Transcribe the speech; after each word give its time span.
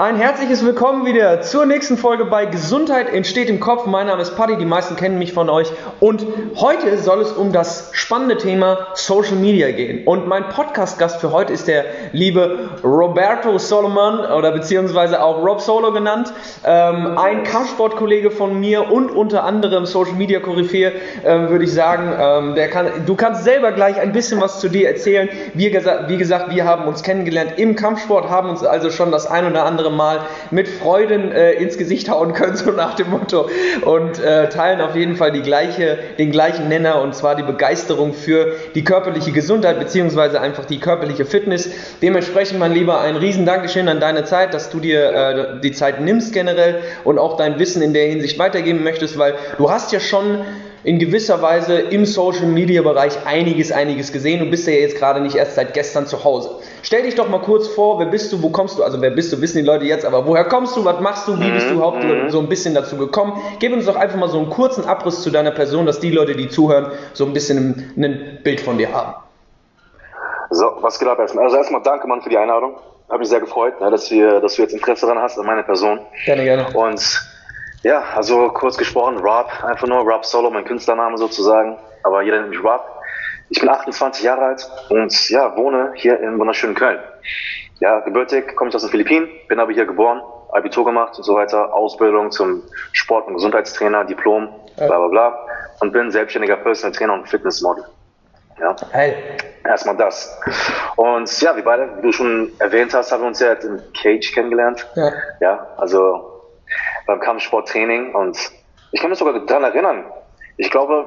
Ein 0.00 0.16
herzliches 0.16 0.64
Willkommen 0.64 1.04
wieder 1.04 1.42
zur 1.42 1.66
nächsten 1.66 1.98
Folge 1.98 2.24
bei 2.24 2.46
Gesundheit 2.46 3.12
entsteht 3.12 3.50
im 3.50 3.60
Kopf. 3.60 3.84
Mein 3.84 4.06
Name 4.06 4.22
ist 4.22 4.34
Paddy, 4.34 4.56
die 4.56 4.64
meisten 4.64 4.96
kennen 4.96 5.18
mich 5.18 5.34
von 5.34 5.50
euch. 5.50 5.70
Und 6.00 6.24
heute 6.56 6.96
soll 6.96 7.20
es 7.20 7.32
um 7.32 7.52
das 7.52 7.90
spannende 7.92 8.38
Thema 8.38 8.86
Social 8.94 9.36
Media 9.36 9.70
gehen. 9.72 10.06
Und 10.06 10.26
mein 10.26 10.48
Podcast-Gast 10.48 11.20
für 11.20 11.32
heute 11.32 11.52
ist 11.52 11.68
der 11.68 11.84
liebe 12.12 12.70
Roberto 12.82 13.58
Solomon 13.58 14.20
oder 14.20 14.52
beziehungsweise 14.52 15.22
auch 15.22 15.44
Rob 15.44 15.60
Solo 15.60 15.92
genannt. 15.92 16.32
Ähm, 16.64 17.18
ein 17.18 17.44
Kampfsportkollege 17.44 18.30
von 18.30 18.58
mir 18.58 18.90
und 18.90 19.10
unter 19.10 19.44
anderem 19.44 19.84
Social 19.84 20.14
Media 20.14 20.40
Koryphäe, 20.40 20.92
ähm, 21.26 21.50
würde 21.50 21.66
ich 21.66 21.74
sagen. 21.74 22.10
Ähm, 22.18 22.54
der 22.54 22.70
kann, 22.70 22.86
du 23.04 23.16
kannst 23.16 23.44
selber 23.44 23.72
gleich 23.72 24.00
ein 24.00 24.12
bisschen 24.12 24.40
was 24.40 24.60
zu 24.60 24.70
dir 24.70 24.88
erzählen. 24.88 25.28
Gesa 25.54 26.08
wie 26.08 26.16
gesagt, 26.16 26.54
wir 26.54 26.64
haben 26.64 26.88
uns 26.88 27.02
kennengelernt 27.02 27.58
im 27.58 27.76
Kampfsport, 27.76 28.30
haben 28.30 28.48
uns 28.48 28.64
also 28.64 28.88
schon 28.88 29.12
das 29.12 29.26
ein 29.26 29.46
oder 29.46 29.66
andere 29.66 29.89
Mal 29.90 30.20
mit 30.50 30.68
Freuden 30.68 31.32
äh, 31.32 31.52
ins 31.52 31.78
Gesicht 31.78 32.08
hauen 32.08 32.32
können, 32.32 32.56
so 32.56 32.70
nach 32.70 32.94
dem 32.94 33.10
Motto. 33.10 33.48
Und 33.82 34.18
äh, 34.18 34.48
teilen 34.48 34.80
auf 34.80 34.96
jeden 34.96 35.16
Fall 35.16 35.32
die 35.32 35.42
gleiche, 35.42 35.98
den 36.18 36.30
gleichen 36.30 36.68
Nenner 36.68 37.00
und 37.02 37.14
zwar 37.14 37.34
die 37.34 37.42
Begeisterung 37.42 38.14
für 38.14 38.54
die 38.74 38.84
körperliche 38.84 39.32
Gesundheit 39.32 39.78
beziehungsweise 39.78 40.40
einfach 40.40 40.64
die 40.64 40.78
körperliche 40.78 41.24
Fitness. 41.24 41.70
Dementsprechend, 42.02 42.58
mein 42.58 42.72
Lieber, 42.72 43.00
ein 43.00 43.16
riesen 43.16 43.46
Dankeschön 43.46 43.88
an 43.88 44.00
deine 44.00 44.24
Zeit, 44.24 44.54
dass 44.54 44.70
du 44.70 44.80
dir 44.80 45.12
äh, 45.12 45.60
die 45.60 45.72
Zeit 45.72 46.00
nimmst 46.00 46.32
generell 46.32 46.82
und 47.04 47.18
auch 47.18 47.36
dein 47.36 47.58
Wissen 47.58 47.82
in 47.82 47.92
der 47.92 48.06
Hinsicht 48.06 48.38
weitergeben 48.38 48.82
möchtest, 48.82 49.18
weil 49.18 49.34
du 49.58 49.70
hast 49.70 49.92
ja 49.92 50.00
schon 50.00 50.40
in 50.82 50.98
gewisser 50.98 51.42
Weise 51.42 51.78
im 51.78 52.06
Social 52.06 52.46
Media 52.46 52.82
Bereich 52.82 53.26
einiges, 53.26 53.70
einiges 53.72 54.12
gesehen 54.12 54.40
und 54.42 54.50
bist 54.50 54.66
ja 54.66 54.72
jetzt 54.72 54.96
gerade 54.96 55.20
nicht 55.20 55.36
erst 55.36 55.54
seit 55.54 55.74
gestern 55.74 56.06
zu 56.06 56.24
Hause. 56.24 56.56
Stell 56.82 57.02
dich 57.02 57.14
doch 57.14 57.28
mal 57.28 57.40
kurz 57.40 57.68
vor, 57.68 57.98
wer 57.98 58.06
bist 58.06 58.32
du, 58.32 58.42
wo 58.42 58.48
kommst 58.48 58.78
du, 58.78 58.82
also 58.82 59.00
wer 59.00 59.10
bist 59.10 59.32
du, 59.32 59.40
wissen 59.40 59.58
die 59.58 59.64
Leute 59.64 59.84
jetzt, 59.84 60.04
aber 60.04 60.26
woher 60.26 60.44
kommst 60.44 60.76
du, 60.76 60.84
was 60.84 61.00
machst 61.00 61.28
du, 61.28 61.38
wie 61.38 61.50
bist 61.50 61.68
du 61.68 61.74
überhaupt 61.74 62.02
mhm. 62.02 62.30
so 62.30 62.40
ein 62.40 62.48
bisschen 62.48 62.74
dazu 62.74 62.96
gekommen? 62.96 63.34
Gib 63.58 63.72
uns 63.72 63.86
doch 63.86 63.96
einfach 63.96 64.18
mal 64.18 64.28
so 64.28 64.38
einen 64.38 64.50
kurzen 64.50 64.84
Abriss 64.86 65.22
zu 65.22 65.30
deiner 65.30 65.50
Person, 65.50 65.86
dass 65.86 66.00
die 66.00 66.10
Leute, 66.10 66.34
die 66.34 66.48
zuhören, 66.48 66.92
so 67.12 67.26
ein 67.26 67.32
bisschen 67.32 67.92
ein 67.96 68.38
Bild 68.42 68.60
von 68.60 68.78
dir 68.78 68.92
haben. 68.92 69.14
So, 70.50 70.64
was 70.80 70.98
geht 70.98 71.08
ab 71.08 71.18
erstmal? 71.18 71.44
Also 71.44 71.56
erstmal 71.56 71.82
danke, 71.82 72.08
Mann, 72.08 72.22
für 72.22 72.30
die 72.30 72.38
Einladung. 72.38 72.74
Habe 73.08 73.20
mich 73.20 73.28
sehr 73.28 73.40
gefreut, 73.40 73.80
ne, 73.80 73.90
dass, 73.90 74.10
wir, 74.10 74.40
dass 74.40 74.54
du 74.54 74.62
jetzt 74.62 74.72
Interesse 74.72 75.06
daran 75.06 75.22
hast 75.22 75.38
an 75.38 75.44
meine 75.44 75.62
Person. 75.62 76.00
Gerne, 76.24 76.44
gerne. 76.44 76.66
Und 76.74 77.29
ja, 77.82 78.02
also 78.14 78.48
kurz 78.50 78.76
gesprochen, 78.76 79.18
Rob, 79.18 79.48
einfach 79.64 79.86
nur 79.86 80.00
Rob 80.00 80.24
Solo, 80.24 80.50
mein 80.50 80.64
Künstlername 80.64 81.16
sozusagen, 81.16 81.78
aber 82.02 82.22
jeder 82.22 82.38
nennt 82.38 82.50
mich 82.50 82.62
Rob. 82.62 82.84
Ich 83.48 83.58
bin 83.58 83.68
28 83.68 84.22
Jahre 84.22 84.42
alt 84.42 84.70
und 84.90 85.30
ja, 85.30 85.56
wohne 85.56 85.92
hier 85.94 86.20
in 86.20 86.38
wunderschönen 86.38 86.74
Köln. 86.74 87.00
Ja, 87.80 88.00
gebürtig 88.00 88.54
komme 88.54 88.68
ich 88.68 88.76
aus 88.76 88.82
den 88.82 88.90
Philippinen, 88.90 89.28
bin 89.48 89.58
aber 89.58 89.72
hier 89.72 89.86
geboren, 89.86 90.20
Abitur 90.52 90.84
gemacht 90.84 91.16
und 91.16 91.24
so 91.24 91.34
weiter, 91.34 91.72
Ausbildung 91.72 92.30
zum 92.30 92.62
Sport- 92.92 93.26
und 93.26 93.34
Gesundheitstrainer, 93.34 94.04
Diplom, 94.04 94.48
bla 94.76 94.86
bla 94.86 95.08
bla 95.08 95.46
und 95.80 95.92
bin 95.92 96.10
selbstständiger 96.10 96.56
Personal 96.56 96.94
Trainer 96.94 97.14
und 97.14 97.28
Fitnessmodel. 97.28 97.84
Ja. 98.60 98.76
Hey. 98.90 99.16
Erstmal 99.64 99.96
das. 99.96 100.38
Und 100.96 101.40
ja, 101.40 101.56
wie 101.56 101.62
beide, 101.62 101.96
wie 101.96 102.02
du 102.02 102.12
schon 102.12 102.52
erwähnt 102.58 102.92
hast, 102.92 103.10
haben 103.10 103.22
wir 103.22 103.28
uns 103.28 103.40
ja 103.40 103.52
im 103.52 103.80
Cage 103.94 104.32
kennengelernt. 104.32 104.86
Ja. 104.94 105.12
Ja, 105.40 105.66
also 105.78 106.39
beim 107.06 107.20
Kampfsporttraining 107.20 108.14
und 108.14 108.38
ich 108.92 109.00
kann 109.00 109.10
mich 109.10 109.18
sogar 109.18 109.38
daran 109.46 109.64
erinnern. 109.64 110.04
Ich 110.56 110.70
glaube, 110.70 111.06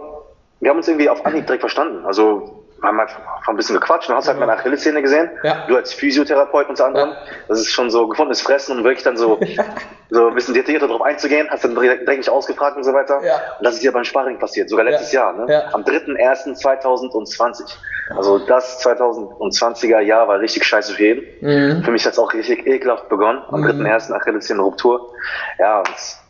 wir 0.60 0.70
haben 0.70 0.78
uns 0.78 0.88
irgendwie 0.88 1.10
auf 1.10 1.26
Anhieb 1.26 1.46
direkt 1.46 1.62
verstanden. 1.62 2.06
Also 2.06 2.63
haben 2.84 3.00
einfach 3.00 3.20
ein 3.48 3.56
bisschen 3.56 3.76
gequatscht 3.76 4.10
und 4.10 4.16
hast 4.16 4.28
halt 4.28 4.40
meine 4.40 4.54
Achillessehne 4.54 5.02
gesehen. 5.02 5.30
Ja. 5.44 5.66
Du 5.68 5.76
als 5.76 5.94
Physiotherapeut 5.94 6.70
unter 6.70 6.86
anderem. 6.86 7.10
Ja. 7.12 7.18
Das 7.48 7.60
ist 7.60 7.70
schon 7.70 7.90
so 7.90 8.08
gefundenes 8.08 8.42
Fressen 8.42 8.78
und 8.78 8.84
wirklich 8.84 9.04
dann 9.04 9.18
so, 9.18 9.40
so 10.10 10.28
ein 10.28 10.36
bisschen 10.36 10.54
detaillierter 10.54 10.88
darauf 10.88 11.02
einzugehen. 11.02 11.48
Hast 11.50 11.64
dann 11.64 11.76
direkt, 11.76 12.08
direkt 12.08 12.30
ausgefragt 12.30 12.76
und 12.78 12.84
so 12.84 12.94
weiter. 12.94 13.24
Ja. 13.24 13.36
Und 13.58 13.66
das 13.66 13.76
ist 13.76 13.84
ja 13.84 13.92
beim 13.92 14.04
Sparring 14.04 14.38
passiert, 14.38 14.70
sogar 14.70 14.86
letztes 14.86 15.12
Jahr. 15.12 15.34
Ne? 15.34 15.74
Am 15.74 15.84
3.1.2020. 15.84 17.76
Also 18.10 18.40
das 18.40 18.86
2020er 18.86 20.00
Jahr 20.00 20.28
war 20.28 20.40
richtig 20.40 20.66
scheiße 20.66 20.94
für 20.94 21.04
jeden. 21.04 21.24
Mhm. 21.42 21.84
Für 21.84 21.92
mich 21.92 22.06
hat 22.06 22.14
es 22.14 22.20
auch 22.20 22.34
richtig 22.34 22.68
ekelhaft 22.68 23.08
begonnen. 23.08 23.42
Am 23.50 23.62
mhm. 23.62 23.86
3.1. 23.86 24.12
Achillessehne-Ruptur. 24.12 25.14
Ja, 25.58 25.80
und 25.80 26.23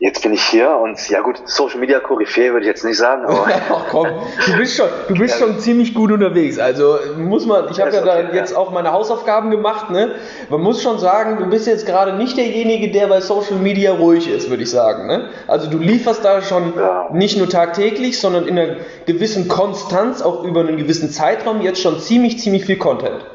Jetzt 0.00 0.22
bin 0.22 0.32
ich 0.32 0.44
hier 0.44 0.76
und 0.76 1.08
ja 1.08 1.22
gut, 1.22 1.42
Social 1.46 1.80
Media 1.80 1.98
Koryphäe 1.98 2.52
würde 2.52 2.60
ich 2.60 2.68
jetzt 2.68 2.84
nicht 2.84 2.98
sagen, 2.98 3.24
aber. 3.24 3.48
Ach 3.70 3.86
komm, 3.90 4.06
du 4.46 4.56
bist 4.56 4.76
schon, 4.76 4.86
du 5.08 5.14
bist 5.14 5.40
schon 5.40 5.58
ziemlich 5.58 5.92
gut 5.92 6.12
unterwegs. 6.12 6.60
Also 6.60 6.98
muss 7.16 7.46
man, 7.46 7.68
ich 7.68 7.80
habe 7.80 7.90
ja 7.90 8.02
okay, 8.02 8.28
da 8.28 8.32
jetzt 8.32 8.54
auch 8.54 8.70
meine 8.70 8.92
Hausaufgaben 8.92 9.50
gemacht, 9.50 9.90
ne? 9.90 10.14
Man 10.50 10.60
muss 10.60 10.84
schon 10.84 11.00
sagen, 11.00 11.38
du 11.38 11.46
bist 11.46 11.66
jetzt 11.66 11.84
gerade 11.84 12.12
nicht 12.12 12.36
derjenige, 12.36 12.92
der 12.92 13.08
bei 13.08 13.20
Social 13.20 13.56
Media 13.56 13.92
ruhig 13.92 14.30
ist, 14.30 14.50
würde 14.50 14.62
ich 14.62 14.70
sagen. 14.70 15.08
Ne? 15.08 15.30
Also 15.48 15.68
du 15.68 15.78
lieferst 15.78 16.24
da 16.24 16.42
schon 16.42 16.74
ja. 16.76 17.08
nicht 17.12 17.36
nur 17.36 17.48
tagtäglich, 17.48 18.20
sondern 18.20 18.46
in 18.46 18.56
einer 18.56 18.76
gewissen 19.06 19.48
Konstanz, 19.48 20.22
auch 20.22 20.44
über 20.44 20.60
einen 20.60 20.76
gewissen 20.76 21.10
Zeitraum, 21.10 21.60
jetzt 21.60 21.82
schon 21.82 21.98
ziemlich, 21.98 22.38
ziemlich 22.38 22.64
viel 22.66 22.78
Content. 22.78 23.26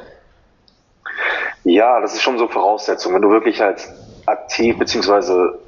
Ja, 1.66 2.00
das 2.00 2.14
ist 2.14 2.22
schon 2.22 2.38
so 2.38 2.48
Voraussetzung. 2.48 3.14
Wenn 3.14 3.22
du 3.22 3.32
wirklich 3.32 3.60
halt 3.60 3.86
aktiv 4.26 4.78
beziehungsweise 4.80 5.60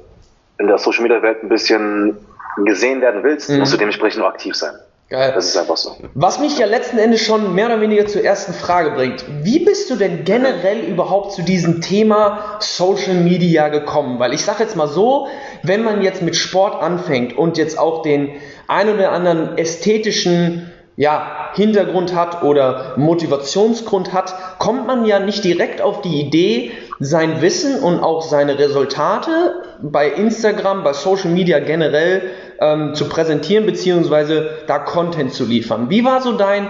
in 0.58 0.66
der 0.66 0.78
Social 0.78 1.02
Media 1.02 1.22
Welt 1.22 1.42
ein 1.42 1.48
bisschen 1.48 2.16
gesehen 2.64 3.00
werden 3.00 3.22
willst, 3.22 3.50
mhm. 3.50 3.58
musst 3.58 3.72
du 3.72 3.76
dementsprechend 3.76 4.20
nur 4.20 4.28
aktiv 4.28 4.54
sein. 4.54 4.74
Geil. 5.08 5.32
Das 5.36 5.46
ist 5.46 5.56
einfach 5.56 5.76
so. 5.76 5.96
Was 6.14 6.40
mich 6.40 6.58
ja 6.58 6.66
letzten 6.66 6.98
Endes 6.98 7.20
schon 7.20 7.54
mehr 7.54 7.66
oder 7.66 7.80
weniger 7.80 8.06
zur 8.06 8.24
ersten 8.24 8.52
Frage 8.52 8.90
bringt. 8.90 9.24
Wie 9.44 9.60
bist 9.60 9.88
du 9.88 9.94
denn 9.94 10.24
generell 10.24 10.80
überhaupt 10.80 11.32
zu 11.32 11.42
diesem 11.42 11.80
Thema 11.80 12.56
Social 12.58 13.14
Media 13.14 13.68
gekommen? 13.68 14.18
Weil 14.18 14.34
ich 14.34 14.44
sage 14.44 14.64
jetzt 14.64 14.74
mal 14.74 14.88
so, 14.88 15.28
wenn 15.62 15.84
man 15.84 16.02
jetzt 16.02 16.22
mit 16.22 16.34
Sport 16.34 16.82
anfängt 16.82 17.38
und 17.38 17.56
jetzt 17.56 17.78
auch 17.78 18.02
den 18.02 18.30
ein 18.66 18.92
oder 18.92 19.12
anderen 19.12 19.56
ästhetischen 19.56 20.72
ja, 20.96 21.50
Hintergrund 21.54 22.12
hat 22.14 22.42
oder 22.42 22.94
Motivationsgrund 22.96 24.12
hat, 24.12 24.58
kommt 24.58 24.88
man 24.88 25.04
ja 25.04 25.20
nicht 25.20 25.44
direkt 25.44 25.82
auf 25.82 26.00
die 26.00 26.20
Idee, 26.20 26.72
sein 26.98 27.42
Wissen 27.42 27.80
und 27.80 28.00
auch 28.00 28.22
seine 28.22 28.58
Resultate 28.58 29.62
bei 29.82 30.08
Instagram, 30.08 30.82
bei 30.82 30.92
Social 30.92 31.30
Media 31.30 31.58
generell 31.58 32.22
ähm, 32.60 32.94
zu 32.94 33.08
präsentieren, 33.08 33.66
beziehungsweise 33.66 34.50
da 34.66 34.78
Content 34.78 35.32
zu 35.32 35.44
liefern. 35.44 35.90
Wie 35.90 36.04
war 36.04 36.22
so 36.22 36.32
dein 36.32 36.68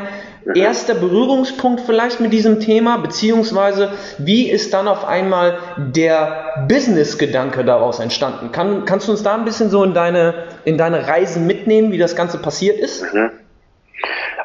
erster 0.54 0.94
Berührungspunkt 0.94 1.80
vielleicht 1.80 2.20
mit 2.20 2.32
diesem 2.32 2.60
Thema, 2.60 2.98
beziehungsweise 2.98 3.92
wie 4.18 4.48
ist 4.48 4.72
dann 4.72 4.86
auf 4.86 5.04
einmal 5.04 5.58
der 5.76 6.66
Business-Gedanke 6.68 7.64
daraus 7.64 7.98
entstanden? 7.98 8.52
Kann, 8.52 8.84
kannst 8.84 9.08
du 9.08 9.12
uns 9.12 9.22
da 9.22 9.34
ein 9.34 9.44
bisschen 9.44 9.70
so 9.70 9.82
in 9.82 9.94
deine, 9.94 10.44
in 10.64 10.78
deine 10.78 11.08
Reisen 11.08 11.46
mitnehmen, 11.46 11.92
wie 11.92 11.98
das 11.98 12.14
Ganze 12.14 12.38
passiert 12.38 12.78
ist? 12.78 13.12
Mhm. 13.12 13.30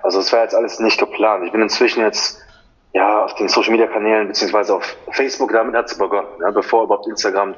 Also 0.01 0.19
es 0.19 0.33
war 0.33 0.41
jetzt 0.41 0.55
alles 0.55 0.79
nicht 0.79 0.99
geplant. 0.99 1.45
Ich 1.45 1.51
bin 1.51 1.61
inzwischen 1.61 2.01
jetzt 2.01 2.39
ja 2.93 3.25
auf 3.25 3.35
den 3.35 3.47
Social 3.47 3.71
Media 3.71 3.87
Kanälen 3.87 4.27
beziehungsweise 4.27 4.75
auf 4.75 4.97
Facebook, 5.11 5.51
damit 5.51 5.75
hat 5.75 5.85
es 5.85 5.97
begonnen, 5.97 6.27
ja, 6.41 6.51
bevor 6.51 6.83
überhaupt 6.83 7.07
Instagram 7.07 7.55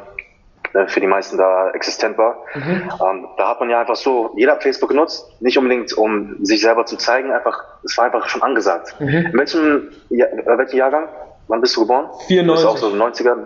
ne, 0.73 0.87
für 0.87 0.99
die 0.99 1.07
meisten 1.07 1.37
da 1.37 1.69
existent 1.71 2.17
war. 2.17 2.37
Mhm. 2.53 2.89
Ähm, 3.01 3.27
da 3.37 3.49
hat 3.49 3.59
man 3.59 3.69
ja 3.69 3.79
einfach 3.79 3.95
so, 3.95 4.31
jeder 4.35 4.53
hat 4.53 4.63
Facebook 4.63 4.89
genutzt, 4.89 5.25
nicht 5.39 5.57
unbedingt 5.57 5.93
um 5.93 6.43
sich 6.43 6.61
selber 6.61 6.85
zu 6.85 6.97
zeigen, 6.97 7.31
einfach, 7.31 7.63
es 7.83 7.97
war 7.97 8.05
einfach 8.05 8.27
schon 8.27 8.41
angesagt. 8.41 8.95
Mhm. 8.99 9.07
In 9.07 9.33
welchem, 9.33 9.91
ja, 10.09 10.25
äh, 10.25 10.57
welchen 10.57 10.77
Jahrgang? 10.77 11.07
Wann 11.47 11.61
bist 11.61 11.75
du 11.75 11.81
geboren? 11.81 12.09
94. 12.27 12.45
Du 12.45 12.53
bist 12.53 12.65
auch 12.65 12.77
so 12.77 12.95
90er? 12.95 13.37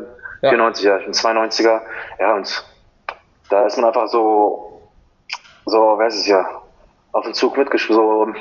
Ja. 0.41 0.49
94, 0.49 0.85
ja, 0.85 0.97
ich 0.97 1.05
bin 1.05 1.13
92er. 1.13 1.81
Ja, 2.19 2.35
und 2.35 2.65
da 3.49 3.65
ist 3.65 3.77
man 3.77 3.85
einfach 3.85 4.07
so, 4.07 4.81
so, 5.65 5.95
wer 5.97 6.07
ist 6.07 6.19
es 6.19 6.27
ja, 6.27 6.45
auf 7.11 7.25
den 7.25 7.33
Zug 7.33 7.57
mitgesprungen, 7.57 8.35
so, 8.35 8.39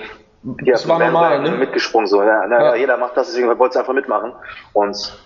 ja, 0.62 0.72
das 0.72 0.88
war 0.88 0.98
normal, 0.98 1.42
ne? 1.42 1.50
Mitgesprungen 1.52 2.06
so, 2.06 2.22
ja, 2.22 2.46
ja. 2.46 2.74
Jeder 2.74 2.96
macht 2.96 3.16
das, 3.16 3.28
deswegen 3.28 3.48
wollte 3.48 3.70
es 3.70 3.76
einfach 3.76 3.94
mitmachen. 3.94 4.32
Und 4.72 5.18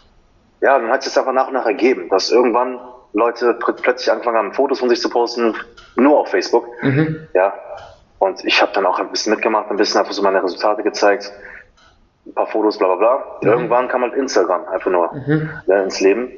ja, 0.60 0.78
dann 0.78 0.91
hat 0.91 1.06
es 1.06 1.16
einfach 1.16 1.32
nach 1.32 1.48
und 1.48 1.54
nach 1.54 1.66
ergeben, 1.66 2.08
dass 2.08 2.31
irgendwann 2.31 2.81
Leute 3.12 3.55
plötzlich 3.55 4.11
angefangen 4.11 4.38
haben, 4.38 4.52
Fotos 4.52 4.78
von 4.78 4.88
sich 4.88 5.00
zu 5.00 5.11
posten, 5.11 5.55
nur 5.96 6.19
auf 6.19 6.28
Facebook. 6.28 6.67
Mhm. 6.82 7.28
Ja. 7.34 7.52
Und 8.19 8.44
ich 8.44 8.61
habe 8.61 8.72
dann 8.75 8.87
auch 8.87 8.99
ein 8.99 9.11
bisschen 9.11 9.34
mitgemacht, 9.34 9.70
ein 9.70 9.76
bisschen 9.76 10.00
einfach 10.00 10.12
so 10.12 10.22
meine 10.22 10.43
Resultate 10.43 10.82
gezeigt, 10.82 11.32
ein 12.26 12.34
paar 12.34 12.46
Fotos, 12.46 12.78
bla 12.78 12.94
bla 12.94 12.96
bla. 12.96 13.25
Mhm. 13.43 13.49
Irgendwann 13.49 13.88
kam 13.88 14.02
halt 14.02 14.14
Instagram 14.14 14.66
einfach 14.69 14.90
nur 14.90 15.12
mhm. 15.14 15.50
ja, 15.66 15.82
ins 15.82 16.00
Leben 16.00 16.31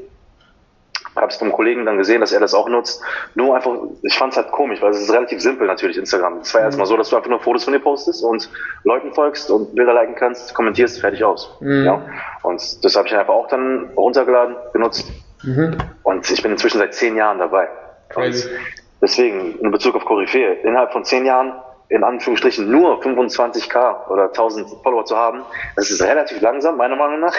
habe 1.17 1.29
es 1.29 1.37
vom 1.37 1.53
Kollegen 1.53 1.85
dann 1.85 1.99
gesehen, 1.99 2.21
dass 2.21 2.33
er 2.33 2.41
das 2.41 2.55
auch 2.55 2.69
nutzt. 2.69 3.03
Nur 3.35 3.55
einfach, 3.55 3.73
ich 4.03 4.17
fand 4.17 4.33
es 4.33 4.37
halt 4.37 4.51
komisch, 4.51 4.81
weil 4.81 4.91
es 4.91 5.01
ist 5.01 5.13
relativ 5.13 5.41
simpel 5.41 5.67
natürlich, 5.67 5.97
Instagram. 5.99 6.39
Es 6.39 6.53
war 6.55 6.61
mhm. 6.63 6.67
erstmal 6.67 6.87
so, 6.87 6.97
dass 6.97 7.11
du 7.11 7.17
einfach 7.17 7.29
nur 7.29 7.41
Fotos 7.41 7.65
von 7.65 7.73
dir 7.73 7.81
postest 7.81 8.25
und 8.25 8.49
Leuten 8.85 9.13
folgst 9.13 9.51
und 9.51 9.75
Bilder 9.75 9.95
liken 9.95 10.15
kannst, 10.15 10.55
kommentierst, 10.55 11.01
fertig 11.01 11.25
aus. 11.25 11.57
Mhm. 11.61 11.85
Ja? 11.85 12.03
Und 12.43 12.85
das 12.85 12.97
habe 12.97 13.09
ich 13.09 13.15
einfach 13.15 13.35
auch 13.35 13.49
dann 13.49 13.91
runtergeladen, 13.97 14.57
benutzt. 14.73 15.07
Mhm. 15.43 15.77
Und 16.03 16.31
ich 16.31 16.43
bin 16.43 16.53
inzwischen 16.53 16.79
seit 16.79 16.95
zehn 16.95 17.17
Jahren 17.17 17.39
dabei. 17.39 17.69
Crazy. 18.09 18.49
Und 18.49 18.57
deswegen, 19.01 19.59
in 19.59 19.71
Bezug 19.71 19.95
auf 19.97 20.05
Koryphäe, 20.05 20.55
innerhalb 20.63 20.93
von 20.93 21.05
zehn 21.05 21.27
Jahren 21.27 21.55
in 21.93 22.03
Anführungsstrichen 22.05 22.71
nur 22.71 23.03
25k 23.03 24.09
oder 24.09 24.29
1000 24.29 24.67
Follower 24.83 25.05
zu 25.05 25.15
haben, 25.15 25.43
das 25.77 25.91
ist 25.91 26.03
relativ 26.03 26.41
langsam, 26.41 26.79
meiner 26.79 26.97
Meinung 26.97 27.21
nach. 27.21 27.35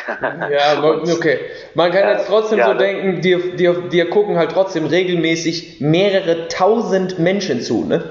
Ja, 0.52 0.84
okay. 1.12 1.40
Man 1.74 1.92
kann 1.92 2.08
jetzt 2.10 2.28
trotzdem 2.28 2.60
ja, 2.60 2.68
so 2.68 2.76
denken, 2.76 3.20
dir, 3.22 3.56
dir, 3.56 3.74
dir 3.90 4.10
gucken 4.12 4.38
halt 4.38 4.52
trotzdem 4.52 4.86
regelmäßig 4.86 5.82
mehrere 5.82 6.48
tausend 6.50 7.18
Menschen 7.18 7.62
zu, 7.62 7.84
ne? 7.84 8.04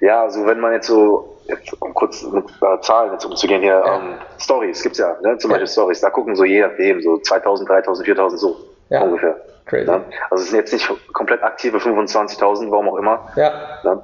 Ja, 0.00 0.22
also 0.22 0.46
wenn 0.46 0.60
man 0.60 0.74
jetzt 0.74 0.88
so, 0.88 1.38
jetzt, 1.48 1.72
um 1.80 1.94
kurz 1.94 2.22
mit 2.22 2.44
äh, 2.44 2.80
Zahlen 2.82 3.12
jetzt 3.12 3.24
umzugehen 3.24 3.62
hier, 3.62 3.82
ja. 3.84 3.96
ähm, 3.96 4.14
Stories 4.38 4.82
gibt's 4.82 4.98
ja, 4.98 5.16
ne? 5.22 5.38
zum 5.38 5.50
Beispiel 5.50 5.66
Stories, 5.66 6.00
da 6.02 6.10
gucken 6.10 6.36
so 6.36 6.44
je 6.44 6.60
nachdem, 6.60 7.00
so 7.00 7.16
2000, 7.16 7.68
3000, 7.68 8.04
4000 8.06 8.40
so 8.40 8.56
ja. 8.90 9.00
ungefähr. 9.02 9.36
Crazy. 9.64 9.90
Ne? 9.90 10.02
Also 10.30 10.44
es 10.44 10.50
sind 10.50 10.58
jetzt 10.58 10.72
nicht 10.74 10.90
komplett 11.14 11.42
aktive 11.42 11.78
25.000, 11.78 12.70
warum 12.70 12.88
auch 12.90 12.96
immer. 12.96 13.28
Ja. 13.36 14.02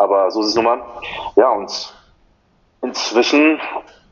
Aber 0.00 0.30
so 0.30 0.40
ist 0.40 0.48
es 0.48 0.54
nun 0.54 0.64
mal. 0.64 0.80
Ja, 1.36 1.50
und 1.50 1.94
inzwischen 2.80 3.60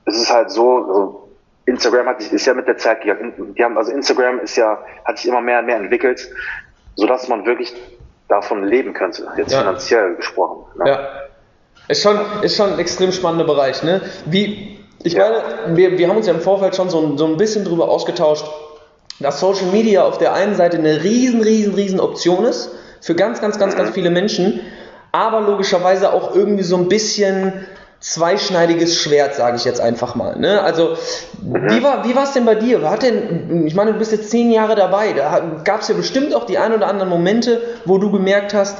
ist 0.05 0.21
es 0.21 0.31
halt 0.31 0.51
so, 0.51 0.85
also 0.85 1.29
Instagram 1.65 2.07
hat, 2.07 2.21
ist 2.21 2.45
ja 2.45 2.53
mit 2.53 2.69
der 2.69 2.77
Zeit 2.77 3.01
gegangen. 3.01 3.55
Die 3.57 3.65
haben, 3.65 3.79
also 3.79 3.91
Instagram 3.91 4.41
ist 4.41 4.57
ja, 4.57 4.79
hat 5.07 5.17
sich 5.17 5.29
immer 5.29 5.41
mehr 5.41 5.61
und 5.61 5.67
mehr 5.67 5.77
entwickelt, 5.77 6.29
sodass 6.95 7.29
man 7.29 7.47
wirklich 7.47 7.75
davon 8.29 8.65
leben 8.65 8.93
könnte, 8.93 9.27
jetzt 9.39 9.53
ja. 9.53 9.61
finanziell 9.61 10.17
gesprochen. 10.17 10.67
Ne? 10.79 10.91
Ja. 10.91 11.09
Ist 11.89 12.03
schon, 12.03 12.19
ist 12.43 12.55
schon 12.55 12.75
ein 12.75 12.79
extrem 12.79 13.11
spannender 13.13 13.47
Bereich, 13.47 13.83
ne? 13.83 14.03
Wie, 14.27 14.79
ich 15.03 15.15
ja. 15.15 15.31
meine, 15.65 15.75
wir, 15.75 15.97
wir 15.97 16.07
haben 16.07 16.19
uns 16.19 16.27
ja 16.27 16.35
im 16.35 16.43
Vorfeld 16.43 16.77
schon 16.77 16.91
so, 16.91 17.17
so 17.17 17.25
ein 17.25 17.39
bisschen 17.39 17.65
drüber 17.65 17.89
ausgetauscht, 17.89 18.45
dass 19.21 19.41
Social 19.41 19.69
Media 19.73 20.05
auf 20.05 20.19
der 20.19 20.35
einen 20.35 20.55
Seite 20.55 20.77
eine 20.77 21.03
riesen, 21.03 21.41
riesen, 21.41 21.75
riesen 21.75 21.99
Option 21.99 22.45
ist 22.45 22.71
für 23.01 23.15
ganz, 23.15 23.41
ganz, 23.41 23.59
ganz, 23.59 23.75
ganz 23.75 23.89
mhm. 23.91 23.95
viele 23.95 24.11
Menschen, 24.11 24.61
aber 25.13 25.41
logischerweise 25.41 26.13
auch 26.13 26.35
irgendwie 26.35 26.63
so 26.63 26.77
ein 26.77 26.89
bisschen 26.89 27.67
zweischneidiges 28.01 28.97
Schwert, 28.97 29.35
sage 29.35 29.57
ich 29.57 29.65
jetzt 29.65 29.81
einfach 29.81 30.15
mal. 30.15 30.39
Ne? 30.39 30.63
Also, 30.63 30.97
mhm. 31.43 31.71
wie 31.71 31.83
war 31.83 32.05
wie 32.05 32.15
es 32.17 32.33
denn 32.33 32.45
bei 32.45 32.55
dir? 32.55 32.89
Hat 32.89 33.03
denn, 33.03 33.67
ich 33.67 33.75
meine, 33.75 33.93
du 33.93 33.99
bist 33.99 34.13
jetzt 34.13 34.31
zehn 34.31 34.51
Jahre 34.53 34.77
dabei. 34.77 35.13
Da 35.13 35.41
gab 35.65 35.81
es 35.81 35.89
ja 35.89 35.95
bestimmt 35.95 36.35
auch 36.35 36.45
die 36.45 36.59
ein 36.59 36.73
oder 36.73 36.87
anderen 36.87 37.11
Momente, 37.11 37.61
wo 37.85 37.99
du 37.99 38.13
gemerkt 38.13 38.55
hast, 38.55 38.79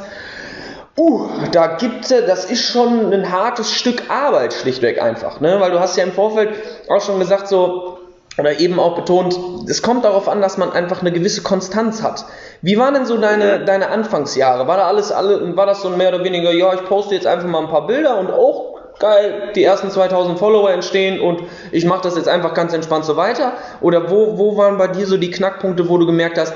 uh, 0.97 1.29
da 1.53 1.77
gibt 1.77 2.11
es, 2.11 2.27
das 2.27 2.45
ist 2.45 2.63
schon 2.63 3.13
ein 3.13 3.33
hartes 3.33 3.73
Stück 3.73 4.09
Arbeit, 4.09 4.53
schlichtweg 4.53 5.03
einfach. 5.03 5.41
Ne? 5.41 5.59
Weil 5.61 5.73
du 5.73 5.81
hast 5.81 5.97
ja 5.97 6.05
im 6.05 6.13
Vorfeld 6.13 6.51
auch 6.89 7.01
schon 7.01 7.19
gesagt, 7.19 7.49
so, 7.49 7.98
oder 8.39 8.61
eben 8.61 8.79
auch 8.79 8.95
betont, 8.95 9.39
es 9.69 9.83
kommt 9.83 10.05
darauf 10.05 10.29
an, 10.29 10.41
dass 10.41 10.59
man 10.59 10.73
einfach 10.73 11.01
eine 11.01 11.13
gewisse 11.13 11.43
Konstanz 11.43 12.03
hat. 12.03 12.25
Wie 12.63 12.79
waren 12.79 12.95
denn 12.95 13.05
so 13.05 13.19
deine, 13.19 13.65
deine 13.65 13.89
Anfangsjahre? 13.89 14.67
War 14.67 14.77
da 14.77 14.87
alles, 14.87 15.11
alle, 15.11 15.57
war 15.57 15.67
das 15.67 15.83
so 15.83 15.91
mehr 15.91 16.15
oder 16.15 16.25
weniger, 16.25 16.53
ja, 16.53 16.73
ich 16.75 16.85
poste 16.85 17.15
jetzt 17.15 17.27
einfach 17.27 17.49
mal 17.49 17.63
ein 17.63 17.69
paar 17.69 17.87
Bilder 17.87 18.19
und 18.19 18.31
auch 18.31 18.79
geil, 18.99 19.53
die 19.55 19.65
ersten 19.65 19.91
2000 19.91 20.39
Follower 20.39 20.71
entstehen 20.71 21.21
und 21.21 21.43
ich 21.73 21.85
mache 21.85 22.03
das 22.03 22.17
jetzt 22.17 22.29
einfach 22.29 22.55
ganz 22.55 22.73
entspannt 22.73 23.05
so 23.05 23.17
weiter? 23.17 23.53
Oder 23.81 24.11
wo, 24.11 24.39
wo 24.39 24.57
waren 24.57 24.79
bei 24.79 24.89
dir 24.89 25.07
so 25.07 25.17
die 25.17 25.31
Knackpunkte, 25.31 25.89
wo 25.89 25.99
du 25.99 26.07
gemerkt 26.07 26.39
hast, 26.39 26.55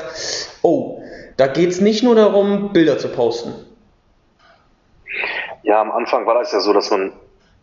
oh, 0.63 1.03
da 1.37 1.47
geht 1.47 1.71
es 1.71 1.81
nicht 1.81 2.03
nur 2.03 2.15
darum, 2.15 2.73
Bilder 2.73 2.99
zu 2.99 3.09
posten? 3.09 3.55
Ja, 5.63 5.81
am 5.81 5.93
Anfang 5.93 6.27
war 6.27 6.35
das 6.35 6.53
ja 6.53 6.61
so, 6.61 6.73
dass 6.73 6.91
man 6.91 7.13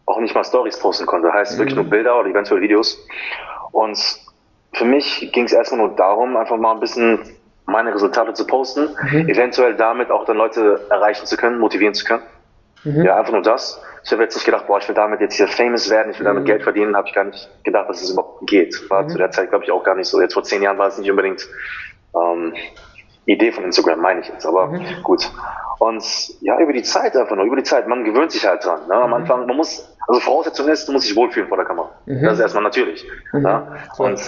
auch 0.05 0.19
nicht 0.19 0.33
mal 0.33 0.43
Stories 0.43 0.79
posten 0.79 1.05
konnte. 1.05 1.31
Heißt 1.31 1.53
mhm. 1.53 1.57
wirklich 1.59 1.75
nur 1.75 1.85
Bilder 1.85 2.19
oder 2.19 2.29
eventuell 2.29 2.61
Videos. 2.61 2.97
Und 3.71 3.99
für 4.73 4.85
mich 4.85 5.31
ging 5.31 5.45
es 5.45 5.53
erstmal 5.53 5.87
nur 5.87 5.95
darum, 5.95 6.37
einfach 6.37 6.57
mal 6.57 6.73
ein 6.73 6.79
bisschen 6.79 7.19
meine 7.65 7.93
Resultate 7.93 8.33
zu 8.33 8.47
posten, 8.47 8.89
mhm. 9.11 9.29
eventuell 9.29 9.75
damit 9.75 10.11
auch 10.11 10.25
dann 10.25 10.37
Leute 10.37 10.85
erreichen 10.89 11.25
zu 11.25 11.37
können, 11.37 11.59
motivieren 11.59 11.93
zu 11.93 12.05
können. 12.05 12.23
Mhm. 12.83 13.03
Ja, 13.03 13.17
einfach 13.17 13.33
nur 13.33 13.41
das. 13.41 13.81
Ich 14.03 14.11
habe 14.11 14.23
jetzt 14.23 14.35
nicht 14.35 14.45
gedacht, 14.45 14.67
boah, 14.67 14.79
ich 14.79 14.87
will 14.87 14.95
damit 14.95 15.19
jetzt 15.21 15.35
hier 15.35 15.47
famous 15.47 15.89
werden, 15.89 16.11
ich 16.11 16.19
will 16.19 16.25
damit 16.25 16.43
mhm. 16.43 16.47
Geld 16.47 16.63
verdienen, 16.63 16.95
habe 16.95 17.07
ich 17.07 17.13
gar 17.13 17.25
nicht 17.25 17.49
gedacht, 17.63 17.89
dass 17.89 18.01
es 18.01 18.11
überhaupt 18.11 18.47
geht. 18.47 18.89
War 18.89 19.03
mhm. 19.03 19.09
zu 19.09 19.17
der 19.17 19.31
Zeit, 19.31 19.49
glaube 19.49 19.65
ich, 19.65 19.71
auch 19.71 19.83
gar 19.83 19.95
nicht 19.95 20.07
so. 20.07 20.21
Jetzt 20.21 20.33
vor 20.33 20.43
zehn 20.43 20.61
Jahren 20.61 20.77
war 20.77 20.87
es 20.87 20.97
nicht 20.97 21.09
unbedingt 21.09 21.47
ähm, 22.15 22.53
Idee 23.29 23.51
von 23.51 23.63
Instagram, 23.63 23.99
meine 23.99 24.21
ich 24.21 24.27
jetzt, 24.27 24.45
aber 24.45 24.67
mhm. 24.67 25.03
gut. 25.03 25.29
Und 25.79 26.03
ja, 26.41 26.59
über 26.59 26.73
die 26.73 26.83
Zeit 26.83 27.15
einfach 27.15 27.35
nur, 27.35 27.45
über 27.45 27.55
die 27.55 27.63
Zeit, 27.63 27.87
man 27.87 28.03
gewöhnt 28.03 28.31
sich 28.31 28.45
halt 28.45 28.65
dran. 28.65 28.87
Ne? 28.87 28.95
Am 28.95 29.09
mhm. 29.09 29.13
Anfang, 29.13 29.45
man 29.45 29.55
muss, 29.55 29.95
also 30.07 30.19
Voraussetzung 30.19 30.67
ist, 30.67 30.87
du 30.87 30.91
musst 30.91 31.07
dich 31.07 31.15
wohlfühlen 31.15 31.47
vor 31.47 31.57
der 31.57 31.65
Kamera. 31.65 31.89
Mhm. 32.05 32.23
Das 32.23 32.33
ist 32.33 32.39
erstmal 32.39 32.63
natürlich. 32.63 33.05
Mhm. 33.31 33.41
Ne? 33.41 33.77
Und 33.97 34.19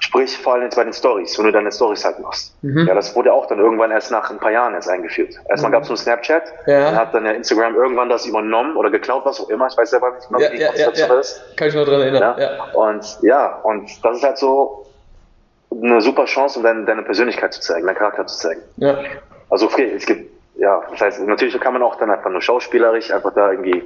sprich 0.00 0.36
vor 0.38 0.54
allem 0.54 0.64
jetzt 0.64 0.74
bei 0.74 0.82
den 0.82 0.92
Stories, 0.92 1.38
wenn 1.38 1.46
du 1.46 1.52
deine 1.52 1.70
Stories 1.70 2.04
halt 2.04 2.18
machst. 2.18 2.56
Mhm. 2.62 2.88
Ja, 2.88 2.94
das 2.94 3.14
wurde 3.14 3.32
auch 3.32 3.46
dann 3.46 3.60
irgendwann 3.60 3.92
erst 3.92 4.10
nach 4.10 4.30
ein 4.30 4.38
paar 4.38 4.50
Jahren 4.50 4.74
erst 4.74 4.88
eingeführt. 4.88 5.36
Erstmal 5.48 5.70
mhm. 5.70 5.74
gab 5.74 5.82
es 5.82 5.88
nur 5.88 5.98
Snapchat, 5.98 6.42
ja. 6.66 6.84
dann 6.84 6.96
hat 6.96 7.14
dann 7.14 7.26
ja 7.26 7.32
Instagram 7.32 7.76
irgendwann 7.76 8.08
das 8.08 8.26
übernommen 8.26 8.76
oder 8.76 8.90
geklaut, 8.90 9.24
was 9.24 9.40
auch 9.40 9.48
immer. 9.50 9.68
Ich 9.68 9.76
weiß 9.76 9.90
selber 9.90 10.12
nicht 10.12 10.30
mehr, 10.30 10.50
wie 10.50 10.60
ja, 10.60 10.72
ja, 10.74 10.90
ja, 10.92 11.18
ist. 11.18 11.56
Kann 11.56 11.68
ich 11.68 11.74
noch 11.74 11.84
dran 11.84 12.00
erinnern. 12.00 12.34
Ja? 12.36 12.38
ja? 12.38 12.64
Und 12.72 13.18
ja, 13.22 13.60
und 13.62 14.04
das 14.04 14.16
ist 14.16 14.24
halt 14.24 14.38
so 14.38 14.86
eine 15.70 16.00
super 16.00 16.24
Chance, 16.24 16.58
um 16.58 16.64
deine, 16.64 16.84
deine 16.84 17.02
Persönlichkeit 17.02 17.54
zu 17.54 17.60
zeigen, 17.60 17.86
deinen 17.86 17.96
Charakter 17.96 18.26
zu 18.26 18.38
zeigen. 18.38 18.62
Ja. 18.76 18.98
Also 19.48 19.66
okay, 19.66 19.92
es 19.96 20.06
gibt 20.06 20.30
ja, 20.60 20.82
das 20.90 21.00
heißt, 21.00 21.26
natürlich 21.26 21.58
kann 21.58 21.72
man 21.72 21.82
auch 21.82 21.96
dann 21.96 22.10
einfach 22.10 22.30
nur 22.30 22.42
schauspielerisch 22.42 23.10
einfach 23.10 23.32
da 23.32 23.50
irgendwie 23.50 23.82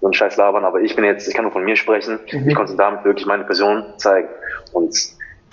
so 0.00 0.06
einen 0.06 0.14
Scheiß 0.14 0.36
labern, 0.38 0.64
aber 0.64 0.80
ich 0.80 0.96
bin 0.96 1.04
jetzt, 1.04 1.28
ich 1.28 1.34
kann 1.34 1.44
nur 1.44 1.52
von 1.52 1.64
mir 1.64 1.76
sprechen, 1.76 2.18
mhm. 2.32 2.48
ich 2.48 2.54
konnte 2.54 2.74
damit 2.76 3.04
wirklich 3.04 3.26
meine 3.26 3.44
Person 3.44 3.84
zeigen 3.98 4.28
und 4.72 4.96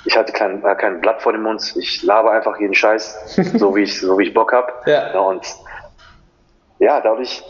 ich 0.05 0.17
hatte 0.17 0.31
kein, 0.31 0.63
äh, 0.63 0.75
kein 0.75 1.01
Blatt 1.01 1.21
vor 1.21 1.33
dem 1.33 1.43
Mund, 1.43 1.75
ich 1.77 2.01
laber 2.03 2.31
einfach 2.31 2.57
jeden 2.59 2.73
Scheiß, 2.73 3.35
so 3.57 3.75
wie 3.75 3.83
ich, 3.83 3.99
so 3.99 4.17
wie 4.17 4.23
ich 4.23 4.33
Bock 4.33 4.53
hab. 4.53 4.87
Ja. 4.87 5.19
Und 5.19 5.45
ja, 6.79 7.01
dadurch 7.01 7.43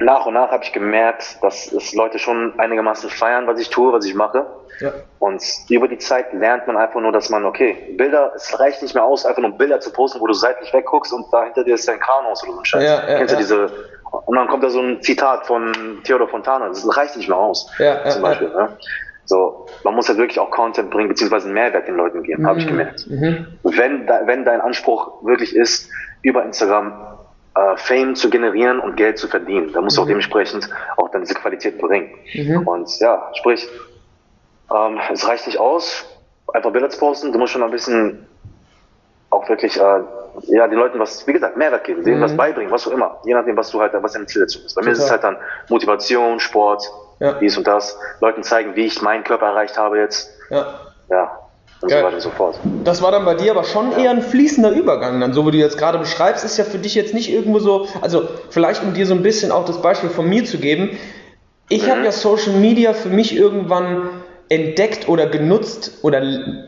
nach 0.00 0.26
und 0.26 0.34
nach 0.34 0.50
habe 0.50 0.64
ich 0.64 0.72
gemerkt, 0.72 1.38
dass 1.42 1.70
es 1.72 1.94
Leute 1.94 2.18
schon 2.18 2.58
einigermaßen 2.58 3.10
feiern, 3.10 3.46
was 3.46 3.60
ich 3.60 3.70
tue, 3.70 3.92
was 3.92 4.04
ich 4.04 4.14
mache. 4.14 4.46
Ja. 4.80 4.92
Und 5.18 5.42
über 5.68 5.88
die 5.88 5.98
Zeit 5.98 6.32
lernt 6.32 6.66
man 6.66 6.76
einfach 6.78 7.00
nur, 7.00 7.12
dass 7.12 7.28
man, 7.28 7.44
okay, 7.44 7.94
Bilder, 7.98 8.32
es 8.34 8.58
reicht 8.58 8.82
nicht 8.82 8.94
mehr 8.94 9.04
aus, 9.04 9.26
einfach 9.26 9.42
nur 9.42 9.52
Bilder 9.52 9.78
zu 9.80 9.92
posten, 9.92 10.20
wo 10.20 10.26
du 10.26 10.32
seitlich 10.32 10.72
wegguckst 10.72 11.12
und 11.12 11.26
da 11.30 11.44
hinter 11.44 11.64
dir 11.64 11.74
ist 11.74 11.86
dein 11.86 12.00
Kranhaus 12.00 12.42
oder 12.42 12.52
so 12.52 12.58
ein 12.60 12.64
Scheiß. 12.64 12.82
Ja, 12.82 13.08
ja, 13.08 13.18
Kennst 13.18 13.34
du 13.34 13.38
diese, 13.38 13.70
und 14.10 14.36
dann 14.36 14.48
kommt 14.48 14.64
da 14.64 14.70
so 14.70 14.80
ein 14.80 15.02
Zitat 15.02 15.46
von 15.46 16.00
Theodor 16.04 16.28
Fontana, 16.28 16.68
das 16.68 16.96
reicht 16.96 17.16
nicht 17.16 17.28
mehr 17.28 17.38
aus, 17.38 17.70
zum 18.08 18.22
Beispiel. 18.22 18.48
Ne? 18.48 18.70
So, 19.26 19.66
man 19.84 19.94
muss 19.94 20.08
halt 20.08 20.18
wirklich 20.18 20.40
auch 20.40 20.50
Content 20.50 20.90
bringen, 20.90 21.08
beziehungsweise 21.08 21.44
einen 21.44 21.54
Mehrwert 21.54 21.86
den 21.86 21.96
Leuten 21.96 22.22
geben, 22.22 22.42
mhm. 22.42 22.46
habe 22.46 22.58
ich 22.58 22.66
gemerkt. 22.66 23.06
Mhm. 23.06 23.46
Wenn, 23.62 24.08
wenn 24.08 24.44
dein 24.44 24.60
Anspruch 24.60 25.22
wirklich 25.24 25.54
ist, 25.54 25.88
über 26.22 26.44
Instagram 26.44 27.19
äh, 27.54 27.76
Fame 27.76 28.14
zu 28.14 28.30
generieren 28.30 28.80
und 28.80 28.96
Geld 28.96 29.18
zu 29.18 29.28
verdienen, 29.28 29.72
dann 29.72 29.84
musst 29.84 29.96
du 29.96 30.02
auch 30.02 30.06
mhm. 30.06 30.10
dementsprechend 30.10 30.68
auch 30.96 31.08
dann 31.10 31.22
diese 31.22 31.34
Qualität 31.34 31.78
bringen. 31.78 32.10
Mhm. 32.34 32.66
Und 32.66 32.98
ja, 33.00 33.30
sprich, 33.34 33.68
ähm, 34.72 35.00
es 35.12 35.26
reicht 35.26 35.46
nicht 35.46 35.58
aus, 35.58 36.04
einfach 36.52 36.70
Bilder 36.70 36.90
zu 36.90 36.98
posten. 36.98 37.32
Du 37.32 37.38
musst 37.38 37.52
schon 37.52 37.62
ein 37.62 37.70
bisschen 37.70 38.26
auch 39.30 39.48
wirklich 39.48 39.76
äh, 39.76 40.00
ja, 40.48 40.68
den 40.68 40.78
Leuten 40.78 40.98
was, 40.98 41.26
wie 41.26 41.32
gesagt, 41.32 41.56
Mehrwert 41.56 41.84
geben, 41.84 42.04
denen 42.04 42.18
mhm. 42.18 42.24
was 42.24 42.36
beibringen, 42.36 42.70
was 42.70 42.86
auch 42.86 42.92
immer. 42.92 43.18
Je 43.24 43.34
nachdem, 43.34 43.56
was 43.56 43.70
du 43.70 43.80
halt, 43.80 43.92
was 43.94 44.12
deine 44.12 44.26
Zielsetzung 44.26 44.62
ist. 44.64 44.74
Bei 44.74 44.80
Total. 44.80 44.92
mir 44.92 44.98
ist 44.98 45.04
es 45.04 45.10
halt 45.10 45.24
dann 45.24 45.36
Motivation, 45.68 46.40
Sport, 46.40 46.84
ja. 47.18 47.32
dies 47.34 47.56
und 47.56 47.66
das. 47.66 47.98
Leuten 48.20 48.42
zeigen, 48.42 48.76
wie 48.76 48.86
ich 48.86 49.02
meinen 49.02 49.24
Körper 49.24 49.46
erreicht 49.46 49.76
habe 49.76 49.98
jetzt. 49.98 50.30
Ja. 50.50 50.80
Ja. 51.08 51.39
Und 51.82 51.88
Geil. 51.88 52.00
so 52.00 52.04
weiter 52.04 52.16
und 52.16 52.22
so 52.22 52.30
fort. 52.30 52.58
Das 52.84 53.00
war 53.00 53.10
dann 53.10 53.24
bei 53.24 53.34
dir 53.34 53.52
aber 53.52 53.64
schon 53.64 53.92
ja. 53.92 53.98
eher 53.98 54.10
ein 54.10 54.22
fließender 54.22 54.70
Übergang 54.70 55.20
dann. 55.20 55.32
So 55.32 55.46
wie 55.46 55.52
du 55.52 55.58
jetzt 55.58 55.78
gerade 55.78 55.98
beschreibst, 55.98 56.44
ist 56.44 56.58
ja 56.58 56.64
für 56.64 56.78
dich 56.78 56.94
jetzt 56.94 57.14
nicht 57.14 57.32
irgendwo 57.32 57.58
so, 57.58 57.88
also 58.02 58.28
vielleicht 58.50 58.82
um 58.82 58.92
dir 58.92 59.06
so 59.06 59.14
ein 59.14 59.22
bisschen 59.22 59.50
auch 59.50 59.64
das 59.64 59.80
Beispiel 59.80 60.10
von 60.10 60.28
mir 60.28 60.44
zu 60.44 60.58
geben. 60.58 60.98
Ich 61.68 61.86
mhm. 61.86 61.90
habe 61.90 62.04
ja 62.04 62.12
Social 62.12 62.52
Media 62.52 62.92
für 62.92 63.08
mich 63.08 63.34
irgendwann 63.34 64.10
entdeckt 64.50 65.08
oder 65.08 65.26
genutzt 65.26 65.98
oder 66.02 66.22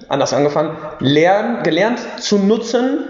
anders 0.08 0.32
angefangen, 0.32 0.76
lern, 1.00 1.62
gelernt 1.62 1.98
zu 2.18 2.38
nutzen, 2.38 3.08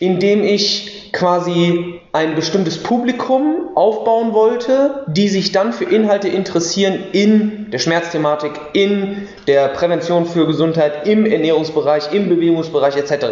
indem 0.00 0.42
ich 0.42 1.12
quasi 1.12 2.00
ein 2.12 2.34
bestimmtes 2.34 2.82
Publikum 2.82 3.68
aufbauen 3.76 4.32
wollte, 4.32 5.04
die 5.06 5.28
sich 5.28 5.52
dann 5.52 5.72
für 5.72 5.84
Inhalte 5.84 6.28
interessieren 6.28 6.98
in 7.12 7.70
der 7.70 7.78
Schmerzthematik, 7.78 8.52
in 8.72 9.28
der 9.46 9.68
Prävention 9.68 10.26
für 10.26 10.46
Gesundheit, 10.46 11.06
im 11.06 11.26
Ernährungsbereich, 11.26 12.12
im 12.12 12.28
Bewegungsbereich 12.28 12.96
etc. 12.96 13.26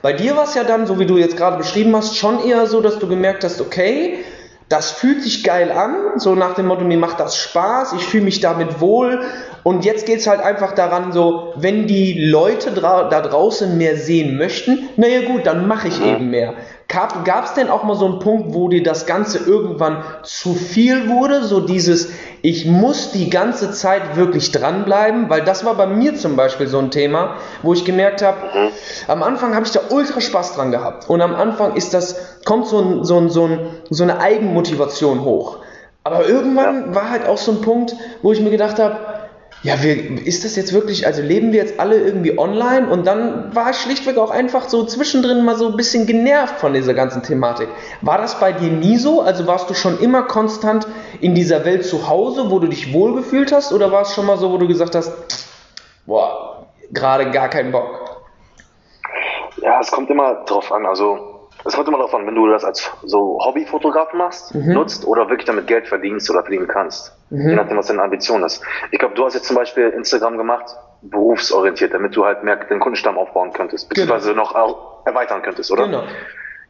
Bei 0.00 0.12
dir 0.12 0.36
war 0.36 0.44
es 0.44 0.54
ja 0.54 0.64
dann, 0.64 0.86
so 0.86 0.98
wie 0.98 1.06
du 1.06 1.18
jetzt 1.18 1.36
gerade 1.36 1.56
beschrieben 1.56 1.94
hast, 1.96 2.16
schon 2.16 2.46
eher 2.46 2.66
so, 2.66 2.80
dass 2.80 2.98
du 2.98 3.08
gemerkt 3.08 3.42
hast, 3.42 3.60
okay, 3.60 4.18
das 4.68 4.90
fühlt 4.90 5.22
sich 5.22 5.44
geil 5.44 5.70
an, 5.70 6.18
so 6.18 6.34
nach 6.34 6.54
dem 6.54 6.66
Motto, 6.66 6.84
mir 6.84 6.96
macht 6.96 7.20
das 7.20 7.36
Spaß, 7.36 7.92
ich 7.94 8.04
fühle 8.06 8.24
mich 8.24 8.40
damit 8.40 8.80
wohl. 8.80 9.20
Und 9.62 9.84
jetzt 9.84 10.06
geht 10.06 10.18
es 10.18 10.26
halt 10.26 10.40
einfach 10.40 10.72
daran, 10.72 11.12
so, 11.12 11.52
wenn 11.56 11.86
die 11.86 12.14
Leute 12.14 12.70
da 12.72 13.20
draußen 13.20 13.76
mehr 13.76 13.96
sehen 13.96 14.36
möchten, 14.36 14.88
naja 14.96 15.22
gut, 15.22 15.46
dann 15.46 15.68
mache 15.68 15.88
ich 15.88 16.02
eben 16.04 16.30
mehr. 16.30 16.54
Gab 16.88 17.44
es 17.44 17.54
denn 17.54 17.70
auch 17.70 17.82
mal 17.82 17.96
so 17.96 18.04
einen 18.04 18.18
Punkt, 18.18 18.54
wo 18.54 18.68
dir 18.68 18.82
das 18.82 19.06
Ganze 19.06 19.38
irgendwann 19.38 20.04
zu 20.22 20.54
viel 20.54 21.08
wurde? 21.08 21.42
So 21.42 21.60
dieses, 21.60 22.10
ich 22.42 22.66
muss 22.66 23.10
die 23.10 23.30
ganze 23.30 23.72
Zeit 23.72 24.16
wirklich 24.16 24.52
dranbleiben, 24.52 25.30
weil 25.30 25.42
das 25.42 25.64
war 25.64 25.74
bei 25.74 25.86
mir 25.86 26.14
zum 26.14 26.36
Beispiel 26.36 26.66
so 26.66 26.78
ein 26.78 26.90
Thema, 26.90 27.36
wo 27.62 27.72
ich 27.72 27.84
gemerkt 27.84 28.22
habe, 28.22 28.38
mhm. 28.38 28.68
am 29.08 29.22
Anfang 29.22 29.54
habe 29.54 29.64
ich 29.64 29.72
da 29.72 29.80
ultra 29.90 30.20
Spaß 30.20 30.54
dran 30.54 30.70
gehabt. 30.70 31.08
Und 31.08 31.22
am 31.22 31.34
Anfang 31.34 31.74
ist 31.74 31.94
das, 31.94 32.42
kommt 32.44 32.66
so, 32.66 32.78
ein, 32.78 33.04
so, 33.04 33.18
ein, 33.18 33.30
so, 33.30 33.46
ein, 33.46 33.58
so 33.90 34.02
eine 34.02 34.20
Eigenmotivation 34.20 35.24
hoch. 35.24 35.58
Aber 36.04 36.28
irgendwann 36.28 36.94
war 36.94 37.08
halt 37.10 37.26
auch 37.26 37.38
so 37.38 37.52
ein 37.52 37.60
Punkt, 37.62 37.96
wo 38.20 38.30
ich 38.32 38.40
mir 38.40 38.50
gedacht 38.50 38.78
habe, 38.78 38.98
ja, 39.64 39.82
wir, 39.82 40.26
ist 40.26 40.44
das 40.44 40.56
jetzt 40.56 40.74
wirklich, 40.74 41.06
also 41.06 41.22
leben 41.22 41.52
wir 41.52 41.58
jetzt 41.58 41.80
alle 41.80 41.96
irgendwie 41.96 42.38
online? 42.38 42.86
Und 42.86 43.06
dann 43.06 43.56
war 43.56 43.70
ich 43.70 43.78
schlichtweg 43.78 44.18
auch 44.18 44.30
einfach 44.30 44.68
so 44.68 44.84
zwischendrin 44.84 45.42
mal 45.42 45.56
so 45.56 45.68
ein 45.68 45.76
bisschen 45.78 46.06
genervt 46.06 46.60
von 46.60 46.74
dieser 46.74 46.92
ganzen 46.92 47.22
Thematik. 47.22 47.68
War 48.02 48.18
das 48.18 48.38
bei 48.38 48.52
dir 48.52 48.70
nie 48.70 48.98
so? 48.98 49.22
Also 49.22 49.46
warst 49.46 49.70
du 49.70 49.74
schon 49.74 49.98
immer 50.00 50.24
konstant 50.24 50.86
in 51.22 51.34
dieser 51.34 51.64
Welt 51.64 51.86
zu 51.86 52.08
Hause, 52.08 52.50
wo 52.50 52.58
du 52.58 52.68
dich 52.68 52.92
wohlgefühlt 52.92 53.52
hast? 53.52 53.72
Oder 53.72 53.90
war 53.90 54.02
es 54.02 54.12
schon 54.14 54.26
mal 54.26 54.36
so, 54.36 54.52
wo 54.52 54.58
du 54.58 54.68
gesagt 54.68 54.94
hast, 54.94 55.10
boah, 56.04 56.66
gerade 56.92 57.30
gar 57.30 57.48
keinen 57.48 57.72
Bock? 57.72 58.20
Ja, 59.62 59.80
es 59.80 59.90
kommt 59.90 60.10
immer 60.10 60.44
drauf 60.44 60.70
an. 60.72 60.84
Also 60.84 61.33
es 61.64 61.74
kommt 61.74 61.88
immer 61.88 61.98
darauf 61.98 62.14
an, 62.14 62.26
wenn 62.26 62.34
du 62.34 62.46
das 62.46 62.64
als 62.64 62.90
so 63.04 63.38
Hobbyfotograf 63.42 64.12
machst, 64.12 64.54
mhm. 64.54 64.74
nutzt 64.74 65.06
oder 65.06 65.28
wirklich 65.28 65.46
damit 65.46 65.66
Geld 65.66 65.88
verdienst 65.88 66.30
oder 66.30 66.42
verdienen 66.42 66.66
kannst. 66.66 67.16
Mhm. 67.30 67.48
Je 67.48 67.54
nachdem, 67.54 67.76
was 67.76 67.86
deine 67.86 68.02
Ambition 68.02 68.42
ist. 68.42 68.62
Ich 68.90 68.98
glaube, 68.98 69.14
du 69.14 69.24
hast 69.24 69.34
jetzt 69.34 69.46
zum 69.46 69.56
Beispiel 69.56 69.88
Instagram 69.90 70.36
gemacht, 70.36 70.76
berufsorientiert, 71.02 71.94
damit 71.94 72.14
du 72.16 72.24
halt 72.24 72.44
mehr 72.44 72.56
den 72.56 72.80
Kundenstamm 72.80 73.18
aufbauen 73.18 73.52
könntest, 73.52 73.88
genau. 73.90 74.14
beziehungsweise 74.14 74.30
genau. 74.34 74.42
noch 74.42 75.06
erweitern 75.06 75.42
könntest, 75.42 75.70
oder? 75.70 75.86
Genau. 75.86 76.02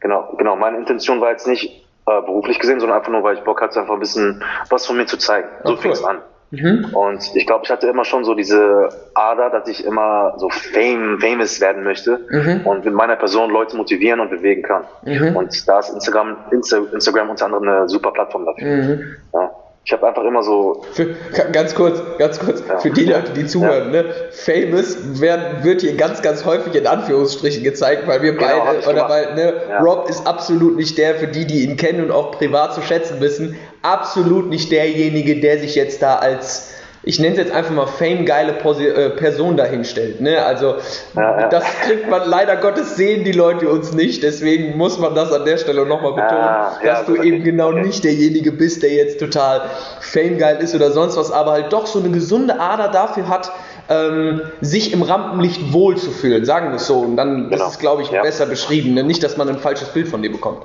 Genau, 0.01 0.33
genau. 0.37 0.55
Meine 0.55 0.77
Intention 0.77 1.19
war 1.19 1.31
jetzt 1.31 1.47
nicht 1.47 1.85
äh, 2.07 2.21
beruflich 2.21 2.59
gesehen, 2.59 2.79
sondern 2.79 2.99
einfach 2.99 3.11
nur, 3.11 3.23
weil 3.23 3.35
ich 3.35 3.43
Bock 3.43 3.61
hatte, 3.61 3.79
einfach 3.79 3.95
ein 3.95 3.99
bisschen 3.99 4.43
was 4.69 4.85
von 4.85 4.97
mir 4.97 5.07
zu 5.07 5.17
zeigen. 5.17 5.47
So 5.63 5.73
oh, 5.73 5.77
fing 5.77 5.91
es 5.91 6.03
an. 6.03 6.21
Mhm. 6.61 6.93
Und 6.93 7.35
ich 7.35 7.45
glaube, 7.45 7.63
ich 7.65 7.71
hatte 7.71 7.87
immer 7.87 8.05
schon 8.05 8.23
so 8.23 8.33
diese 8.33 8.89
Ader, 9.13 9.49
dass 9.49 9.67
ich 9.67 9.85
immer 9.85 10.33
so 10.37 10.49
fame, 10.49 11.19
famous 11.19 11.61
werden 11.61 11.83
möchte 11.83 12.19
mhm. 12.29 12.61
und 12.65 12.85
mit 12.85 12.93
meiner 12.93 13.15
Person 13.15 13.49
Leute 13.49 13.75
motivieren 13.77 14.19
und 14.19 14.29
bewegen 14.29 14.61
kann. 14.61 14.83
Mhm. 15.03 15.35
Und 15.35 15.67
da 15.67 15.79
ist 15.79 15.89
Instagram, 15.89 16.37
Insta, 16.51 16.77
Instagram 16.93 17.29
unter 17.29 17.45
anderem 17.45 17.67
eine 17.67 17.89
super 17.89 18.11
Plattform 18.11 18.45
dafür. 18.45 18.67
Mhm. 18.67 19.15
Ja. 19.33 19.44
Ich 19.85 19.93
habe 19.93 20.07
einfach 20.07 20.23
immer 20.23 20.41
so. 20.41 20.83
Für, 20.93 21.15
ganz 21.51 21.75
kurz, 21.75 22.01
ganz 22.17 22.39
kurz, 22.39 22.63
ja. 22.67 22.79
für 22.79 22.89
die 22.89 23.05
Leute, 23.05 23.33
die 23.33 23.45
zuhören, 23.45 23.93
ja. 23.93 24.01
ne? 24.01 24.13
Famous 24.31 25.21
werden, 25.21 25.63
wird 25.63 25.81
hier 25.81 25.95
ganz, 25.95 26.23
ganz 26.23 26.43
häufig 26.43 26.73
in 26.73 26.87
Anführungsstrichen 26.87 27.63
gezeigt, 27.63 28.07
weil 28.07 28.23
wir 28.23 28.33
genau, 28.33 28.65
beide, 28.65 28.89
oder 28.89 29.07
weil, 29.07 29.35
ne, 29.35 29.53
ja. 29.69 29.79
Rob 29.81 30.09
ist 30.09 30.25
absolut 30.25 30.75
nicht 30.75 30.97
der, 30.97 31.13
für 31.13 31.27
die, 31.27 31.45
die 31.45 31.63
ihn 31.63 31.77
kennen 31.77 32.03
und 32.03 32.09
auch 32.09 32.31
privat 32.31 32.73
zu 32.73 32.81
schätzen 32.81 33.21
wissen, 33.21 33.59
absolut 33.83 34.49
nicht 34.49 34.71
derjenige, 34.71 35.39
der 35.39 35.59
sich 35.59 35.75
jetzt 35.75 36.01
da 36.01 36.15
als 36.15 36.71
ich 37.05 37.19
nenne 37.19 37.33
es 37.33 37.37
jetzt 37.37 37.51
einfach 37.51 37.71
mal 37.71 37.85
fame-geile 37.85 38.53
äh, 38.53 39.09
Person 39.11 39.55
dahinstellt. 39.55 40.21
Ne? 40.21 40.43
Also 40.43 40.75
ja, 41.15 41.41
ja. 41.41 41.49
das 41.49 41.63
kriegt 41.85 42.09
man 42.09 42.27
leider 42.27 42.55
Gottes 42.57 42.95
sehen 42.95 43.23
die 43.23 43.31
Leute 43.31 43.69
uns 43.69 43.93
nicht, 43.93 44.23
deswegen 44.23 44.75
muss 44.77 44.97
man 44.97 45.13
das 45.13 45.31
an 45.31 45.45
der 45.45 45.57
Stelle 45.57 45.85
nochmal 45.85 46.13
betonen, 46.13 46.41
ja, 46.41 46.77
dass 46.83 47.05
du 47.05 47.15
eben 47.15 47.43
genau 47.43 47.69
okay. 47.69 47.83
nicht 47.83 48.03
derjenige 48.03 48.51
bist, 48.51 48.81
der 48.83 48.91
jetzt 48.91 49.19
total 49.19 49.69
fame-geil 49.99 50.57
ist 50.59 50.73
oder 50.73 50.91
sonst 50.91 51.15
was, 51.15 51.31
aber 51.31 51.51
halt 51.51 51.71
doch 51.71 51.85
so 51.85 51.99
eine 51.99 52.09
gesunde 52.09 52.59
Ader 52.59 52.89
dafür 52.89 53.29
hat, 53.29 53.51
ähm, 53.87 54.41
sich 54.61 54.93
im 54.93 55.03
Rampenlicht 55.03 55.73
wohlzufühlen, 55.73 56.43
sagen 56.43 56.69
wir 56.69 56.77
es 56.77 56.87
so. 56.87 56.99
Und 56.99 57.17
dann 57.17 57.49
genau. 57.49 57.67
ist 57.67 57.73
es, 57.73 57.79
glaube 57.79 58.01
ich, 58.01 58.09
besser 58.09 58.47
beschrieben. 58.47 58.95
Ne? 58.95 59.03
Nicht, 59.03 59.23
dass 59.23 59.37
man 59.37 59.47
ein 59.47 59.59
falsches 59.59 59.89
Bild 59.89 60.07
von 60.07 60.23
dir 60.23 60.31
bekommt. 60.31 60.63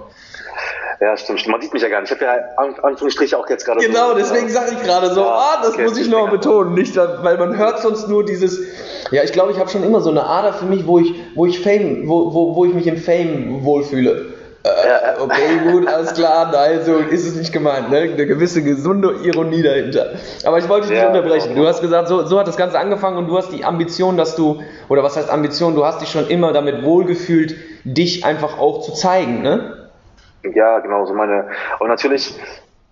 Ja, 1.00 1.16
stimmt. 1.16 1.47
Man 1.49 1.62
sieht 1.62 1.73
mich 1.73 1.83
ja 1.83 1.88
gar 1.88 2.02
nicht. 2.02 2.12
Ich 2.12 2.21
habe 2.21 2.25
ja 2.26 2.83
Anführungsstriche 2.83 3.38
auch 3.38 3.49
jetzt 3.49 3.64
gerade. 3.64 3.80
Genau, 3.80 4.11
so, 4.11 4.16
deswegen 4.16 4.49
ja. 4.49 4.52
sage 4.52 4.73
ich 4.73 4.83
gerade 4.83 5.11
so, 5.14 5.21
ja, 5.21 5.28
ah, 5.28 5.61
das 5.62 5.73
okay, 5.73 5.85
muss 5.85 5.97
ich 5.97 6.09
noch 6.09 6.26
mal 6.26 6.30
betonen. 6.30 6.75
Nicht, 6.75 6.95
weil 6.97 7.38
man 7.38 7.57
hört 7.57 7.80
sonst 7.80 8.07
nur 8.09 8.23
dieses. 8.25 8.61
Ja, 9.11 9.23
ich 9.23 9.33
glaube, 9.33 9.52
ich 9.52 9.59
habe 9.59 9.71
schon 9.71 9.83
immer 9.83 10.02
so 10.02 10.11
eine 10.11 10.25
Ader 10.25 10.52
für 10.52 10.66
mich, 10.66 10.87
wo 10.87 10.99
ich, 10.99 11.14
wo 11.35 11.47
ich 11.47 11.61
Fame, 11.61 12.07
wo, 12.07 12.35
wo, 12.35 12.54
wo 12.54 12.66
ich 12.66 12.75
mich 12.75 12.87
im 12.87 12.99
Fame 12.99 13.64
wohlfühle. 13.64 14.35
Äh, 14.62 15.19
okay, 15.19 15.71
gut, 15.73 15.88
alles 15.88 16.12
klar, 16.12 16.50
nein, 16.52 16.80
so 16.85 16.97
ist 16.97 17.26
es 17.26 17.35
nicht 17.35 17.50
gemeint, 17.50 17.88
ne? 17.88 18.00
Eine 18.00 18.26
gewisse 18.26 18.62
gesunde 18.62 19.14
Ironie 19.25 19.62
dahinter. 19.62 20.16
Aber 20.45 20.59
ich 20.59 20.69
wollte 20.69 20.88
dich 20.88 20.99
nicht 20.99 21.07
unterbrechen. 21.07 21.57
Du 21.57 21.66
hast 21.66 21.80
gesagt, 21.80 22.09
so, 22.09 22.26
so 22.26 22.38
hat 22.38 22.47
das 22.47 22.59
Ganze 22.59 22.78
angefangen 22.78 23.16
und 23.16 23.26
du 23.26 23.38
hast 23.38 23.52
die 23.52 23.64
Ambition, 23.64 24.19
dass 24.19 24.37
du, 24.37 24.61
oder 24.90 25.02
was 25.02 25.16
heißt 25.16 25.30
Ambition, 25.30 25.75
du 25.75 25.87
hast 25.87 26.02
dich 26.02 26.11
schon 26.11 26.28
immer 26.28 26.52
damit 26.52 26.85
wohlgefühlt, 26.85 27.57
dich 27.85 28.26
einfach 28.26 28.59
auch 28.59 28.83
zu 28.83 28.92
zeigen, 28.92 29.40
ne? 29.40 29.79
Ja, 30.42 30.78
genau, 30.80 31.06
so 31.06 31.14
meine. 31.14 31.49
Und 31.78 31.88
natürlich, 31.88 32.38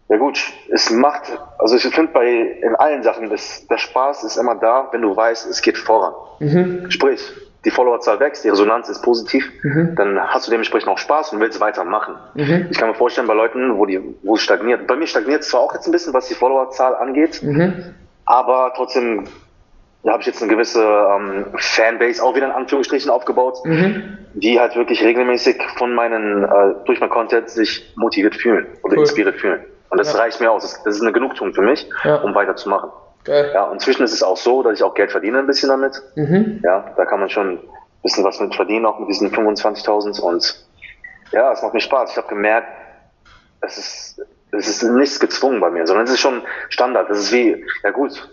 ja 0.09 0.17
gut, 0.17 0.41
es 0.71 0.91
macht, 0.91 1.39
also 1.59 1.77
ich 1.77 1.83
finde 1.83 2.13
bei 2.13 2.27
in 2.27 2.75
allen 2.77 3.03
Sachen, 3.03 3.31
das, 3.31 3.67
der 3.67 3.79
Spaß 3.79 4.25
ist 4.25 4.37
immer 4.37 4.55
da, 4.55 4.89
wenn 4.93 5.03
du 5.03 5.15
weißt, 5.15 5.49
es 5.49 5.63
geht 5.63 5.79
voran. 5.79 6.15
Mhm. 6.41 6.91
Sprich, 6.91 7.33
die 7.65 7.71
Followerzahl 7.71 8.21
wächst, 8.21 8.45
die 8.45 8.49
Resonanz 8.49 8.89
ist 8.89 9.03
positiv, 9.03 9.51
mhm. 9.63 9.95
dann 9.97 10.19
hast 10.21 10.47
du 10.47 10.51
dementsprechend 10.51 10.89
auch 10.89 10.99
Spaß 10.99 11.33
und 11.33 11.41
willst 11.41 11.61
weitermachen. 11.61 12.15
Mhm. 12.35 12.69
Ich 12.71 12.79
kann 12.79 12.89
mir 12.89 12.95
vorstellen, 12.95 13.27
bei 13.27 13.35
Leuten, 13.35 13.77
wo 13.77 13.85
die, 13.85 14.01
wo 14.23 14.37
es 14.37 14.43
stagniert, 14.43 14.87
bei 14.87 14.97
mir 14.97 15.07
stagniert 15.07 15.43
es 15.43 15.49
zwar 15.49 15.61
auch 15.61 15.75
jetzt 15.75 15.87
ein 15.87 15.93
bisschen, 15.93 16.15
was 16.15 16.29
die 16.29 16.35
Followerzahl 16.35 16.95
angeht, 16.95 17.43
mhm. 17.43 17.95
aber 18.25 18.73
trotzdem 18.77 19.25
da 20.05 20.13
habe 20.13 20.21
ich 20.21 20.27
jetzt 20.27 20.41
eine 20.43 20.51
gewisse 20.51 20.83
ähm, 20.83 21.47
Fanbase 21.57 22.23
auch 22.23 22.35
wieder 22.35 22.47
in 22.47 22.53
Anführungsstrichen 22.53 23.11
aufgebaut, 23.11 23.59
mhm. 23.65 24.19
die 24.35 24.61
halt 24.61 24.77
wirklich 24.77 25.03
regelmäßig 25.03 25.61
von 25.77 25.95
meinen, 25.95 26.45
äh, 26.45 26.75
durch 26.87 27.01
mein 27.01 27.11
Content 27.11 27.51
sich 27.51 27.93
motiviert 27.97 28.37
fühlen 28.37 28.67
oder 28.83 28.95
cool. 28.95 29.03
inspiriert 29.03 29.41
fühlen. 29.41 29.65
Und 29.91 29.99
das 29.99 30.13
ja. 30.13 30.21
reicht 30.21 30.41
mir 30.41 30.51
aus. 30.51 30.63
Das, 30.63 30.83
das, 30.83 30.97
ist 30.97 31.03
eine 31.03 31.13
Genugtuung 31.13 31.53
für 31.53 31.63
mich, 31.63 31.89
ja. 32.05 32.17
um 32.17 32.35
weiterzumachen. 32.35 32.91
Okay. 33.21 33.53
Ja, 33.53 33.71
inzwischen 33.73 34.05
ist 34.05 34.13
es 34.13 34.23
auch 34.23 34.37
so, 34.37 34.63
dass 34.63 34.75
ich 34.75 34.83
auch 34.83 34.95
Geld 34.95 35.11
verdiene 35.11 35.41
ein 35.41 35.47
bisschen 35.47 35.69
damit. 35.69 36.01
Mhm. 36.15 36.61
Ja, 36.63 36.95
da 36.97 37.05
kann 37.05 37.21
man 37.21 37.29
schon 37.29 37.55
ein 37.55 37.61
bisschen 38.03 38.25
was 38.25 38.39
mit 38.41 38.55
verdienen, 38.55 38.87
auch 38.87 38.99
mit 39.01 39.09
diesen 39.09 39.31
25.000 39.31 40.21
und 40.21 40.67
ja, 41.33 41.53
es 41.53 41.63
macht 41.63 41.75
mir 41.75 41.81
Spaß. 41.81 42.13
Ich 42.13 42.17
habe 42.17 42.29
gemerkt, 42.29 42.69
es 43.61 43.77
ist, 43.77 44.27
es 44.53 44.69
ist 44.69 44.83
nichts 44.83 45.21
gezwungen 45.21 45.61
bei 45.61 45.71
mir, 45.71 45.87
sondern 45.87 46.07
es 46.07 46.13
ist 46.13 46.21
schon 46.21 46.43
Standard. 46.71 47.11
Das 47.11 47.19
ist 47.19 47.33
wie, 47.33 47.65
ja 47.83 47.91
gut, 47.91 48.31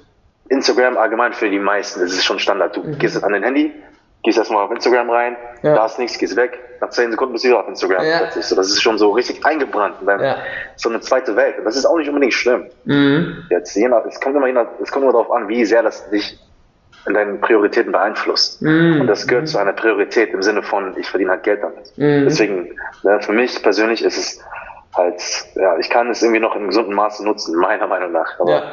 Instagram 0.50 0.98
allgemein 0.98 1.34
für 1.34 1.50
die 1.50 1.60
meisten, 1.60 2.02
das 2.02 2.12
ist 2.12 2.24
schon 2.24 2.40
Standard. 2.40 2.76
Du 2.76 2.84
mhm. 2.84 2.98
gehst 2.98 3.22
an 3.24 3.32
dein 3.32 3.44
Handy, 3.44 3.74
gehst 4.24 4.38
erstmal 4.38 4.64
auf 4.64 4.72
Instagram 4.72 5.10
rein, 5.10 5.38
ja. 5.64 5.76
da 5.76 5.86
ist 5.86 6.00
nichts, 6.00 6.18
gehst 6.18 6.36
weg, 6.36 6.60
nach 6.82 6.90
10 6.90 7.12
Sekunden 7.12 7.34
bist 7.34 7.44
du 7.44 7.50
wieder 7.50 7.60
auf 7.60 7.68
Instagram. 7.68 8.04
Ja. 8.04 8.30
Das 8.34 8.52
ist 8.52 8.82
schon 8.82 8.98
so 8.98 9.12
richtig 9.12 9.46
eingebrannt. 9.46 9.96
Dann 10.06 10.22
ja. 10.22 10.38
So 10.76 10.90
eine 10.90 11.00
zweite 11.00 11.36
Welt. 11.36 11.58
Und 11.58 11.66
das 11.66 11.76
ist 11.76 11.86
auch 11.86 11.98
nicht 11.98 12.10
unbedingt 12.10 12.34
schlimm. 12.34 12.66
Mhm. 12.84 13.46
Jetzt, 13.50 13.76
je 13.76 13.88
nach, 13.88 14.06
es 14.06 14.20
kommt 14.20 14.36
immer, 14.36 14.68
es 14.82 14.92
kommt 14.92 15.04
immer 15.04 15.14
darauf 15.14 15.32
an, 15.32 15.48
wie 15.48 15.66
sehr 15.66 15.84
das 15.84 16.10
dich 16.10 16.40
in 17.08 17.14
deinen 17.14 17.40
Prioritäten 17.40 17.92
beeinflusst. 17.92 18.62
Mhm. 18.62 19.02
Und 19.02 19.08
das 19.08 19.28
gehört 19.28 19.48
zu 19.48 19.58
einer 19.58 19.74
Priorität 19.74 20.34
im 20.34 20.42
Sinne 20.42 20.64
von, 20.64 20.96
ich 20.98 21.10
verdiene 21.10 21.32
halt 21.32 21.44
Geld 21.44 21.64
damit. 21.64 21.98
Mhm. 21.98 22.26
Deswegen, 22.26 22.76
ne, 23.04 23.20
für 23.22 23.32
mich 23.32 23.62
persönlich 23.62 24.04
ist 24.04 24.18
es 24.18 24.40
halt, 24.96 25.22
ja, 25.56 25.78
ich 25.78 25.90
kann 25.90 26.10
es 26.10 26.22
irgendwie 26.22 26.40
noch 26.40 26.56
in 26.56 26.68
gesundem 26.68 26.96
Maße 26.96 27.24
nutzen, 27.24 27.56
meiner 27.58 27.88
Meinung 27.88 28.12
nach. 28.12 28.40
Aber 28.40 28.64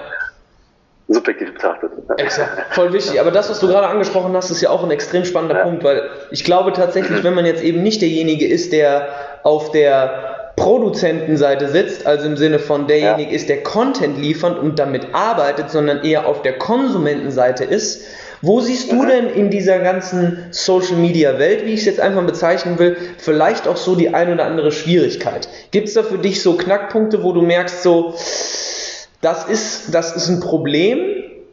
subjektiv 1.09 1.53
betrachtet. 1.55 1.91
Exakt. 2.17 2.75
Voll 2.75 2.93
wichtig. 2.93 3.21
Aber 3.21 3.31
das, 3.31 3.51
was 3.51 3.61
du 3.61 3.69
gerade 3.69 3.87
angesprochen 3.87 4.35
hast, 4.35 4.51
ist 4.51 4.61
ja 4.61 4.71
auch 4.71 4.83
ein 4.83 4.91
extrem 4.91 5.25
spannender 5.25 5.59
ja. 5.59 5.65
Punkt, 5.65 5.85
weil 5.85 6.03
ich 6.31 6.45
glaube 6.45 6.73
tatsächlich, 6.73 7.23
wenn 7.23 7.35
man 7.35 7.47
jetzt 7.47 7.63
eben 7.63 7.83
nicht 7.83 8.03
derjenige 8.03 8.47
ist, 8.47 8.73
der 8.73 9.09
auf 9.43 9.73
der 9.73 10.53
Produzentenseite 10.57 11.69
sitzt, 11.69 12.07
also 12.07 12.27
im 12.27 12.37
Sinne 12.37 12.59
von 12.59 12.87
derjenige 12.87 13.31
ja. 13.31 13.37
ist, 13.37 13.49
der 13.49 13.63
Content 13.63 14.19
liefert 14.19 14.59
und 14.59 14.79
damit 14.79 15.09
arbeitet, 15.13 15.71
sondern 15.71 16.05
eher 16.05 16.27
auf 16.27 16.43
der 16.43 16.59
Konsumentenseite 16.59 17.65
ist, 17.65 18.05
wo 18.43 18.61
siehst 18.61 18.91
du 18.91 19.07
denn 19.07 19.29
in 19.29 19.51
dieser 19.51 19.79
ganzen 19.79 20.47
Social 20.51 20.97
Media 20.97 21.39
Welt, 21.39 21.65
wie 21.65 21.75
ich 21.75 21.81
es 21.81 21.87
jetzt 21.87 22.01
einfach 22.01 22.25
bezeichnen 22.25 22.79
will, 22.79 22.97
vielleicht 23.19 23.69
auch 23.69 23.77
so 23.77 23.95
die 23.95 24.13
ein 24.13 24.33
oder 24.33 24.45
andere 24.45 24.73
Schwierigkeit? 24.73 25.49
Gibt 25.71 25.87
es 25.87 25.95
da 25.95 26.03
für 26.03 26.19
dich 26.19 26.43
so 26.43 26.57
Knackpunkte, 26.57 27.23
wo 27.23 27.33
du 27.33 27.41
merkst, 27.41 27.85
so, 27.85 28.15
das 29.23 29.49
ist, 29.49 29.95
das 29.95 30.15
ist 30.15 30.29
ein 30.29 30.41
Problem, 30.41 30.99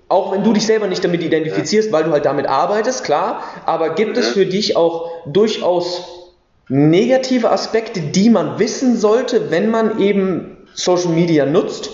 auch 0.10 0.34
wenn 0.34 0.44
du 0.44 0.54
dich 0.54 0.66
selber 0.66 0.88
nicht 0.88 1.04
damit 1.04 1.24
identifizierst, 1.24 1.92
weil 1.92 2.04
du 2.04 2.12
halt 2.12 2.26
damit 2.26 2.48
arbeitest, 2.48 3.06
klar, 3.06 3.44
aber 3.66 3.92
gibt 3.92 4.18
es 4.18 4.30
für 4.30 4.46
dich 4.46 4.76
auch 4.76 5.10
durchaus 5.28 6.20
negative 6.68 7.52
Aspekte, 7.52 8.02
die 8.02 8.30
man 8.30 8.60
wissen 8.60 8.98
sollte, 8.98 9.52
wenn 9.52 9.70
man 9.70 10.00
eben 10.00 10.68
Social 10.74 11.12
Media 11.12 11.46
nutzt? 11.46 11.92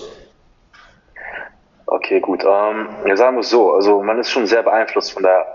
Okay, 1.86 2.20
gut. 2.20 2.42
Ähm, 2.44 2.88
sagen 3.16 3.38
es 3.38 3.50
so, 3.50 3.72
also 3.72 4.02
man 4.02 4.18
ist 4.18 4.30
schon 4.30 4.46
sehr 4.46 4.62
beeinflusst 4.62 5.12
von 5.12 5.22
der, 5.22 5.46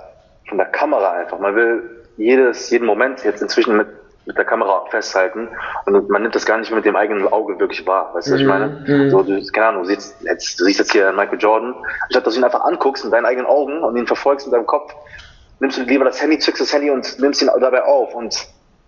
von 0.47 0.57
der 0.57 0.67
Kamera 0.67 1.11
einfach. 1.13 1.39
Man 1.39 1.55
will 1.55 2.03
jedes, 2.17 2.69
jeden 2.69 2.85
Moment 2.85 3.23
jetzt 3.23 3.41
inzwischen 3.41 3.75
mit 3.75 3.87
mit 4.25 4.37
der 4.37 4.45
Kamera 4.45 4.85
festhalten 4.89 5.49
und 5.85 6.09
man 6.09 6.21
nimmt 6.21 6.35
das 6.35 6.45
gar 6.45 6.57
nicht 6.57 6.71
mit 6.71 6.85
dem 6.85 6.95
eigenen 6.95 7.27
Auge 7.27 7.59
wirklich 7.59 7.85
wahr. 7.87 8.11
Weißt 8.13 8.27
du, 8.27 8.33
was 8.33 8.41
ich 8.41 8.45
meine? 8.45 8.67
Mm. 8.67 9.09
So, 9.09 9.23
du, 9.23 9.41
keine 9.51 9.67
Ahnung, 9.67 9.83
du 9.83 9.89
siehst, 9.89 10.15
jetzt, 10.21 10.59
du 10.59 10.65
siehst 10.65 10.79
jetzt 10.79 10.91
hier 10.91 11.11
Michael 11.11 11.39
Jordan, 11.39 11.75
anstatt 12.03 12.27
dass 12.27 12.35
du 12.35 12.39
ihn 12.39 12.43
einfach 12.43 12.61
anguckst 12.61 13.03
mit 13.03 13.13
deinen 13.13 13.25
eigenen 13.25 13.47
Augen 13.47 13.83
und 13.83 13.97
ihn 13.97 14.05
verfolgst 14.05 14.45
mit 14.45 14.53
deinem 14.53 14.67
Kopf, 14.67 14.93
nimmst 15.59 15.77
du 15.77 15.83
lieber 15.83 16.05
das 16.05 16.21
Handy, 16.21 16.37
zückst 16.37 16.61
das 16.61 16.73
Handy 16.73 16.91
und 16.91 17.19
nimmst 17.19 17.41
ihn 17.41 17.49
dabei 17.59 17.83
auf 17.83 18.13
und 18.13 18.35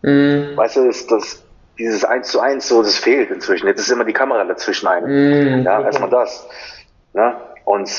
mm. 0.03 0.55
weißt 0.55 0.77
du, 0.77 0.85
das, 0.85 1.07
das, 1.07 1.43
dieses 1.79 2.05
eins 2.05 2.27
zu 2.27 2.39
eins 2.39 2.67
so, 2.67 2.83
das 2.83 2.97
fehlt 2.97 3.31
inzwischen. 3.31 3.65
Jetzt 3.67 3.79
ist 3.79 3.89
immer 3.89 4.05
die 4.05 4.13
Kamera 4.13 4.43
dazwischen 4.43 4.87
einem. 4.87 5.61
Mm. 5.61 5.63
Ja, 5.63 5.81
erstmal 5.81 6.09
das. 6.09 6.47
Ne? 7.13 7.35
Und 7.65 7.89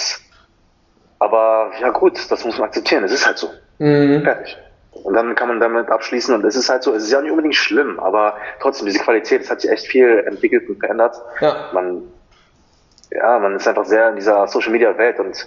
aber 1.19 1.73
ja 1.81 1.91
gut, 1.91 2.31
das 2.31 2.45
muss 2.45 2.59
man 2.59 2.69
akzeptieren, 2.69 3.03
es 3.05 3.13
ist 3.13 3.27
halt 3.27 3.39
so. 3.39 3.49
Mm. 3.79 4.23
Fertig. 4.23 4.57
Und 5.03 5.15
dann 5.15 5.35
kann 5.35 5.49
man 5.49 5.61
damit 5.61 5.91
abschließen 5.91 6.35
und 6.35 6.45
es 6.45 6.57
ist 6.57 6.69
halt 6.69 6.83
so, 6.83 6.95
es 6.95 7.05
ist 7.05 7.13
ja 7.13 7.21
nicht 7.21 7.31
unbedingt 7.31 7.57
schlimm, 7.57 7.99
aber 8.01 8.37
trotzdem, 8.61 8.87
diese 8.87 9.01
Qualität, 9.01 9.43
es 9.43 9.51
hat 9.51 9.61
sich 9.61 9.71
echt 9.71 9.87
viel 9.87 10.25
entwickelt 10.27 10.69
und 10.69 10.79
verändert. 10.79 11.21
Ja. 11.41 11.71
Man, 11.73 12.03
ja, 13.11 13.39
man 13.39 13.57
ist 13.57 13.67
einfach 13.69 13.85
sehr 13.85 14.09
in 14.11 14.17
dieser 14.17 14.47
Social 14.47 14.73
Media 14.73 14.97
Welt 14.97 15.19
und 15.19 15.47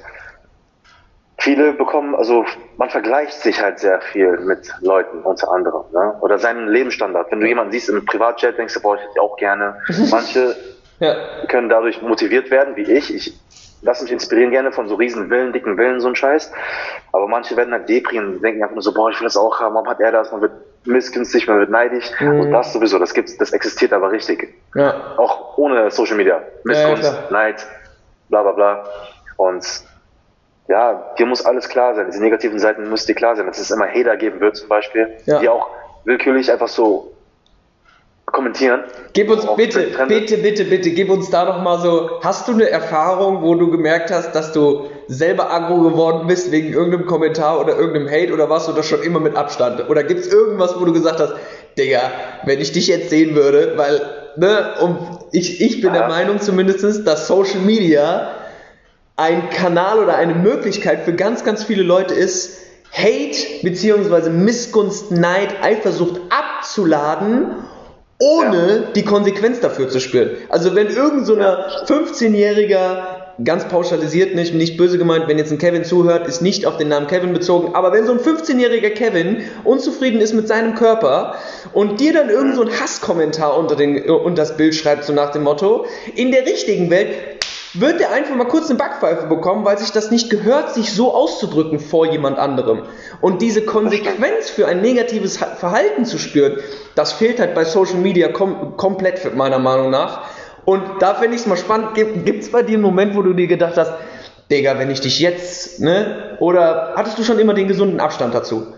viele 1.40 1.74
bekommen, 1.74 2.16
also 2.16 2.46
man 2.78 2.90
vergleicht 2.90 3.42
sich 3.42 3.62
halt 3.62 3.80
sehr 3.80 4.02
viel 4.02 4.38
mit 4.40 4.74
Leuten 4.82 5.22
unter 5.22 5.52
anderem, 5.52 5.84
ne? 5.94 6.18
Oder 6.22 6.40
seinen 6.40 6.68
Lebensstandard. 6.68 7.32
Wenn 7.32 7.40
du 7.40 7.48
jemanden 7.48 7.72
siehst 7.72 7.90
im 7.90 8.06
Privatchat, 8.06 8.58
denkst 8.58 8.74
du, 8.74 8.82
boah, 8.82 8.96
ich 8.96 9.02
hätte 9.02 9.22
auch 9.22 9.38
gerne. 9.38 9.80
Manche 10.12 10.56
ja. 11.00 11.16
können 11.48 11.70
dadurch 11.70 12.02
motiviert 12.02 12.52
werden, 12.52 12.76
wie 12.76 12.92
ich. 12.92 13.14
Ich 13.14 13.40
lasse 13.82 14.04
mich 14.04 14.12
inspirieren 14.12 14.52
gerne 14.52 14.72
von 14.72 14.88
so 14.88 14.96
riesen 14.96 15.30
Willen, 15.30 15.54
dicken 15.54 15.78
Willen, 15.78 16.00
so 16.00 16.08
ein 16.08 16.16
Scheiß. 16.16 16.52
Aber 17.12 17.28
manche 17.28 17.56
werden 17.56 17.74
halt 17.74 17.88
deprimiert 17.90 18.36
und 18.36 18.42
denken 18.42 18.64
einfach 18.64 18.76
nur 18.76 18.82
so, 18.82 18.94
boah, 18.94 19.10
ich 19.10 19.20
will 19.20 19.26
das 19.26 19.38
auch 19.38 19.60
haben, 19.60 19.76
warum 19.76 19.88
hat 19.88 20.00
er 20.00 20.12
das? 20.12 20.32
Man 20.32 20.42
wird 20.42 20.54
missgünstig, 20.86 21.48
man 21.48 21.60
wird 21.60 21.70
neidisch. 21.70 22.10
Mhm. 22.20 22.40
Und 22.40 22.52
das 22.52 22.74
sowieso, 22.74 23.00
das 23.00 23.14
gibt's, 23.14 23.38
das 23.38 23.52
existiert 23.54 23.94
aber 23.94 24.12
richtig. 24.12 24.54
Ja. 24.76 25.16
Auch 25.18 25.58
ohne 25.58 25.92
Social 25.92 26.16
Media. 26.16 26.42
Missgunst, 26.64 27.04
ja, 27.04 27.28
Neid, 27.30 27.66
bla 28.30 28.44
bla 28.44 28.52
bla. 28.52 28.84
Und 29.36 29.66
ja, 30.68 31.14
dir 31.18 31.26
muss 31.26 31.46
alles 31.46 31.70
klar 31.70 31.96
sein. 31.96 32.08
Diese 32.08 32.22
negativen 32.22 32.60
Seiten 32.60 32.90
müssen 32.90 33.08
dir 33.08 33.16
klar 33.16 33.36
sein, 33.36 33.46
dass 33.46 33.60
es 33.60 33.72
immer 33.72 33.88
Hater 33.88 34.18
geben 34.18 34.40
wird 34.40 34.58
zum 34.58 34.68
Beispiel, 34.68 35.10
ja. 35.26 35.40
die 35.40 35.50
auch 35.50 35.70
willkürlich 36.04 36.52
einfach 36.52 36.68
so 36.68 37.14
kommentieren. 38.32 38.82
Gib 39.14 39.32
uns 39.32 39.46
bitte, 39.56 39.88
bitte, 40.08 40.38
bitte, 40.38 40.66
bitte, 40.66 40.92
gib 40.92 41.10
uns 41.10 41.30
da 41.30 41.46
noch 41.46 41.62
mal 41.64 41.80
so, 41.80 42.20
hast 42.22 42.48
du 42.48 42.52
eine 42.52 42.70
Erfahrung, 42.70 43.42
wo 43.42 43.56
du 43.56 43.72
gemerkt 43.72 44.12
hast, 44.12 44.34
dass 44.34 44.52
du 44.52 44.90
selber 45.08 45.52
aggro 45.52 45.82
geworden 45.82 46.28
bist 46.28 46.52
wegen 46.52 46.74
irgendeinem 46.74 47.06
Kommentar 47.06 47.60
oder 47.60 47.78
irgendeinem 47.78 48.10
Hate 48.10 48.34
oder 48.34 48.50
was 48.50 48.68
oder 48.68 48.84
schon 48.84 49.02
immer 49.02 49.20
mit 49.20 49.36
Abstand? 49.36 49.90
Oder 49.90 50.04
gibt 50.04 50.22
es 50.22 50.32
irgendwas, 50.32 50.80
wo 50.80 50.86
du 50.86 50.94
gesagt 50.94 51.20
hast, 51.20 51.34
Digga, 51.78 52.02
wenn 52.46 52.60
ich 52.60 52.72
dich 52.74 52.88
jetzt 52.88 53.10
sehen 53.10 53.34
würde, 53.34 53.74
weil, 53.78 54.02
ne, 54.36 54.74
und 54.82 54.98
ich, 55.32 55.62
ich 55.62 55.82
bin 55.82 55.94
ja. 55.94 56.02
der 56.02 56.08
Meinung 56.10 56.42
zumindest, 56.42 57.08
dass 57.08 57.28
Social 57.28 57.62
Media 57.62 58.32
ein 59.16 59.50
Kanal 59.50 60.00
oder 60.00 60.16
eine 60.16 60.36
Möglichkeit 60.36 61.06
für 61.06 61.14
ganz, 61.14 61.44
ganz 61.44 61.64
viele 61.64 61.84
Leute 61.84 62.14
ist, 62.14 62.60
Hate 62.92 63.64
bzw. 63.64 64.30
Missgunst, 64.30 65.12
Neid, 65.12 65.56
Eifersucht 65.62 66.20
abzuladen, 66.30 67.56
ohne 68.20 68.84
ja. 68.86 68.92
die 68.96 69.04
Konsequenz 69.04 69.60
dafür 69.60 69.90
zu 69.90 70.00
spüren. 70.00 70.32
Also 70.50 70.74
wenn 70.76 70.88
irgend 70.88 71.26
so 71.26 71.36
ein 71.36 71.42
15-jähriger 71.42 73.28
ganz 73.44 73.68
pauschalisiert 73.68 74.34
nicht, 74.34 74.56
nicht 74.56 74.78
böse 74.78 74.98
gemeint, 74.98 75.28
wenn 75.28 75.38
jetzt 75.38 75.52
ein 75.52 75.60
Kevin 75.60 75.84
zuhört, 75.84 76.28
ist 76.28 76.42
nicht 76.42 76.66
auf 76.66 76.78
den 76.78 76.88
Namen 76.88 77.06
Kevin 77.08 77.34
bezogen, 77.34 77.76
aber 77.76 77.92
wenn 77.92 78.06
so 78.06 78.14
ein 78.14 78.20
15-jähriger 78.20 78.90
Kevin 78.90 79.44
unzufrieden 79.64 80.20
ist 80.22 80.34
mit 80.34 80.48
seinem 80.48 80.74
Körper 80.74 81.36
und 81.74 82.00
dir 82.00 82.14
dann 82.14 82.30
irgend 82.30 82.56
so 82.56 82.64
ein 82.64 82.72
Hasskommentar 82.72 83.58
unter, 83.58 83.76
den, 83.76 84.10
unter 84.10 84.42
das 84.42 84.58
Bild 84.58 84.74
schreibt, 84.74 85.04
so 85.04 85.14
nach 85.14 85.32
dem 85.32 85.44
Motto, 85.44 85.86
in 86.16 86.32
der 86.32 86.46
richtigen 86.46 86.90
Welt 86.90 87.37
wird 87.80 88.02
er 88.02 88.12
einfach 88.12 88.36
mal 88.36 88.48
kurz 88.48 88.70
eine 88.70 88.78
Backpfeife 88.78 89.28
bekommen, 89.28 89.66
weil 89.66 89.78
sich 89.78 89.92
das 89.92 90.12
nicht 90.12 90.30
gehört, 90.30 90.74
sich 90.74 90.94
so 90.94 91.14
auszudrücken 91.14 91.80
vor 91.80 92.06
jemand 92.06 92.38
anderem. 92.38 92.84
Und 93.22 93.42
diese 93.42 93.64
Konsequenz 93.64 94.50
für 94.50 94.68
ein 94.68 94.82
negatives 94.82 95.38
Verhalten 95.38 96.06
zu 96.06 96.18
spüren, 96.18 96.58
das 96.96 97.14
fehlt 97.14 97.40
halt 97.40 97.56
bei 97.56 97.66
Social 97.66 97.98
Media 97.98 98.30
kom 98.30 98.78
komplett 98.78 99.36
meiner 99.36 99.60
Meinung 99.60 99.90
nach. 99.90 100.22
Und 100.66 100.84
da 101.00 101.16
finde 101.16 101.36
ich 101.36 101.42
es 101.42 101.48
mal 101.48 101.58
spannend, 101.58 101.94
gibt 101.96 102.44
es 102.44 102.52
bei 102.52 102.62
dir 102.62 102.74
einen 102.74 102.84
Moment, 102.84 103.16
wo 103.16 103.22
du 103.22 103.34
dir 103.34 103.48
gedacht 103.48 103.78
hast, 103.78 103.94
Digga, 104.50 104.80
wenn 104.80 104.90
ich 104.90 105.02
dich 105.02 105.20
jetzt, 105.20 105.82
ne? 105.82 106.38
Oder 106.40 106.94
hattest 106.96 107.18
du 107.20 107.24
schon 107.24 107.38
immer 107.40 107.54
den 107.54 107.68
gesunden 107.68 108.00
Abstand 108.00 108.34
dazu? 108.34 108.77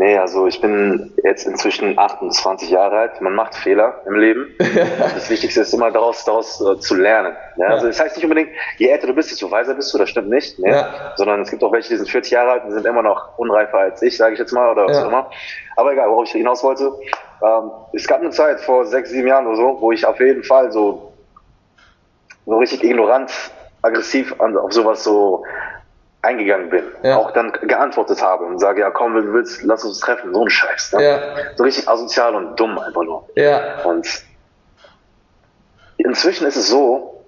Nee, 0.00 0.16
also 0.16 0.46
ich 0.46 0.62
bin 0.62 1.12
jetzt 1.24 1.46
inzwischen 1.46 1.98
28 1.98 2.70
Jahre 2.70 3.00
alt. 3.00 3.20
Man 3.20 3.34
macht 3.34 3.54
Fehler 3.54 4.00
im 4.06 4.14
Leben. 4.14 4.46
das 4.58 5.28
Wichtigste 5.28 5.60
ist 5.60 5.74
immer 5.74 5.90
daraus, 5.90 6.24
daraus 6.24 6.58
uh, 6.58 6.74
zu 6.76 6.94
lernen. 6.94 7.36
Ja? 7.56 7.66
ja? 7.66 7.74
Also 7.74 7.86
das 7.86 8.00
heißt 8.00 8.16
nicht 8.16 8.24
unbedingt, 8.24 8.48
je 8.78 8.88
älter 8.88 9.08
du 9.08 9.12
bist, 9.12 9.30
desto 9.30 9.50
weiser 9.50 9.74
bist 9.74 9.92
du, 9.92 9.98
das 9.98 10.08
stimmt 10.08 10.30
nicht. 10.30 10.58
Ne? 10.58 10.70
Ja. 10.70 11.12
Sondern 11.16 11.42
es 11.42 11.50
gibt 11.50 11.62
auch 11.62 11.70
welche, 11.70 11.90
die 11.90 11.96
sind 11.96 12.08
40 12.08 12.32
Jahre 12.32 12.52
alt 12.52 12.64
und 12.64 12.70
sind 12.70 12.86
immer 12.86 13.02
noch 13.02 13.38
unreifer 13.38 13.76
als 13.76 14.00
ich, 14.00 14.16
sage 14.16 14.32
ich 14.32 14.38
jetzt 14.38 14.52
mal, 14.52 14.70
oder 14.70 14.86
was 14.86 15.02
auch 15.02 15.08
immer. 15.08 15.28
Aber 15.76 15.92
egal, 15.92 16.08
worauf 16.08 16.24
ich 16.24 16.32
hinaus 16.32 16.64
wollte. 16.64 16.90
Ähm, 17.42 17.70
es 17.92 18.08
gab 18.08 18.20
eine 18.20 18.30
Zeit 18.30 18.58
vor 18.62 18.86
sechs, 18.86 19.10
sieben 19.10 19.28
Jahren 19.28 19.46
oder 19.46 19.56
so, 19.56 19.76
wo 19.82 19.92
ich 19.92 20.06
auf 20.06 20.18
jeden 20.18 20.44
Fall 20.44 20.72
so, 20.72 21.12
so 22.46 22.56
richtig 22.56 22.82
ignorant, 22.84 23.30
aggressiv 23.82 24.34
an, 24.40 24.56
auf 24.56 24.72
sowas 24.72 25.04
so 25.04 25.44
eingegangen 26.22 26.68
bin, 26.68 26.84
ja. 27.02 27.16
auch 27.16 27.30
dann 27.30 27.52
geantwortet 27.52 28.22
habe 28.22 28.44
und 28.44 28.58
sage, 28.58 28.80
ja 28.82 28.90
komm, 28.90 29.14
wenn 29.14 29.26
du 29.26 29.32
willst, 29.32 29.62
lass 29.62 29.84
uns 29.84 30.00
treffen, 30.00 30.34
so 30.34 30.42
ein 30.42 30.50
Scheiß. 30.50 30.92
Ne? 30.92 31.04
Ja. 31.04 31.20
So 31.56 31.64
richtig 31.64 31.88
asozial 31.88 32.34
und 32.34 32.60
dumm 32.60 32.78
einfach 32.78 33.02
nur. 33.02 33.28
Ja. 33.36 33.82
Und 33.84 34.06
inzwischen 35.96 36.46
ist 36.46 36.56
es 36.56 36.68
so, 36.68 37.24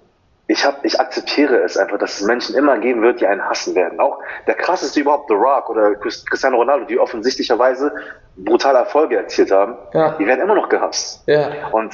ich, 0.47 0.65
hab, 0.65 0.83
ich 0.85 0.99
akzeptiere 0.99 1.57
es 1.63 1.77
einfach, 1.77 1.97
dass 1.97 2.19
es 2.19 2.27
Menschen 2.27 2.55
immer 2.55 2.77
geben 2.77 3.01
wird, 3.01 3.21
die 3.21 3.25
einen 3.25 3.43
hassen 3.43 3.75
werden. 3.75 3.99
Auch 3.99 4.19
der 4.45 4.55
krasseste 4.55 4.99
überhaupt, 4.99 5.29
The 5.29 5.35
Rock 5.35 5.69
oder 5.69 5.95
Cristiano 5.95 6.57
Ronaldo, 6.57 6.85
die 6.85 6.99
offensichtlicherweise 6.99 7.93
brutale 8.35 8.79
Erfolge 8.79 9.17
erzielt 9.17 9.51
haben, 9.51 9.77
ja. 9.93 10.15
die 10.19 10.27
werden 10.27 10.41
immer 10.41 10.55
noch 10.55 10.69
gehasst. 10.69 11.23
Ja. 11.27 11.69
Und 11.71 11.93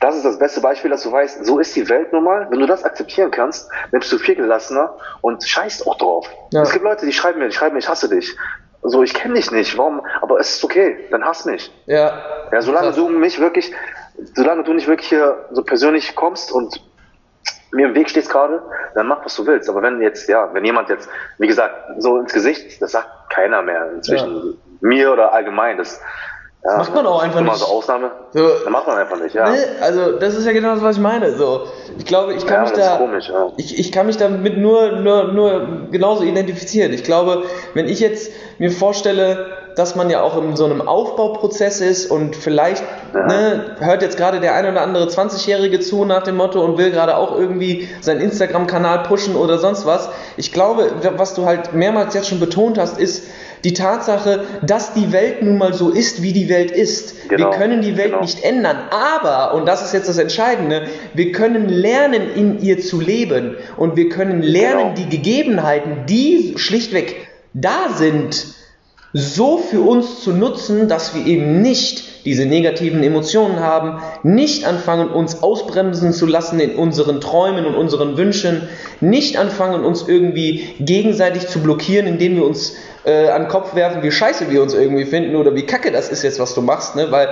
das 0.00 0.16
ist 0.16 0.24
das 0.24 0.38
beste 0.38 0.60
Beispiel, 0.60 0.90
dass 0.90 1.02
du 1.02 1.12
weißt, 1.12 1.44
so 1.44 1.58
ist 1.58 1.76
die 1.76 1.88
Welt 1.90 2.12
nun 2.12 2.24
mal. 2.24 2.46
Wenn 2.50 2.58
du 2.58 2.66
das 2.66 2.84
akzeptieren 2.84 3.30
kannst, 3.30 3.70
nimmst 3.92 4.10
du 4.10 4.18
viel 4.18 4.34
gelassener 4.34 4.96
und 5.20 5.46
scheißt 5.46 5.86
auch 5.86 5.98
drauf. 5.98 6.28
Ja. 6.52 6.62
Es 6.62 6.72
gibt 6.72 6.84
Leute, 6.84 7.04
die 7.04 7.12
schreiben 7.12 7.38
mir, 7.38 7.48
die 7.48 7.54
schreiben 7.54 7.74
mir, 7.74 7.80
ich 7.80 7.88
hasse 7.88 8.08
dich. 8.08 8.34
So, 8.82 9.02
ich 9.02 9.12
kenne 9.12 9.34
dich 9.34 9.50
nicht. 9.50 9.76
Warum? 9.76 10.00
Aber 10.22 10.40
es 10.40 10.56
ist 10.56 10.64
okay, 10.64 11.06
dann 11.10 11.22
hass 11.22 11.44
mich. 11.44 11.70
Ja. 11.84 12.18
Ja, 12.50 12.62
solange 12.62 12.92
du 12.92 13.10
mich 13.10 13.38
wirklich, 13.38 13.72
solange 14.34 14.64
du 14.64 14.72
nicht 14.72 14.88
wirklich 14.88 15.10
hier 15.10 15.46
so 15.50 15.62
persönlich 15.62 16.14
kommst 16.16 16.50
und 16.50 16.82
mir 17.72 17.88
im 17.88 17.94
Weg 17.94 18.08
stehst 18.08 18.30
gerade, 18.30 18.62
dann 18.94 19.06
mach, 19.06 19.22
was 19.22 19.36
du 19.36 19.46
willst. 19.46 19.68
Aber 19.68 19.82
wenn 19.82 20.00
jetzt, 20.00 20.30
ja, 20.30 20.48
wenn 20.54 20.64
jemand 20.64 20.88
jetzt, 20.88 21.10
wie 21.36 21.46
gesagt, 21.46 21.74
so 21.98 22.18
ins 22.18 22.32
Gesicht, 22.32 22.80
das 22.80 22.92
sagt 22.92 23.08
keiner 23.28 23.60
mehr 23.60 23.92
inzwischen. 23.92 24.34
Ja. 24.34 24.52
Mir 24.80 25.12
oder 25.12 25.34
allgemein, 25.34 25.76
das, 25.76 26.00
ja, 26.62 26.76
macht 26.76 26.94
man 26.94 27.06
auch 27.06 27.22
einfach 27.22 27.40
nicht. 27.40 27.56
so 27.56 27.64
Ausnahme. 27.66 28.10
So, 28.32 28.46
dann 28.64 28.72
macht 28.72 28.86
man 28.86 28.98
einfach 28.98 29.18
nicht, 29.18 29.34
ja. 29.34 29.50
Ne? 29.50 29.58
Also 29.80 30.18
das 30.18 30.34
ist 30.34 30.44
ja 30.44 30.52
genau 30.52 30.74
das, 30.74 30.82
was 30.82 30.96
ich 30.96 31.02
meine. 31.02 31.34
So, 31.36 31.62
ich 31.96 32.04
glaube, 32.04 32.34
ich 32.34 32.46
kann 32.46 32.64
ja, 32.64 32.70
mich 32.70 32.72
da, 32.72 32.96
komisch, 32.98 33.30
ja. 33.30 33.50
ich, 33.56 33.78
ich 33.78 33.92
kann 33.92 34.06
mich 34.06 34.18
damit 34.18 34.58
nur, 34.58 34.92
nur, 34.92 35.32
nur 35.32 35.88
genauso 35.90 36.22
identifizieren. 36.22 36.92
Ich 36.92 37.02
glaube, 37.02 37.44
wenn 37.72 37.88
ich 37.88 38.00
jetzt 38.00 38.30
mir 38.58 38.70
vorstelle, 38.70 39.46
dass 39.74 39.96
man 39.96 40.10
ja 40.10 40.20
auch 40.20 40.36
in 40.36 40.56
so 40.56 40.66
einem 40.66 40.86
Aufbauprozess 40.86 41.80
ist 41.80 42.10
und 42.10 42.36
vielleicht 42.36 42.84
ja. 43.14 43.26
ne, 43.26 43.76
hört 43.78 44.02
jetzt 44.02 44.18
gerade 44.18 44.40
der 44.40 44.54
ein 44.54 44.70
oder 44.70 44.82
andere 44.82 45.06
20-Jährige 45.06 45.80
zu 45.80 46.04
nach 46.04 46.22
dem 46.22 46.36
Motto 46.36 46.62
und 46.62 46.76
will 46.76 46.90
gerade 46.90 47.16
auch 47.16 47.38
irgendwie 47.38 47.88
seinen 48.02 48.20
Instagram-Kanal 48.20 49.04
pushen 49.04 49.36
oder 49.36 49.58
sonst 49.58 49.86
was. 49.86 50.10
Ich 50.36 50.52
glaube, 50.52 50.90
was 51.16 51.34
du 51.34 51.46
halt 51.46 51.72
mehrmals 51.72 52.12
jetzt 52.12 52.28
schon 52.28 52.40
betont 52.40 52.76
hast, 52.76 52.98
ist, 52.98 53.28
die 53.64 53.74
Tatsache, 53.74 54.44
dass 54.62 54.94
die 54.94 55.12
Welt 55.12 55.42
nun 55.42 55.58
mal 55.58 55.74
so 55.74 55.90
ist, 55.90 56.22
wie 56.22 56.32
die 56.32 56.48
Welt 56.48 56.70
ist. 56.70 57.28
Genau, 57.28 57.50
wir 57.50 57.58
können 57.58 57.82
die 57.82 57.96
Welt 57.96 58.10
genau. 58.10 58.22
nicht 58.22 58.42
ändern, 58.42 58.76
aber, 58.90 59.54
und 59.54 59.66
das 59.66 59.84
ist 59.84 59.92
jetzt 59.92 60.08
das 60.08 60.18
Entscheidende, 60.18 60.86
wir 61.14 61.32
können 61.32 61.68
lernen, 61.68 62.34
in 62.34 62.60
ihr 62.60 62.80
zu 62.80 63.00
leben 63.00 63.56
und 63.76 63.96
wir 63.96 64.08
können 64.08 64.42
lernen, 64.42 64.94
genau. 64.94 65.08
die 65.08 65.16
Gegebenheiten, 65.16 66.06
die 66.06 66.54
schlichtweg 66.56 67.28
da 67.52 67.90
sind, 67.94 68.46
so 69.12 69.58
für 69.58 69.80
uns 69.80 70.20
zu 70.22 70.32
nutzen, 70.32 70.88
dass 70.88 71.14
wir 71.14 71.26
eben 71.26 71.62
nicht 71.62 72.24
diese 72.24 72.46
negativen 72.46 73.02
Emotionen 73.02 73.60
haben, 73.60 74.00
nicht 74.22 74.66
anfangen, 74.66 75.08
uns 75.08 75.42
ausbremsen 75.42 76.12
zu 76.12 76.26
lassen 76.26 76.60
in 76.60 76.76
unseren 76.76 77.20
Träumen 77.20 77.64
und 77.64 77.74
unseren 77.74 78.16
Wünschen, 78.16 78.68
nicht 79.00 79.36
anfangen, 79.36 79.84
uns 79.84 80.06
irgendwie 80.06 80.74
gegenseitig 80.78 81.48
zu 81.48 81.60
blockieren, 81.60 82.06
indem 82.06 82.36
wir 82.36 82.44
uns 82.44 82.74
äh, 83.04 83.28
an 83.28 83.42
den 83.42 83.48
Kopf 83.48 83.74
werfen, 83.74 84.02
wie 84.02 84.10
scheiße 84.10 84.50
wir 84.50 84.62
uns 84.62 84.74
irgendwie 84.74 85.04
finden 85.04 85.36
oder 85.36 85.54
wie 85.54 85.66
kacke 85.66 85.90
das 85.90 86.08
ist 86.08 86.22
jetzt, 86.22 86.38
was 86.38 86.54
du 86.54 86.62
machst, 86.62 86.96
ne? 86.96 87.10
Weil, 87.10 87.28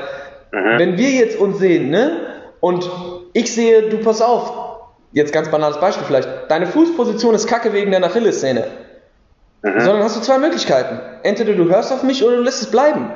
mhm. 0.52 0.78
wenn 0.78 0.98
wir 0.98 1.10
jetzt 1.10 1.38
uns 1.38 1.58
sehen, 1.58 1.90
ne? 1.90 2.12
Und 2.60 2.90
ich 3.32 3.54
sehe, 3.54 3.88
du 3.88 3.98
pass 3.98 4.20
auf, 4.22 4.52
jetzt 5.12 5.32
ganz 5.32 5.50
banales 5.50 5.78
Beispiel 5.78 6.06
vielleicht, 6.06 6.28
deine 6.48 6.66
Fußposition 6.66 7.34
ist 7.34 7.46
kacke 7.46 7.72
wegen 7.72 7.92
deiner 7.92 8.06
Achillessehne. 8.06 8.66
Mhm. 9.62 9.80
Sondern 9.80 10.02
hast 10.02 10.16
du 10.16 10.20
zwei 10.20 10.38
Möglichkeiten. 10.38 11.00
Entweder 11.22 11.54
du 11.54 11.68
hörst 11.68 11.92
auf 11.92 12.02
mich 12.02 12.24
oder 12.24 12.36
du 12.36 12.42
lässt 12.42 12.62
es 12.62 12.70
bleiben. 12.70 13.10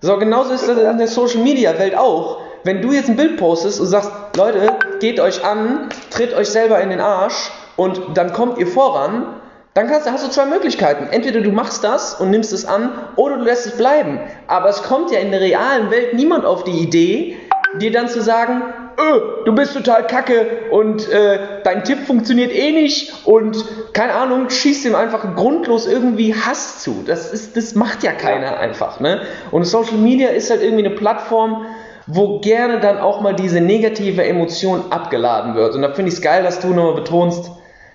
So, 0.00 0.18
genauso 0.18 0.52
ist 0.52 0.68
das 0.68 0.76
in 0.78 0.98
der 0.98 1.08
Social 1.08 1.42
Media 1.42 1.78
Welt 1.78 1.96
auch. 1.96 2.40
Wenn 2.64 2.82
du 2.82 2.92
jetzt 2.92 3.08
ein 3.08 3.16
Bild 3.16 3.36
postest 3.36 3.80
und 3.80 3.86
sagst, 3.86 4.10
Leute, 4.36 4.68
geht 5.00 5.20
euch 5.20 5.44
an, 5.44 5.88
tritt 6.10 6.34
euch 6.34 6.48
selber 6.48 6.80
in 6.80 6.90
den 6.90 7.00
Arsch 7.00 7.50
und 7.76 8.00
dann 8.14 8.32
kommt 8.32 8.58
ihr 8.58 8.66
voran, 8.66 9.40
dann 9.74 9.88
kannst, 9.88 10.10
hast 10.10 10.24
du 10.24 10.30
zwei 10.30 10.46
Möglichkeiten. 10.46 11.08
Entweder 11.10 11.40
du 11.40 11.50
machst 11.50 11.82
das 11.82 12.14
und 12.14 12.30
nimmst 12.30 12.52
es 12.52 12.64
an 12.64 12.92
oder 13.16 13.38
du 13.38 13.44
lässt 13.44 13.66
es 13.66 13.76
bleiben. 13.76 14.20
Aber 14.46 14.68
es 14.68 14.82
kommt 14.84 15.10
ja 15.10 15.18
in 15.18 15.32
der 15.32 15.40
realen 15.40 15.90
Welt 15.90 16.14
niemand 16.14 16.44
auf 16.44 16.62
die 16.62 16.78
Idee, 16.78 17.36
dir 17.80 17.90
dann 17.90 18.08
zu 18.08 18.22
sagen, 18.22 18.62
öh, 18.96 19.20
du 19.44 19.52
bist 19.52 19.74
total 19.74 20.06
kacke 20.06 20.70
und 20.70 21.08
äh, 21.08 21.38
dein 21.64 21.82
Tipp 21.82 22.06
funktioniert 22.06 22.52
eh 22.52 22.70
nicht 22.70 23.26
und 23.26 23.64
keine 23.92 24.14
Ahnung, 24.14 24.48
schießt 24.48 24.84
ihm 24.84 24.94
einfach 24.94 25.34
grundlos 25.34 25.88
irgendwie 25.88 26.34
Hass 26.34 26.80
zu. 26.84 27.02
Das, 27.04 27.32
ist, 27.32 27.56
das 27.56 27.74
macht 27.74 28.04
ja 28.04 28.12
keiner 28.12 28.58
einfach. 28.58 29.00
Ne? 29.00 29.22
Und 29.50 29.64
Social 29.64 29.96
Media 29.96 30.28
ist 30.28 30.50
halt 30.50 30.62
irgendwie 30.62 30.86
eine 30.86 30.94
Plattform, 30.94 31.66
wo 32.06 32.38
gerne 32.38 32.78
dann 32.78 32.98
auch 32.98 33.22
mal 33.22 33.34
diese 33.34 33.60
negative 33.60 34.22
Emotion 34.24 34.84
abgeladen 34.90 35.56
wird. 35.56 35.74
Und 35.74 35.82
da 35.82 35.92
finde 35.92 36.10
ich 36.10 36.16
es 36.16 36.22
geil, 36.22 36.44
dass 36.44 36.60
du 36.60 36.68
nochmal 36.68 36.94
betonst, 36.94 37.50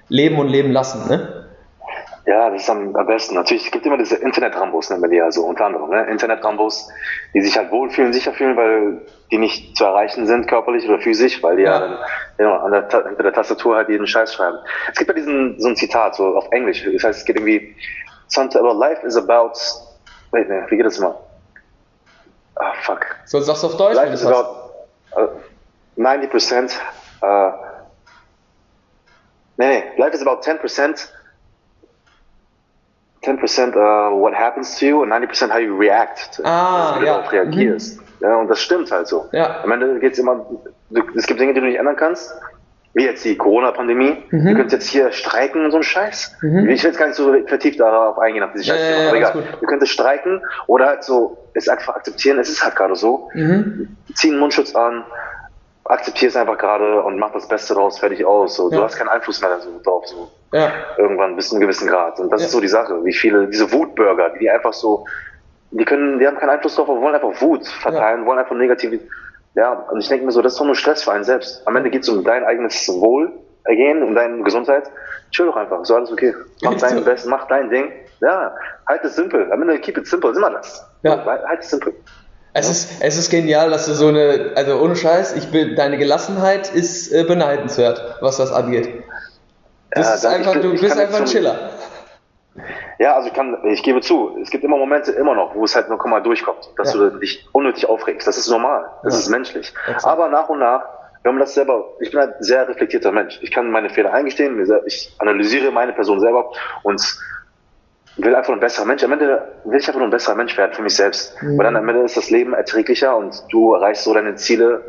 leben 0.10 0.39
und 0.39 0.50
leben 0.50 0.74
lassen, 0.74 1.08
ne? 1.08 1.38
Ja, 2.30 2.52
das 2.52 2.62
ist 2.62 2.70
am, 2.70 2.96
am 2.96 3.08
besten. 3.08 3.34
Natürlich, 3.34 3.65
es 3.65 3.72
gibt 3.72 3.88
immer 3.88 3.98
diese 3.98 4.15
Internet-Rambos, 4.18 4.92
nennen 4.92 5.02
wir 5.02 5.10
die 5.10 5.20
also 5.20 5.46
unter 5.46 5.65
anderem. 5.65 5.89
Ne? 5.89 6.06
Internet-Rambos, 6.12 6.88
die 7.34 7.42
sich 7.42 7.58
halt 7.58 7.72
wohlfühlen, 7.72 8.13
sicher 8.13 8.34
fühlen, 8.34 8.56
weil 8.56 9.02
die 9.32 9.39
nicht 9.39 9.76
zu 9.76 9.84
erreichen 9.84 10.28
sind, 10.28 10.48
körperlich 10.48 10.88
oder 10.88 11.00
physisch, 11.00 11.42
weil 11.42 11.56
die 11.56 11.63
ja, 11.63 11.80
dann 11.80 11.98
ja, 12.38 12.58
an 12.58 12.72
der, 12.72 12.88
hinter 13.08 13.24
der 13.24 13.34
Tastatur 13.34 13.78
halt 13.78 13.89
jeden 13.89 14.06
Scheiß 14.06 14.32
schreiben. 14.32 14.60
Es 14.92 15.00
gibt 15.00 15.10
ja 15.10 15.15
diesen, 15.15 15.60
so 15.60 15.70
ein 15.70 15.76
Zitat, 15.76 16.13
so 16.13 16.36
auf 16.38 16.52
Englisch. 16.52 16.88
Das 16.94 17.04
heißt, 17.04 17.20
es 17.22 17.26
geht 17.26 17.36
irgendwie, 17.36 17.76
something 18.28 18.62
about 18.62 18.78
life 18.78 19.04
is 19.08 19.18
about, 19.18 19.54
wait, 20.30 20.48
ne, 20.48 20.68
wie 20.70 20.78
geht 20.78 20.86
das 20.86 21.00
mal? 21.00 21.18
Ah, 22.58 22.74
fuck. 22.84 23.08
So, 23.26 23.39
sagst 23.39 23.63
du 23.63 23.68
auf 23.68 23.78
Deutsch? 23.78 23.96
Life 23.96 24.13
is 24.13 24.24
about 24.24 24.70
uh, 25.18 25.30
90%, 25.98 26.76
uh, 27.24 27.52
nee, 29.58 29.68
nee, 29.68 29.84
life 29.98 30.13
is 30.13 30.22
about 30.22 30.44
10% 30.44 31.10
10% 33.24 33.76
uh, 33.76 34.22
what 34.22 34.34
happens 34.34 34.78
to 34.78 34.86
you 34.86 35.02
und 35.02 35.12
90% 35.12 35.52
how 35.52 35.60
you 35.60 35.78
react. 35.78 36.42
Ah, 36.44 36.96
wie 36.96 37.00
du 37.02 37.06
ja. 37.06 37.14
darauf 37.14 37.32
reagierst. 37.32 38.00
Mhm. 38.00 38.06
Ja, 38.22 38.36
und 38.36 38.50
das 38.50 38.60
stimmt 38.60 38.92
halt 38.92 39.08
so. 39.08 39.28
Ja. 39.32 39.62
Am 39.64 39.72
Ende 39.72 40.00
geht 40.00 40.14
es 40.14 40.20
immer, 40.20 40.46
du, 40.90 41.02
es 41.16 41.26
gibt 41.26 41.40
Dinge, 41.40 41.54
die 41.54 41.60
du 41.60 41.66
nicht 41.66 41.80
ändern 41.80 41.96
kannst. 41.96 42.34
Wie 42.94 43.06
jetzt 43.06 43.24
die 43.24 43.38
Corona-Pandemie. 43.38 44.24
Mhm. 44.32 44.46
Du 44.46 44.56
könntest 44.56 44.72
jetzt 44.72 44.88
hier 44.88 45.12
streiken 45.12 45.64
und 45.64 45.72
so 45.72 45.78
ein 45.78 45.84
Scheiß. 45.84 46.38
Mhm. 46.42 46.70
Ich 46.70 46.84
will 46.84 46.90
jetzt 46.90 46.98
gar 46.98 47.06
nicht 47.06 47.16
so 47.16 47.34
vertieft 47.46 47.80
darauf 47.80 48.18
eingehen, 48.18 48.44
auf 48.44 48.52
diese 48.52 48.66
Scheiße. 48.66 48.84
Ja, 48.84 49.02
ja, 49.02 49.08
aber 49.10 49.18
egal. 49.18 49.44
Du 49.60 49.68
könntest 49.68 49.92
streiken 49.92 50.42
oder 50.66 50.88
halt 50.88 51.04
so, 51.04 51.38
es 51.54 51.70
einfach 51.70 51.96
akzeptieren, 51.96 52.40
es 52.40 52.50
ist 52.50 52.64
halt 52.64 52.76
gerade 52.76 52.96
so. 52.96 53.30
Mhm. 53.36 53.96
Zieh 54.16 54.30
einen 54.30 54.40
Mundschutz 54.40 54.76
an, 54.76 55.04
akzeptier 55.89 56.30
es 56.30 56.36
einfach 56.36 56.58
gerade 56.58 57.02
und 57.02 57.17
mach 57.17 57.32
das 57.32 57.47
Beste 57.47 57.73
daraus, 57.73 57.99
fertig 57.99 58.23
aus. 58.23 58.56
So, 58.56 58.69
ja. 58.71 58.78
Du 58.78 58.84
hast 58.84 58.95
keinen 58.95 59.10
Einfluss 59.10 59.41
mehr 59.41 59.60
so 59.60 59.69
drauf. 59.84 60.08
So. 60.08 60.30
Ja. 60.54 60.71
Irgendwann 60.97 61.36
bis 61.36 61.49
zu 61.49 61.56
einem 61.56 61.62
gewissen 61.62 61.88
Grad. 61.88 62.19
Und 62.19 62.32
das 62.32 62.41
ja. 62.41 62.45
ist 62.45 62.52
so 62.52 62.62
die 62.62 62.67
Sache, 62.67 63.04
wie 63.04 63.13
viele, 63.13 63.47
diese 63.47 63.71
Wutbürger, 63.71 64.30
die 64.39 64.49
einfach 64.49 64.73
so, 64.73 65.06
die 65.71 65.86
können, 65.86 66.19
die 66.19 66.28
haben 66.28 66.38
keinen 66.38 66.52
Einfluss 66.52 66.75
drauf, 66.75 66.89
aber 66.89 67.02
wollen 67.02 67.15
einfach 67.15 67.41
Wut 67.41 67.67
verteilen, 67.67 68.25
wollen 68.25 68.39
einfach 68.39 68.56
negativ. 68.56 69.02
Ja, 69.56 69.73
und 69.91 69.99
ich 69.99 70.08
denke 70.08 70.25
mir 70.25 70.32
so, 70.32 70.41
das 70.41 70.54
ist 70.54 70.60
doch 70.60 70.65
nur 70.65 70.75
Stress 70.75 71.04
für 71.04 71.12
einen 71.12 71.23
selbst. 71.23 71.67
Am 71.67 71.75
Ende 71.75 71.89
geht 71.89 72.04
es 72.04 72.10
um 72.10 72.23
dein 72.23 72.43
eigenes 72.43 72.88
Wohlergehen, 72.88 74.04
um 74.04 74.13
deine 74.13 74.43
Gesundheit. 74.43 74.89
Chill 75.32 75.47
doch 75.47 75.56
einfach, 75.56 75.84
so 75.86 75.95
alles 75.95 76.12
okay. 76.12 76.36
Mach 76.62 76.75
dein 76.75 77.04
Bestes, 77.04 77.30
mach 77.30 77.47
dein 77.47 77.69
Ding. 77.69 77.91
Ja, 78.21 78.54
halt 78.88 79.04
es 79.04 79.15
simpel. 79.15 79.52
Am 79.52 79.62
Ende 79.62 79.80
keep 79.80 79.97
it 79.97 80.06
simple, 80.06 80.32
ist 80.32 80.38
immer 80.38 80.52
das. 80.52 80.88
Ja. 81.04 81.25
Halt 81.25 81.60
es 81.62 81.69
simpel. 81.69 81.95
Es 82.54 82.70
ist, 82.70 83.02
es 83.02 83.18
ist 83.18 83.30
genial, 83.30 83.70
dass 83.70 83.86
du 83.86 83.94
so 83.94 84.08
eine, 84.08 84.52
also 84.56 84.80
ohne 84.82 84.96
Scheiß, 84.96 85.36
ich 85.36 85.52
bin, 85.52 85.76
deine 85.76 85.98
Gelassenheit 85.98 86.70
ist 86.74 87.12
äh, 87.12 87.24
beneidenswert, 87.24 88.18
was 88.22 88.38
das 88.38 88.52
angeht. 88.52 89.04
Das 89.92 90.08
ja, 90.08 90.14
ist 90.16 90.26
einfach, 90.26 90.54
bin, 90.54 90.62
du 90.64 90.72
bist 90.72 90.98
einfach 90.98 91.20
ein 91.20 91.26
Chiller. 91.26 91.70
Ja, 92.98 93.16
also 93.16 93.28
ich 93.30 93.34
kann, 93.34 93.58
ich 93.66 93.84
gebe 93.84 94.02
zu, 94.02 94.38
es 94.42 94.50
gibt 94.50 94.64
immer 94.64 94.78
Momente 94.78 95.12
immer 95.12 95.36
noch, 95.36 95.56
wo 95.56 95.64
es 95.64 95.76
halt 95.76 95.90
noch 95.90 96.04
mal 96.06 96.22
durchkommt, 96.22 96.70
dass 96.78 96.94
ja. 96.94 97.00
du 97.00 97.20
dich 97.20 97.48
unnötig 97.54 97.88
aufregst. 97.88 98.28
Das 98.28 98.38
ist 98.38 98.50
normal, 98.50 98.86
das 99.04 99.14
ja. 99.14 99.20
ist 99.20 99.30
menschlich. 99.30 99.74
Exakt. 99.88 100.06
Aber 100.06 100.28
nach 100.28 100.50
und 100.50 100.60
nach, 100.60 100.84
wenn 101.24 101.34
man 101.34 101.40
das 101.40 101.54
selber, 101.54 101.86
ich 102.00 102.12
bin 102.12 102.20
ein 102.20 102.34
sehr 102.40 102.68
reflektierter 102.68 103.12
Mensch. 103.12 103.40
Ich 103.42 103.52
kann 103.52 103.72
meine 103.72 103.90
Fehler 103.90 104.14
eingestehen, 104.14 104.60
ich 104.86 105.14
analysiere 105.20 105.72
meine 105.72 105.94
Person 105.94 106.20
selber 106.20 106.52
und 106.84 107.02
will 108.24 108.36
einfach 108.36 108.54
ein 108.54 108.60
besserer 108.60 108.86
Mensch. 108.86 109.04
Am 109.04 109.12
Ende 109.12 109.42
will 109.64 109.80
ich 109.80 109.88
einfach 109.88 110.00
nur 110.00 110.08
ein 110.08 110.12
besserer 110.12 110.36
Mensch 110.36 110.58
werden 110.58 110.74
für 110.74 110.82
mich 110.82 110.96
selbst. 110.96 111.42
Mhm. 111.42 111.58
Weil 111.58 111.66
dann 111.66 111.76
am 111.76 111.88
Ende 111.88 112.04
ist 112.04 112.18
das 112.18 112.30
Leben 112.30 112.54
erträglicher 112.54 113.16
und 113.16 113.44
du 113.52 113.74
erreichst 113.74 114.04
so 114.04 114.14
deine 114.14 114.36
Ziele 114.36 114.82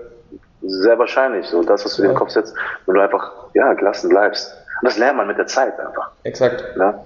sehr 0.62 0.98
wahrscheinlich. 0.98 1.46
So 1.46 1.62
das, 1.62 1.84
was 1.84 1.96
du 1.96 2.02
ja. 2.02 2.08
dir 2.08 2.12
im 2.12 2.18
Kopf 2.18 2.30
setzt, 2.30 2.54
wenn 2.86 2.94
du 2.94 3.00
einfach, 3.00 3.32
ja, 3.54 3.72
gelassen 3.74 4.08
bleibst. 4.08 4.54
Und 4.80 4.88
das 4.88 4.98
lernt 4.98 5.16
man 5.16 5.26
mit 5.26 5.38
der 5.38 5.46
Zeit 5.46 5.78
einfach. 5.78 6.10
Exakt. 6.22 6.64
Ja? 6.76 7.04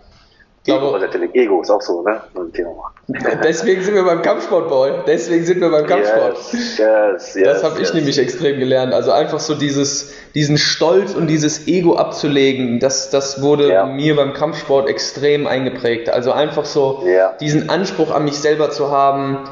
Ego, 0.66 0.98
Ego 1.34 1.60
ist 1.60 1.70
auch 1.70 1.82
so, 1.82 2.02
ne? 2.02 2.22
Ein 2.34 2.50
Thema. 2.52 2.94
Deswegen 3.44 3.82
sind 3.82 3.94
wir 3.94 4.04
beim 4.04 4.22
Kampfsport, 4.22 4.68
Boy. 4.70 4.92
Deswegen 5.06 5.44
sind 5.44 5.60
wir 5.60 5.70
beim 5.70 5.86
Kampfsport. 5.86 6.38
Yes, 6.52 6.78
yes, 6.78 7.34
yes, 7.34 7.44
das 7.44 7.64
habe 7.64 7.82
ich 7.82 7.92
nämlich 7.92 8.18
extrem 8.18 8.58
gelernt. 8.58 8.94
Also 8.94 9.12
einfach 9.12 9.40
so 9.40 9.54
dieses, 9.54 10.14
diesen 10.34 10.56
Stolz 10.56 11.14
und 11.14 11.26
dieses 11.26 11.68
Ego 11.68 11.96
abzulegen, 11.96 12.80
das, 12.80 13.10
das 13.10 13.42
wurde 13.42 13.68
ja. 13.68 13.84
mir 13.84 14.16
beim 14.16 14.32
Kampfsport 14.32 14.88
extrem 14.88 15.46
eingeprägt. 15.46 16.08
Also 16.08 16.32
einfach 16.32 16.64
so 16.64 17.04
ja. 17.06 17.32
diesen 17.40 17.68
Anspruch 17.68 18.10
an 18.10 18.24
mich 18.24 18.38
selber 18.38 18.70
zu 18.70 18.90
haben, 18.90 19.46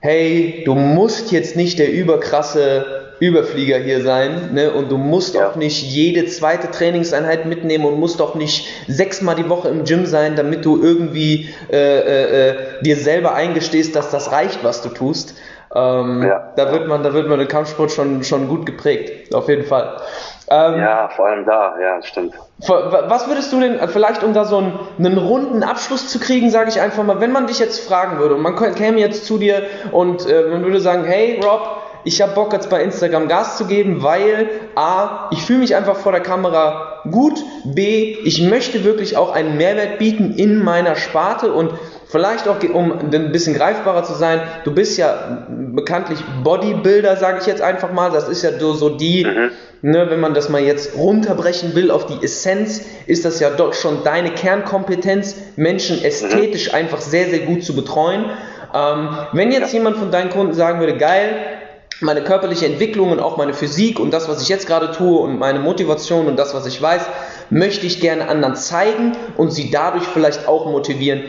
hey, 0.00 0.62
du 0.66 0.74
musst 0.74 1.30
jetzt 1.30 1.54
nicht 1.54 1.78
der 1.78 1.92
überkrasse 1.92 3.05
Überflieger 3.18 3.78
hier 3.78 4.02
sein 4.02 4.50
ne? 4.52 4.72
und 4.72 4.90
du 4.90 4.98
musst 4.98 5.34
ja. 5.34 5.48
auch 5.48 5.56
nicht 5.56 5.82
jede 5.82 6.26
zweite 6.26 6.70
Trainingseinheit 6.70 7.46
mitnehmen 7.46 7.84
und 7.84 7.98
musst 7.98 8.20
auch 8.20 8.34
nicht 8.34 8.68
sechsmal 8.88 9.36
die 9.36 9.48
Woche 9.48 9.68
im 9.68 9.84
Gym 9.84 10.06
sein, 10.06 10.36
damit 10.36 10.64
du 10.64 10.82
irgendwie 10.82 11.48
äh, 11.70 11.76
äh, 11.76 12.48
äh, 12.48 12.82
dir 12.82 12.96
selber 12.96 13.34
eingestehst, 13.34 13.96
dass 13.96 14.10
das 14.10 14.32
reicht, 14.32 14.62
was 14.64 14.82
du 14.82 14.90
tust. 14.90 15.34
Ähm, 15.74 16.22
ja. 16.22 16.52
Da 16.56 16.72
wird 16.72 16.86
man, 16.88 17.02
da 17.02 17.12
wird 17.12 17.28
man 17.28 17.38
den 17.38 17.48
Kampfsport 17.48 17.90
schon, 17.90 18.22
schon 18.22 18.48
gut 18.48 18.66
geprägt, 18.66 19.34
auf 19.34 19.48
jeden 19.48 19.64
Fall. 19.64 20.00
Ähm, 20.48 20.78
ja, 20.78 21.08
vor 21.08 21.26
allem 21.26 21.44
da, 21.44 21.74
ja, 21.80 22.00
stimmt. 22.02 22.34
Was 22.58 23.28
würdest 23.28 23.52
du 23.52 23.60
denn, 23.60 23.80
vielleicht 23.88 24.22
um 24.22 24.32
da 24.32 24.44
so 24.44 24.58
einen, 24.58 24.78
einen 24.98 25.18
runden 25.18 25.64
Abschluss 25.64 26.08
zu 26.08 26.20
kriegen, 26.20 26.50
sage 26.50 26.70
ich 26.70 26.80
einfach 26.80 27.02
mal, 27.02 27.20
wenn 27.20 27.32
man 27.32 27.48
dich 27.48 27.58
jetzt 27.58 27.86
fragen 27.86 28.18
würde 28.18 28.36
und 28.36 28.42
man 28.42 28.54
käme 28.74 29.00
jetzt 29.00 29.26
zu 29.26 29.38
dir 29.38 29.64
und 29.90 30.28
äh, 30.28 30.44
man 30.50 30.62
würde 30.62 30.80
sagen, 30.80 31.04
hey 31.04 31.40
Rob, 31.44 31.82
ich 32.06 32.22
habe 32.22 32.32
Bock 32.32 32.52
jetzt 32.52 32.70
bei 32.70 32.82
Instagram 32.82 33.26
Gas 33.26 33.58
zu 33.58 33.66
geben, 33.66 34.02
weil 34.02 34.48
A, 34.76 35.28
ich 35.32 35.42
fühle 35.42 35.58
mich 35.58 35.74
einfach 35.74 35.96
vor 35.96 36.12
der 36.12 36.20
Kamera 36.20 37.02
gut, 37.10 37.42
B, 37.64 38.16
ich 38.24 38.40
möchte 38.42 38.84
wirklich 38.84 39.16
auch 39.16 39.32
einen 39.32 39.56
Mehrwert 39.56 39.98
bieten 39.98 40.34
in 40.36 40.62
meiner 40.62 40.94
Sparte 40.94 41.52
und 41.52 41.72
vielleicht 42.06 42.46
auch, 42.46 42.62
um 42.72 42.92
ein 42.92 43.32
bisschen 43.32 43.54
greifbarer 43.54 44.04
zu 44.04 44.14
sein, 44.14 44.40
du 44.64 44.72
bist 44.72 44.96
ja 44.98 45.46
bekanntlich 45.48 46.20
Bodybuilder, 46.44 47.16
sage 47.16 47.38
ich 47.40 47.46
jetzt 47.46 47.60
einfach 47.60 47.92
mal, 47.92 48.12
das 48.12 48.28
ist 48.28 48.42
ja 48.42 48.50
so, 48.58 48.88
die, 48.88 49.24
mhm. 49.24 49.50
ne, 49.82 50.08
wenn 50.08 50.20
man 50.20 50.32
das 50.32 50.48
mal 50.48 50.62
jetzt 50.62 50.96
runterbrechen 50.96 51.74
will 51.74 51.90
auf 51.90 52.06
die 52.06 52.24
Essenz, 52.24 52.82
ist 53.08 53.24
das 53.24 53.40
ja 53.40 53.50
doch 53.50 53.74
schon 53.74 54.04
deine 54.04 54.30
Kernkompetenz, 54.30 55.34
Menschen 55.56 56.04
ästhetisch 56.04 56.68
mhm. 56.68 56.76
einfach 56.76 57.00
sehr, 57.00 57.26
sehr 57.30 57.40
gut 57.40 57.64
zu 57.64 57.74
betreuen. 57.74 58.26
Ähm, 58.74 59.08
wenn 59.32 59.50
jetzt 59.50 59.72
ja. 59.72 59.78
jemand 59.78 59.96
von 59.96 60.10
deinen 60.10 60.30
Kunden 60.30 60.54
sagen 60.54 60.80
würde, 60.80 60.96
geil, 60.96 61.55
meine 62.00 62.22
körperliche 62.22 62.66
Entwicklung 62.66 63.10
und 63.10 63.20
auch 63.20 63.36
meine 63.36 63.54
Physik 63.54 63.98
und 63.98 64.10
das, 64.10 64.28
was 64.28 64.42
ich 64.42 64.48
jetzt 64.48 64.66
gerade 64.66 64.92
tue 64.92 65.18
und 65.18 65.38
meine 65.38 65.58
Motivation 65.58 66.26
und 66.26 66.36
das, 66.36 66.54
was 66.54 66.66
ich 66.66 66.80
weiß, 66.80 67.02
möchte 67.50 67.86
ich 67.86 68.00
gerne 68.00 68.28
anderen 68.28 68.56
zeigen 68.56 69.12
und 69.36 69.50
sie 69.50 69.70
dadurch 69.70 70.04
vielleicht 70.04 70.46
auch 70.46 70.66
motivieren, 70.66 71.22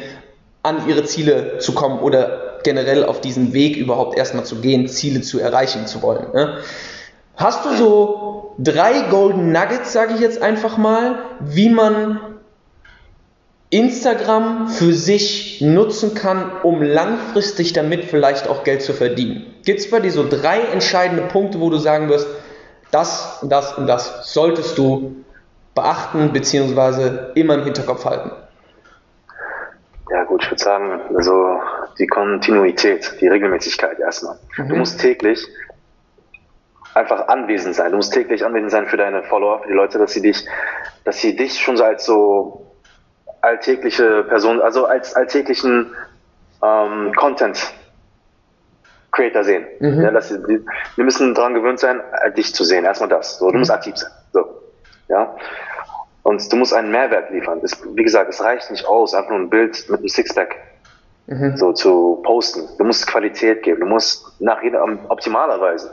an 0.63 0.87
ihre 0.87 1.03
Ziele 1.03 1.59
zu 1.59 1.73
kommen 1.73 1.99
oder 1.99 2.59
generell 2.63 3.05
auf 3.05 3.21
diesen 3.21 3.53
Weg 3.53 3.77
überhaupt 3.77 4.17
erstmal 4.17 4.43
zu 4.43 4.57
gehen, 4.57 4.87
Ziele 4.89 5.21
zu 5.21 5.39
erreichen 5.39 5.87
zu 5.87 6.01
wollen. 6.01 6.33
Ne? 6.33 6.57
Hast 7.37 7.63
du 7.63 7.75
so 7.75 8.55
drei 8.57 9.01
Golden 9.09 9.51
Nuggets, 9.51 9.93
sage 9.93 10.15
ich 10.15 10.19
jetzt 10.19 10.41
einfach 10.41 10.77
mal, 10.77 11.19
wie 11.39 11.69
man 11.69 12.19
Instagram 13.69 14.69
für 14.69 14.93
sich 14.93 15.61
nutzen 15.61 16.13
kann, 16.13 16.51
um 16.63 16.81
langfristig 16.81 17.73
damit 17.73 18.05
vielleicht 18.05 18.47
auch 18.47 18.63
Geld 18.63 18.81
zu 18.81 18.93
verdienen? 18.93 19.53
Gibt 19.65 19.79
es 19.79 19.89
bei 19.89 19.99
dir 19.99 20.11
so 20.11 20.27
drei 20.27 20.59
entscheidende 20.59 21.23
Punkte, 21.23 21.59
wo 21.59 21.69
du 21.69 21.77
sagen 21.77 22.07
wirst, 22.09 22.27
das, 22.91 23.39
das 23.43 23.77
und 23.77 23.87
das 23.87 24.33
solltest 24.33 24.77
du 24.77 25.25
beachten 25.75 26.31
bzw. 26.31 27.31
immer 27.35 27.55
im 27.55 27.63
Hinterkopf 27.63 28.05
halten? 28.05 28.31
Ja 30.09 30.23
gut, 30.23 30.43
ich 30.43 30.51
würde 30.51 30.63
sagen, 30.63 31.01
also 31.15 31.59
die 31.99 32.07
Kontinuität, 32.07 33.17
die 33.19 33.27
Regelmäßigkeit 33.27 33.99
erstmal. 33.99 34.37
Mhm. 34.57 34.69
Du 34.69 34.75
musst 34.77 35.01
täglich 35.01 35.45
einfach 36.93 37.27
anwesend 37.27 37.75
sein. 37.75 37.91
Du 37.91 37.97
musst 37.97 38.13
täglich 38.13 38.45
anwesend 38.45 38.71
sein 38.71 38.87
für 38.87 38.97
deine 38.97 39.23
Follower, 39.23 39.61
für 39.61 39.67
die 39.67 39.73
Leute, 39.73 39.99
dass 39.99 40.13
sie 40.13 40.21
dich, 40.21 40.45
dass 41.03 41.19
sie 41.19 41.35
dich 41.35 41.59
schon 41.59 41.75
so 41.75 41.83
als 41.83 42.05
so 42.05 42.66
alltägliche 43.41 44.23
Person, 44.23 44.61
also 44.61 44.85
als 44.85 45.15
alltäglichen 45.15 45.93
ähm, 46.63 47.13
Content 47.15 47.73
Creator 49.11 49.43
sehen. 49.43 49.65
Mhm. 49.79 50.01
Ja, 50.01 50.11
dass, 50.11 50.31
wir 50.31 51.03
müssen 51.03 51.33
daran 51.33 51.53
gewöhnt 51.53 51.79
sein, 51.79 52.01
äh, 52.21 52.31
dich 52.31 52.53
zu 52.53 52.63
sehen. 52.63 52.85
Erstmal 52.85 53.09
das. 53.09 53.39
So, 53.39 53.47
du 53.47 53.53
mhm. 53.53 53.59
musst 53.59 53.71
aktiv 53.71 53.95
sein. 53.97 54.11
So, 54.33 54.45
ja. 55.07 55.35
Und 56.23 56.51
du 56.51 56.55
musst 56.57 56.73
einen 56.73 56.91
Mehrwert 56.91 57.31
liefern. 57.31 57.61
Es, 57.63 57.81
wie 57.95 58.03
gesagt, 58.03 58.29
es 58.29 58.43
reicht 58.43 58.69
nicht 58.69 58.85
aus, 58.85 59.13
einfach 59.13 59.31
nur 59.31 59.39
ein 59.39 59.49
Bild 59.49 59.89
mit 59.89 59.99
einem 59.99 60.09
Sixpack 60.09 60.55
mhm. 61.27 61.55
so 61.55 61.71
zu 61.73 62.21
posten. 62.23 62.67
Du 62.77 62.83
musst 62.83 63.07
Qualität 63.07 63.63
geben. 63.63 63.81
Du 63.81 63.85
musst 63.85 64.25
nach 64.39 64.61
jedem, 64.61 64.99
optimalerweise, 65.07 65.89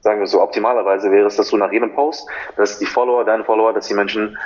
sagen 0.00 0.20
wir 0.20 0.26
so, 0.26 0.40
optimalerweise 0.40 1.10
wäre 1.10 1.26
es, 1.26 1.36
dass 1.36 1.48
du 1.48 1.56
nach 1.56 1.72
jedem 1.72 1.92
Post, 1.94 2.28
dass 2.56 2.78
die 2.78 2.86
Follower, 2.86 3.24
deine 3.24 3.44
Follower, 3.44 3.72
dass 3.72 3.88
die 3.88 3.94
Menschen 3.94 4.38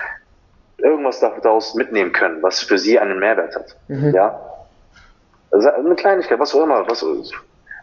irgendwas 0.87 1.21
daraus 1.21 1.75
mitnehmen 1.75 2.13
können, 2.13 2.43
was 2.43 2.61
für 2.61 2.79
sie 2.79 2.99
einen 2.99 3.19
Mehrwert 3.19 3.55
hat. 3.55 3.77
Mhm. 3.89 4.15
Ja. 4.15 4.41
Also 5.51 5.71
eine 5.71 5.95
Kleinigkeit, 5.95 6.39
was 6.39 6.55
auch 6.55 6.63
immer, 6.63 6.89
was, 6.89 7.05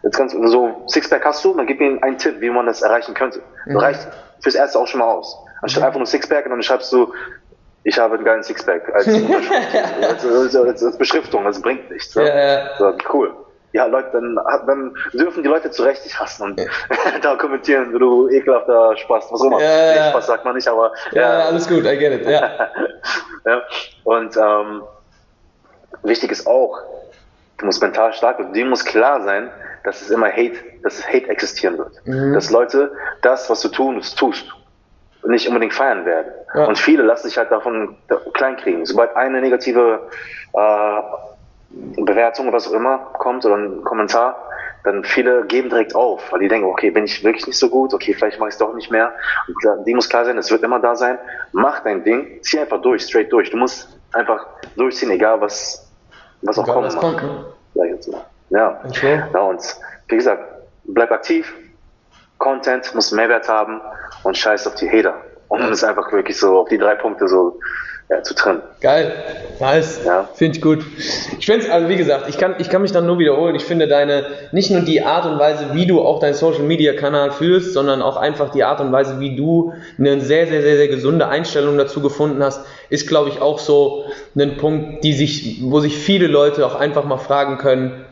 jetzt 0.02 0.18
du 0.34 0.46
so 0.48 0.82
Sixpack 0.86 1.24
hast 1.24 1.44
du, 1.44 1.54
dann 1.54 1.66
gib 1.66 1.80
ihm 1.80 1.98
einen 2.02 2.18
Tipp, 2.18 2.40
wie 2.40 2.50
man 2.50 2.66
das 2.66 2.82
erreichen 2.82 3.14
könnte. 3.14 3.40
Das 3.66 3.74
Mhm. 3.74 3.78
reicht 3.78 4.08
fürs 4.40 4.54
erste 4.54 4.78
auch 4.78 4.86
schon 4.86 5.00
mal 5.00 5.06
aus. 5.06 5.36
Anstatt 5.62 5.82
einfach 5.84 5.98
nur 5.98 6.06
Sixpack 6.06 6.44
und 6.44 6.50
dann 6.50 6.62
schreibst 6.62 6.92
du, 6.92 7.12
ich 7.84 7.98
habe 7.98 8.14
einen 8.14 8.24
geilen 8.24 8.42
Sixpack 8.42 8.94
als, 8.94 9.06
als, 9.08 10.56
als, 10.56 10.84
als 10.84 10.98
Beschriftung, 10.98 11.44
das 11.44 11.60
bringt 11.60 11.90
nichts. 11.90 12.14
Ne? 12.16 12.28
Ja, 12.28 12.36
ja. 12.58 12.68
So, 12.78 12.92
cool. 13.12 13.34
Ja, 13.74 13.86
Leute, 13.86 14.10
dann, 14.12 14.38
dann 14.68 14.96
dürfen 15.12 15.42
die 15.42 15.48
Leute 15.48 15.68
zu 15.68 15.82
Recht 15.82 16.04
dich 16.04 16.18
hassen 16.18 16.44
und 16.44 16.60
da 17.22 17.34
kommentieren, 17.34 17.92
du 17.92 18.28
ekelhafter 18.28 18.96
Spaß, 18.96 19.32
was 19.32 19.40
auch 19.40 19.46
immer. 19.46 19.60
Ja, 19.60 19.68
ja, 19.68 19.90
Nee, 19.90 19.96
ja. 19.96 20.10
Spaß 20.10 20.26
sagt 20.28 20.44
man 20.44 20.54
nicht, 20.54 20.68
aber 20.68 20.92
Ja, 21.10 21.40
alles 21.46 21.68
gut, 21.68 21.84
I 21.84 21.98
get 21.98 22.20
it. 22.20 22.28
Ja. 22.28 22.50
ja. 23.44 23.62
Und 24.04 24.36
ähm, 24.36 24.82
wichtig 26.04 26.30
ist 26.30 26.46
auch, 26.46 26.78
du 27.58 27.66
musst 27.66 27.82
mental 27.82 28.12
stark 28.12 28.38
werden. 28.38 28.52
Dir 28.52 28.64
muss 28.64 28.84
klar 28.84 29.20
sein, 29.22 29.50
dass 29.82 30.02
es 30.02 30.10
immer 30.10 30.30
Hate, 30.30 30.54
dass 30.84 31.00
es 31.00 31.08
Hate 31.08 31.28
existieren 31.28 31.76
wird. 31.76 32.00
Mhm. 32.04 32.32
Dass 32.32 32.50
Leute 32.50 32.92
das, 33.22 33.50
was 33.50 33.60
du 33.60 33.68
tust, 33.70 34.16
tust, 34.16 34.46
nicht 35.24 35.48
unbedingt 35.48 35.74
feiern 35.74 36.06
werden. 36.06 36.32
Ja. 36.54 36.66
Und 36.66 36.78
viele 36.78 37.02
lassen 37.02 37.26
sich 37.26 37.36
halt 37.36 37.50
davon 37.50 37.96
kleinkriegen. 38.34 38.86
Sobald 38.86 39.16
eine 39.16 39.40
negative 39.40 40.08
äh, 40.52 41.00
Bewertung 41.96 42.46
oder 42.46 42.56
was 42.56 42.68
auch 42.68 42.72
immer 42.74 42.98
kommt 43.18 43.44
oder 43.44 43.56
ein 43.56 43.82
Kommentar, 43.84 44.36
dann 44.84 45.02
viele 45.02 45.46
geben 45.46 45.70
direkt 45.70 45.94
auf, 45.94 46.30
weil 46.30 46.40
die 46.40 46.48
denken, 46.48 46.68
okay, 46.68 46.90
bin 46.90 47.04
ich 47.04 47.24
wirklich 47.24 47.46
nicht 47.46 47.58
so 47.58 47.70
gut, 47.70 47.94
okay, 47.94 48.12
vielleicht 48.12 48.38
mache 48.38 48.50
ich 48.50 48.54
es 48.54 48.58
doch 48.58 48.74
nicht 48.74 48.90
mehr. 48.90 49.12
Und 49.48 49.86
die 49.86 49.94
muss 49.94 50.08
klar 50.08 50.26
sein, 50.26 50.36
es 50.36 50.50
wird 50.50 50.62
immer 50.62 50.78
da 50.78 50.94
sein. 50.94 51.18
Mach 51.52 51.80
dein 51.80 52.04
Ding, 52.04 52.42
zieh 52.42 52.60
einfach 52.60 52.82
durch, 52.82 53.02
straight 53.02 53.32
durch. 53.32 53.50
Du 53.50 53.56
musst 53.56 53.88
einfach 54.12 54.46
durchziehen, 54.76 55.10
egal 55.10 55.40
was, 55.40 55.90
was 56.42 56.58
auch 56.58 56.66
kommt, 56.66 56.94
ne? 56.94 57.00
Ja. 58.50 58.80
Okay. 58.86 59.22
ja, 59.32 59.40
und 59.40 59.62
wie 60.08 60.16
gesagt, 60.16 60.44
bleib 60.84 61.10
aktiv, 61.10 61.52
Content 62.38 62.94
muss 62.94 63.10
Mehrwert 63.10 63.48
haben 63.48 63.80
und 64.22 64.36
scheiß 64.36 64.66
auf 64.66 64.74
die 64.74 64.88
Hater. 64.90 65.14
Und 65.48 65.62
es 65.62 65.82
einfach 65.84 66.12
wirklich 66.12 66.38
so 66.38 66.58
auf 66.58 66.68
die 66.68 66.78
drei 66.78 66.94
Punkte 66.94 67.26
so 67.26 67.58
ja, 68.10 68.22
zu 68.22 68.34
trennen. 68.34 68.62
Geil, 68.80 69.12
nice, 69.60 70.00
Ja. 70.04 70.28
finde 70.34 70.56
ich 70.56 70.62
gut. 70.62 70.84
Ich 71.38 71.46
finde 71.46 71.64
es, 71.64 71.70
also 71.70 71.88
wie 71.88 71.96
gesagt, 71.96 72.28
ich 72.28 72.36
kann, 72.36 72.56
ich 72.58 72.68
kann 72.68 72.82
mich 72.82 72.92
dann 72.92 73.06
nur 73.06 73.18
wiederholen. 73.18 73.54
Ich 73.54 73.64
finde 73.64 73.88
deine, 73.88 74.24
nicht 74.52 74.70
nur 74.70 74.82
die 74.82 75.02
Art 75.02 75.24
und 75.24 75.38
Weise, 75.38 75.70
wie 75.72 75.86
du 75.86 76.02
auch 76.02 76.20
deinen 76.20 76.34
Social 76.34 76.64
Media 76.64 76.92
Kanal 76.92 77.30
führst, 77.30 77.72
sondern 77.72 78.02
auch 78.02 78.16
einfach 78.16 78.50
die 78.50 78.62
Art 78.62 78.80
und 78.80 78.92
Weise, 78.92 79.20
wie 79.20 79.36
du 79.36 79.72
eine 79.98 80.20
sehr, 80.20 80.46
sehr, 80.46 80.62
sehr, 80.62 80.76
sehr 80.76 80.88
gesunde 80.88 81.28
Einstellung 81.28 81.78
dazu 81.78 82.00
gefunden 82.02 82.42
hast, 82.42 82.60
ist, 82.90 83.08
glaube 83.08 83.30
ich, 83.30 83.40
auch 83.40 83.58
so 83.58 84.04
ein 84.36 84.56
Punkt, 84.58 85.02
die 85.02 85.14
sich, 85.14 85.60
wo 85.62 85.80
sich 85.80 85.96
viele 85.96 86.26
Leute 86.26 86.66
auch 86.66 86.74
einfach 86.74 87.04
mal 87.04 87.18
fragen 87.18 87.58
können, 87.58 88.04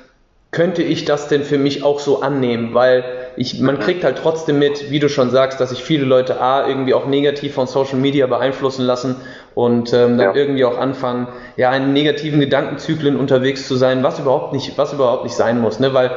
könnte 0.53 0.83
ich 0.83 1.05
das 1.05 1.29
denn 1.29 1.45
für 1.45 1.59
mich 1.59 1.83
auch 1.83 1.99
so 1.99 2.21
annehmen? 2.23 2.75
Weil 2.75 3.05
ich, 3.37 3.61
man 3.61 3.79
kriegt 3.79 4.05
halt 4.05 4.19
trotzdem 4.23 4.59
mit, 4.59 4.91
wie 4.91 4.99
du 4.99 5.09
schon 5.09 5.31
sagst, 5.31 5.61
dass 5.61 5.71
sich 5.71 5.83
viele 5.83 6.05
Leute 6.05 6.41
A, 6.41 6.67
irgendwie 6.69 6.95
auch 6.95 7.07
negativ 7.07 7.55
von 7.55 7.67
Social 7.67 7.99
Media 7.99 8.27
beeinflussen 8.27 8.85
lassen 8.85 9.17
und 9.55 9.93
ähm, 9.93 10.19
dann 10.19 10.29
Ja. 10.29 10.35
irgendwie 10.35 10.65
auch 10.65 10.79
anfangen, 10.79 11.29
ja, 11.57 11.75
in 11.75 11.93
negativen 11.93 12.41
Gedankenzyklen 12.41 13.17
unterwegs 13.17 13.67
zu 13.69 13.77
sein, 13.77 14.03
was 14.03 14.19
überhaupt 14.19 14.53
nicht, 14.53 14.77
was 14.79 14.93
überhaupt 14.93 15.25
nicht 15.25 15.35
sein 15.35 15.61
muss, 15.61 15.81
ne? 15.81 15.93
Weil 15.95 16.11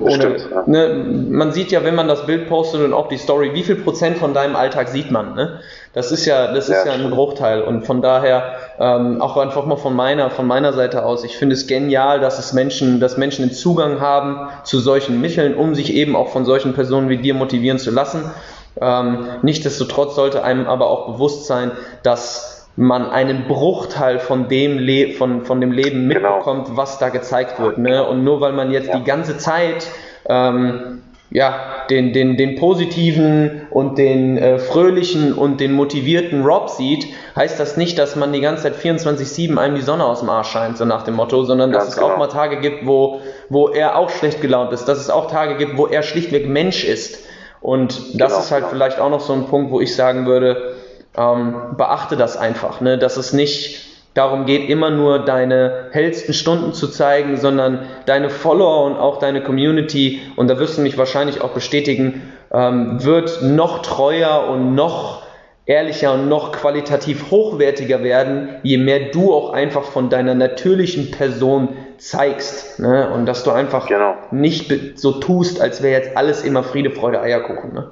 ohne, 0.00 0.14
Stimmt, 0.14 0.48
ja. 0.50 0.62
ne, 0.66 1.04
man 1.30 1.52
sieht 1.52 1.70
ja, 1.70 1.84
wenn 1.84 1.94
man 1.94 2.08
das 2.08 2.26
Bild 2.26 2.48
postet 2.48 2.82
und 2.82 2.92
auch 2.92 3.08
die 3.08 3.16
Story, 3.16 3.52
wie 3.54 3.62
viel 3.62 3.76
Prozent 3.76 4.18
von 4.18 4.34
deinem 4.34 4.56
Alltag 4.56 4.88
sieht 4.88 5.10
man, 5.10 5.34
ne? 5.34 5.60
Das 5.92 6.12
ist 6.12 6.26
ja, 6.26 6.52
das 6.52 6.68
ist 6.68 6.84
Ja, 6.84 6.92
ja 6.92 7.04
ein. 7.04 7.10
Bruchteil 7.10 7.62
und 7.62 7.86
von 7.86 8.02
daher 8.02 8.56
ähm, 8.78 9.22
auch 9.22 9.38
einfach 9.38 9.64
mal 9.64 9.76
von 9.76 9.94
meiner, 9.96 10.28
von 10.28 10.46
meiner 10.46 10.74
Seite 10.74 11.06
aus. 11.06 11.24
Ich 11.24 11.38
finde 11.38 11.54
es 11.54 11.66
genial, 11.66 12.20
dass 12.20 12.38
es 12.38 12.52
Menschen, 12.52 13.00
dass 13.00 13.16
Menschen 13.16 13.46
den 13.48 13.54
Zugang 13.54 13.98
haben 13.98 14.50
zu 14.64 14.78
solchen 14.78 15.22
Mitteln, 15.22 15.54
um 15.54 15.74
sich 15.74 15.94
eben 15.94 16.14
auch 16.14 16.28
von 16.28 16.44
solchen 16.44 16.74
Personen 16.74 17.08
wie 17.08 17.16
dir 17.16 17.32
motivieren 17.32 17.78
zu 17.78 17.90
lassen. 17.90 18.30
Ähm, 18.78 19.26
nichtsdestotrotz 19.40 20.14
sollte 20.16 20.44
einem 20.44 20.66
aber 20.66 20.90
auch 20.90 21.06
bewusst 21.14 21.46
sein, 21.46 21.70
dass 22.02 22.55
man 22.76 23.08
einen 23.10 23.46
Bruchteil 23.48 24.18
von 24.18 24.48
dem, 24.48 24.78
Le 24.78 25.12
von, 25.12 25.44
von 25.44 25.60
dem 25.60 25.72
Leben 25.72 26.08
Genau. 26.08 26.36
mitbekommt, 26.36 26.68
was 26.76 26.98
da 26.98 27.08
gezeigt 27.08 27.58
wird. 27.60 27.78
Ne? 27.78 28.06
Und 28.06 28.22
nur 28.24 28.40
weil 28.40 28.52
man 28.52 28.70
jetzt 28.70 28.88
Ja. 28.88 28.98
die 28.98 29.04
ganze 29.04 29.38
Zeit 29.38 29.86
ähm, 30.28 31.02
ja, 31.30 31.84
den, 31.90 32.12
den, 32.12 32.36
den 32.36 32.54
positiven 32.56 33.62
und 33.70 33.98
den 33.98 34.38
äh, 34.38 34.58
fröhlichen 34.60 35.32
und 35.32 35.58
den 35.60 35.72
motivierten 35.72 36.44
Rob 36.44 36.70
sieht, 36.70 37.08
heißt 37.34 37.58
das 37.58 37.76
nicht, 37.76 37.98
dass 37.98 38.14
man 38.14 38.32
die 38.32 38.40
ganze 38.40 38.64
Zeit 38.64 38.76
24-7 38.76 39.56
einem 39.58 39.74
die 39.74 39.82
Sonne 39.82 40.04
aus 40.04 40.20
dem 40.20 40.30
Arsch 40.30 40.48
scheint, 40.50 40.76
so 40.78 40.84
nach 40.84 41.02
dem 41.02 41.14
Motto, 41.14 41.42
sondern 41.44 41.72
dass 41.72 41.84
Ganz 41.84 41.96
es 41.96 42.02
auch 42.02 42.08
genau. 42.14 42.18
mal 42.20 42.28
Tage 42.28 42.58
gibt, 42.60 42.86
wo, 42.86 43.20
wo 43.48 43.68
er 43.68 43.96
auch 43.96 44.10
schlecht 44.10 44.40
gelaunt 44.40 44.72
ist, 44.72 44.84
dass 44.84 44.98
es 44.98 45.10
auch 45.10 45.28
Tage 45.30 45.56
gibt, 45.56 45.76
wo 45.76 45.86
er 45.86 46.02
schlichtweg 46.04 46.48
Mensch 46.48 46.84
ist. 46.84 47.18
Und 47.60 48.20
das 48.20 48.30
Genau, 48.32 48.42
ist 48.42 48.50
halt 48.52 48.62
genau. 48.64 48.70
vielleicht 48.72 49.00
auch 49.00 49.10
noch 49.10 49.20
so 49.20 49.32
ein 49.32 49.46
Punkt, 49.46 49.72
wo 49.72 49.80
ich 49.80 49.96
sagen 49.96 50.26
würde, 50.26 50.74
ähm, 51.16 51.76
beachte 51.76 52.16
das 52.16 52.36
einfach, 52.36 52.80
ne? 52.80 52.98
dass 52.98 53.16
es 53.16 53.32
nicht 53.32 53.86
darum 54.14 54.46
geht, 54.46 54.68
immer 54.70 54.90
nur 54.90 55.18
deine 55.18 55.88
hellsten 55.92 56.32
Stunden 56.32 56.72
zu 56.72 56.88
zeigen, 56.88 57.36
sondern 57.36 57.80
deine 58.06 58.30
Follower 58.30 58.84
und 58.86 58.96
auch 58.96 59.18
deine 59.18 59.42
Community, 59.42 60.22
und 60.36 60.48
da 60.48 60.58
wirst 60.58 60.78
du 60.78 60.82
mich 60.82 60.96
wahrscheinlich 60.96 61.42
auch 61.42 61.50
bestätigen, 61.50 62.32
ähm, 62.52 63.04
wird 63.04 63.42
noch 63.42 63.82
treuer 63.82 64.48
und 64.48 64.74
noch 64.74 65.22
ehrlicher 65.66 66.14
und 66.14 66.28
noch 66.28 66.52
qualitativ 66.52 67.30
hochwertiger 67.30 68.02
werden, 68.02 68.50
je 68.62 68.78
mehr 68.78 69.10
du 69.10 69.34
auch 69.34 69.52
einfach 69.52 69.82
von 69.82 70.08
deiner 70.08 70.34
natürlichen 70.34 71.10
Person 71.10 71.70
zeigst. 71.98 72.78
Ne? 72.78 73.10
Und 73.12 73.26
dass 73.26 73.42
du 73.42 73.50
einfach 73.50 73.86
Genau. 73.88 74.14
nicht 74.30 74.72
so 74.98 75.12
tust, 75.12 75.60
als 75.60 75.82
wäre 75.82 76.00
jetzt 76.00 76.16
alles 76.16 76.44
immer 76.44 76.62
Friede, 76.62 76.90
Freude, 76.90 77.20
Eierkuchen. 77.20 77.74
Ne? 77.74 77.90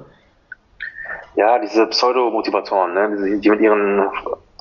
Ja, 1.35 1.59
diese 1.59 1.87
Pseudo-Motivatoren, 1.87 2.93
ne? 2.93 3.17
die, 3.25 3.39
die 3.41 3.49
mit 3.49 3.59
ihren 3.61 4.07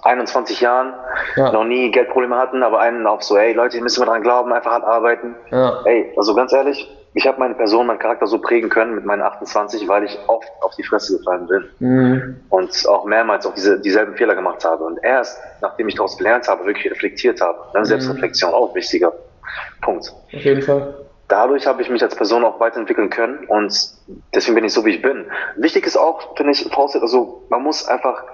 21 0.03 0.61
Jahren 0.61 0.93
Ja. 1.37 1.51
noch 1.53 1.65
nie 1.65 1.91
Geldprobleme 1.91 2.37
hatten, 2.37 2.63
aber 2.63 2.81
einen 2.81 3.07
auch 3.07 3.23
so, 3.23 3.37
ey 3.37 3.53
Leute, 3.55 3.77
ihr 3.77 3.83
müsst 3.83 3.97
immer 3.97 4.07
dran 4.07 4.23
glauben, 4.23 4.53
einfach 4.53 4.73
hart 4.73 4.85
arbeiten. 4.85 5.35
Ja. 5.51 5.81
Ey, 5.85 6.13
also 6.17 6.35
ganz 6.35 6.53
ehrlich, 6.53 6.91
ich 7.17 7.27
habe 7.29 7.39
meine 7.39 7.55
Person, 7.55 7.87
meinen 7.87 8.01
Charakter 8.01 8.27
so 8.27 8.39
prägen 8.41 8.69
können 8.69 8.97
mit 8.97 9.05
meinen 9.05 9.23
28, 9.23 9.87
weil 9.87 10.03
ich 10.05 10.19
oft 10.27 10.49
auf 10.63 10.75
die 10.75 10.83
Fresse 10.83 11.17
gefallen 11.19 11.47
bin 11.47 11.65
Mhm. 11.79 12.41
und 12.51 12.89
auch 12.89 13.05
mehrmals 13.05 13.47
auch 13.47 13.55
diese, 13.55 13.81
dieselben 13.81 14.17
Fehler 14.17 14.35
gemacht 14.35 14.65
habe. 14.65 14.83
Und 14.85 14.99
erst, 15.03 15.39
nachdem 15.63 15.89
ich 15.89 15.95
daraus 15.95 16.19
gelernt 16.19 16.49
habe, 16.49 16.67
wirklich 16.67 16.91
reflektiert 16.91 17.41
habe, 17.41 17.59
ne? 17.73 17.85
Selbstreflexion, 17.87 18.53
auch 18.53 18.75
wichtiger 18.75 19.13
Punkt. 19.81 20.13
Auf 20.35 20.41
jeden 20.41 20.63
Fall. 20.63 20.93
Dadurch 21.29 21.67
habe 21.67 21.83
ich 21.83 21.91
mich 21.91 22.03
als 22.03 22.15
Person 22.15 22.45
auch 22.45 22.61
weiterentwickeln 22.61 23.11
können 23.11 23.45
und 23.47 23.73
deswegen 24.35 24.55
bin 24.55 24.65
ich 24.65 24.73
so, 24.73 24.85
wie 24.85 24.91
ich 24.91 25.03
bin. 25.03 25.27
Wichtig 25.57 25.87
ist 25.87 25.97
auch, 25.97 26.37
finde 26.37 26.53
ich, 26.53 26.71
also 26.77 27.43
man 27.49 27.63
muss 27.63 27.87
einfach 27.89 28.25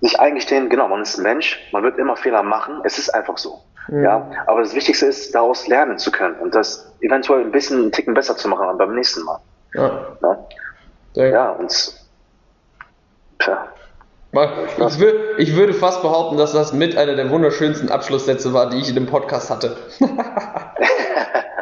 sich 0.00 0.18
eingestehen, 0.20 0.68
genau, 0.68 0.88
man 0.88 1.02
ist 1.02 1.18
ein 1.18 1.22
Mensch, 1.22 1.58
man 1.72 1.82
wird 1.82 1.98
immer 1.98 2.16
Fehler 2.16 2.42
machen, 2.42 2.80
es 2.84 2.98
ist 2.98 3.10
einfach 3.10 3.38
so. 3.38 3.60
Ja, 3.90 4.30
aber 4.46 4.60
das 4.60 4.74
Wichtigste 4.74 5.06
ist, 5.06 5.34
daraus 5.34 5.66
lernen 5.66 5.96
zu 5.98 6.12
können 6.12 6.36
und 6.40 6.54
das 6.54 6.92
eventuell 7.00 7.40
ein 7.40 7.50
bisschen 7.50 7.78
einen 7.78 7.92
Ticken 7.92 8.12
besser 8.12 8.36
zu 8.36 8.46
machen 8.46 8.76
beim 8.76 8.94
nächsten 8.94 9.24
Mal. 9.24 9.40
Ja. 9.72 10.06
Sehr 11.14 11.30
Ja, 11.30 11.50
und 11.52 11.94
tja, 13.38 13.68
Ich, 14.32 15.00
wür, 15.00 15.38
ich 15.38 15.56
würde 15.56 15.72
fast 15.72 16.02
behaupten, 16.02 16.36
dass 16.36 16.52
das 16.52 16.74
mit 16.74 16.98
einer 16.98 17.16
der 17.16 17.30
wunderschönsten 17.30 17.90
Abschlusssätze 17.90 18.52
war, 18.52 18.68
die 18.68 18.78
ich 18.78 18.90
in 18.90 18.94
dem 18.94 19.06
Podcast 19.06 19.48
hatte. 19.48 19.76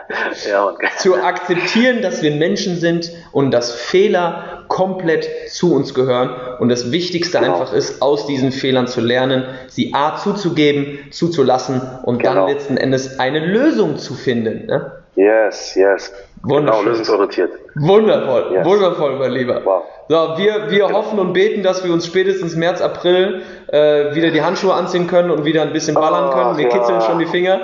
ja, 0.49 0.73
Zu 0.99 1.15
akzeptieren, 1.23 2.03
dass 2.03 2.23
wir 2.23 2.31
Menschen 2.33 2.77
sind 2.77 3.11
und 3.33 3.51
dass 3.51 3.73
Fehler 3.73 4.65
komplett 4.69 5.29
zu 5.51 5.75
uns 5.75 5.95
gehören 5.95 6.31
und 6.59 6.69
das 6.69 6.91
Wichtigste 6.93 7.39
Genau. 7.39 7.53
einfach 7.61 7.73
ist, 7.73 8.03
aus 8.03 8.27
diesen 8.27 8.53
Fehlern 8.53 8.87
zu 8.87 9.01
lernen, 9.01 9.45
sie 9.69 9.93
A 9.95 10.17
zuzugeben, 10.17 10.99
zuzulassen 11.11 11.81
und 12.05 12.25
dann 12.25 12.35
Genau. 12.35 12.49
letzten 12.49 12.77
Endes 12.77 13.19
eine 13.19 13.41
Lösung 13.41 13.97
zu 13.99 14.15
finden. 14.15 14.67
Ne? 14.67 14.93
yes, 15.17 15.75
yes. 15.75 16.13
Wunderschön. 16.43 16.81
Genau, 16.85 16.91
lösungsorientiert. 16.91 17.51
Wundervoll, 17.77 18.53
Yes. 18.53 18.65
wundervoll, 18.67 19.17
mein 19.19 19.33
Lieber. 19.33 19.63
Wow. 19.65 19.83
So, 20.09 20.15
wir, 20.37 20.71
wir 20.71 20.89
hoffen 20.91 21.19
und 21.19 21.33
beten, 21.33 21.63
dass 21.65 21.83
wir 21.85 21.93
uns 21.93 22.07
spätestens 22.07 22.55
März, 22.55 22.81
April 22.81 23.43
äh, 23.69 24.15
wieder 24.15 24.31
die 24.31 24.43
Handschuhe 24.43 24.73
anziehen 24.73 25.09
können 25.09 25.31
und 25.33 25.45
wieder 25.45 25.63
ein 25.63 25.73
bisschen 25.73 25.95
ballern 25.95 26.27
Ach, 26.31 26.35
können. 26.35 26.59
Wir 26.59 26.69
kitzeln 26.69 27.01
schon 27.01 27.19
die 27.19 27.27
Finger. 27.27 27.63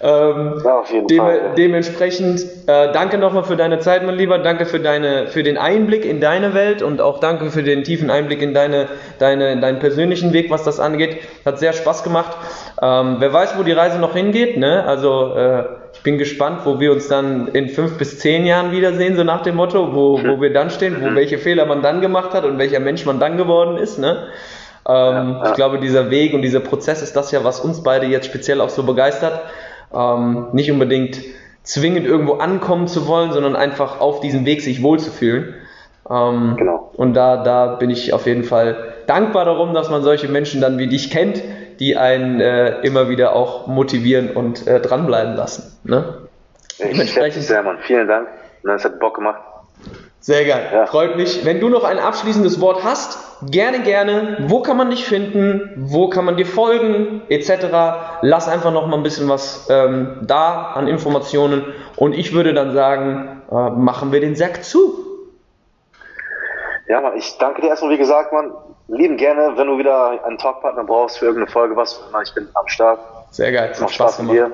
Ähm, 0.00 0.60
Ja, 0.62 0.80
auf 0.80 0.92
jeden 0.92 1.06
dem, 1.06 1.18
Fall. 1.18 1.40
Dementsprechend 1.56 2.42
äh, 2.66 2.92
danke 2.92 3.16
nochmal 3.16 3.44
für 3.44 3.56
deine 3.56 3.78
Zeit, 3.78 4.04
mein 4.04 4.16
Lieber. 4.16 4.38
Danke 4.38 4.66
für, 4.66 4.78
deine, 4.78 5.28
für 5.28 5.42
den 5.42 5.56
Einblick 5.56 6.04
in 6.04 6.20
deine 6.20 6.52
Welt 6.52 6.82
und 6.82 7.00
auch 7.00 7.18
danke 7.18 7.50
für 7.50 7.62
den 7.62 7.82
tiefen 7.82 8.10
Einblick 8.10 8.42
in 8.42 8.52
deine, 8.52 8.88
deine, 9.18 9.58
deinen 9.58 9.78
persönlichen 9.78 10.32
Weg, 10.34 10.50
was 10.50 10.64
das 10.64 10.80
angeht. 10.80 11.18
Hat 11.46 11.58
sehr 11.58 11.72
Spaß 11.72 12.02
gemacht. 12.02 12.36
Ähm, 12.82 13.16
wer 13.20 13.32
weiß, 13.32 13.58
wo 13.58 13.62
die 13.62 13.72
Reise 13.72 13.98
noch 13.98 14.14
hingeht. 14.14 14.58
Ne? 14.58 14.84
Also 14.84 15.34
äh, 15.34 15.64
ich 15.94 16.02
bin 16.02 16.18
gespannt, 16.18 16.60
wo 16.64 16.78
wir 16.78 16.92
uns 16.92 17.08
dann 17.08 17.48
in 17.48 17.70
fünf 17.70 17.96
bis 17.96 18.18
zehn 18.18 18.44
Jahren 18.44 18.72
wiedersehen, 18.72 19.16
so 19.16 19.24
nach 19.24 19.42
dem 19.42 19.56
Motto, 19.56 19.94
wo, 19.94 20.20
wo 20.22 20.40
wir 20.42 20.52
dann 20.52 20.68
stehen, 20.68 20.98
wo 21.00 21.14
welche 21.14 21.38
Fehler 21.38 21.64
man 21.64 21.80
dann 21.80 22.02
gemacht 22.02 22.34
hat 22.34 22.44
und 22.44 22.58
welcher 22.58 22.80
Mensch 22.80 23.06
man 23.06 23.18
dann 23.18 23.38
geworden 23.38 23.78
ist. 23.78 23.98
Ne? 23.98 24.26
Ähm, 24.86 24.94
Ja, 24.94 25.22
ja. 25.42 25.48
Ich 25.48 25.54
glaube, 25.54 25.78
dieser 25.78 26.10
Weg 26.10 26.34
und 26.34 26.42
dieser 26.42 26.60
Prozess 26.60 27.00
ist 27.02 27.16
das 27.16 27.32
ja, 27.32 27.44
was 27.44 27.60
uns 27.60 27.82
beide 27.82 28.06
jetzt 28.06 28.26
speziell 28.26 28.60
auch 28.60 28.68
so 28.68 28.82
begeistert. 28.82 29.40
Ähm, 29.94 30.48
nicht 30.52 30.70
unbedingt 30.70 31.20
zwingend 31.62 32.06
irgendwo 32.06 32.34
ankommen 32.34 32.86
zu 32.86 33.08
wollen, 33.08 33.32
sondern 33.32 33.56
einfach 33.56 34.00
auf 34.00 34.20
diesem 34.20 34.46
Weg 34.46 34.62
sich 34.62 34.82
wohlzufühlen. 34.82 35.54
Ähm, 36.08 36.54
genau. 36.56 36.90
Und 36.94 37.14
da, 37.14 37.42
da 37.42 37.74
bin 37.74 37.90
ich 37.90 38.12
auf 38.12 38.26
jeden 38.26 38.44
Fall 38.44 38.94
dankbar 39.06 39.44
darum, 39.44 39.74
dass 39.74 39.90
man 39.90 40.02
solche 40.02 40.28
Menschen 40.28 40.60
dann 40.60 40.78
wie 40.78 40.86
dich 40.86 41.10
kennt, 41.10 41.42
die 41.80 41.96
einen 41.96 42.40
äh, 42.40 42.80
immer 42.80 43.08
wieder 43.08 43.34
auch 43.34 43.66
motivieren 43.66 44.30
und 44.30 44.66
äh, 44.66 44.80
dranbleiben 44.80 45.34
lassen. 45.34 45.76
Ne? 45.84 46.28
Ich 46.78 47.12
schätze 47.12 47.40
sehr, 47.40 47.62
Mann. 47.62 47.78
Vielen 47.80 48.06
Dank. 48.06 48.28
Es 48.62 48.84
hat 48.84 48.98
Bock 48.98 49.14
gemacht. 49.14 49.40
Sehr 50.26 50.44
geil. 50.44 50.70
Ja. 50.72 50.86
Freut 50.86 51.16
mich. 51.16 51.44
Wenn 51.44 51.60
du 51.60 51.68
noch 51.68 51.84
ein 51.84 52.00
abschließendes 52.00 52.60
Wort 52.60 52.82
hast, 52.82 53.18
gerne, 53.48 53.80
gerne. 53.80 54.38
Wo 54.48 54.60
kann 54.60 54.76
man 54.76 54.90
dich 54.90 55.04
finden? 55.04 55.70
Wo 55.76 56.08
kann 56.08 56.24
man 56.24 56.36
dir 56.36 56.46
folgen? 56.46 57.22
Etc. 57.28 57.52
Lass 58.22 58.48
einfach 58.48 58.72
noch 58.72 58.88
mal 58.88 58.96
ein 58.96 59.04
bisschen 59.04 59.28
was 59.28 59.68
ähm, 59.70 60.18
da 60.22 60.72
an 60.74 60.88
Informationen. 60.88 61.64
Und 61.94 62.12
ich 62.12 62.32
würde 62.32 62.54
dann 62.54 62.72
sagen, 62.74 63.42
äh, 63.52 63.70
machen 63.70 64.10
wir 64.10 64.20
den 64.20 64.34
Sack 64.34 64.64
zu. 64.64 65.06
Ja, 66.88 67.00
Mann, 67.00 67.16
ich 67.16 67.38
danke 67.38 67.62
dir 67.62 67.68
erstmal, 67.68 67.92
wie 67.92 67.98
gesagt, 67.98 68.32
Mann. 68.32 68.50
Lieben 68.88 69.16
gerne, 69.16 69.52
wenn 69.56 69.66
du 69.66 69.78
wieder 69.78 70.24
einen 70.24 70.38
Talkpartner 70.38 70.84
brauchst 70.84 71.18
für 71.18 71.26
irgendeine 71.26 71.50
Folge, 71.50 71.76
was, 71.76 72.00
ich 72.24 72.34
bin 72.34 72.48
am 72.54 72.68
Start. 72.68 73.00
Sehr 73.30 73.52
geil. 73.52 73.72
Macht 73.80 73.94
Spaß, 73.94 74.14
Spaß 74.14 74.22
mit 74.22 74.32
dir. 74.32 74.52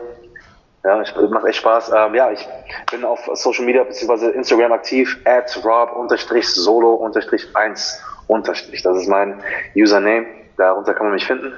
Ja, 0.84 1.00
ich, 1.00 1.14
macht 1.30 1.46
echt 1.46 1.58
Spaß. 1.58 1.92
Ähm, 1.94 2.14
ja, 2.14 2.32
ich 2.32 2.46
bin 2.90 3.04
auf 3.04 3.20
Social 3.34 3.64
Media 3.64 3.84
bzw. 3.84 4.30
Instagram 4.30 4.72
aktiv, 4.72 5.16
at 5.24 5.56
rob-solo-1- 5.64 8.00
unterstrich. 8.26 8.82
Das 8.82 8.96
ist 8.96 9.08
mein 9.08 9.40
Username. 9.76 10.26
Darunter 10.56 10.94
kann 10.94 11.06
man 11.06 11.14
mich 11.14 11.26
finden. 11.26 11.52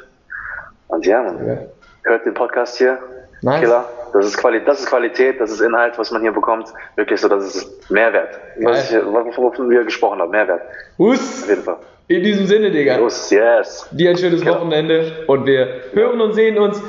Und 0.89 1.07
ja, 1.07 1.23
man 1.23 1.69
hört 2.05 2.27
den 2.27 2.35
Podcast 2.35 2.77
hier. 2.77 2.99
Nice. 3.43 3.61
Killer. 3.61 3.85
Das 4.13 4.27
ist, 4.27 4.37
Quali 4.37 4.65
das 4.65 4.81
ist 4.81 4.87
Qualität, 4.87 5.41
das 5.41 5.51
ist 5.51 5.61
Inhalt, 5.61 5.99
was 5.99 6.11
man 6.11 6.23
hier 6.23 6.33
bekommt. 6.33 6.73
Wirklich 6.95 7.21
so, 7.21 7.29
das 7.29 7.57
ist 7.57 7.91
Mehrwert. 7.91 8.39
Was 8.63 8.91
ich, 8.91 9.05
wovon 9.05 9.69
wir 9.69 9.85
gesprochen 9.85 10.21
haben, 10.21 10.31
Mehrwert. 10.31 10.63
Hus. 10.99 11.43
Auf 11.43 11.49
jeden 11.49 11.63
Fall. 11.63 11.77
In 12.07 12.23
diesem 12.23 12.47
Sinne, 12.47 12.71
Digga. 12.71 12.99
Hus, 12.99 13.31
yes. 13.31 13.89
Dir 13.91 14.11
ein 14.11 14.17
schönes 14.17 14.47
Wochenende 14.47 15.25
und 15.27 15.47
wir 15.47 15.81
hören 15.93 16.21
und 16.21 16.35
sehen 16.35 16.59
uns 16.59 16.81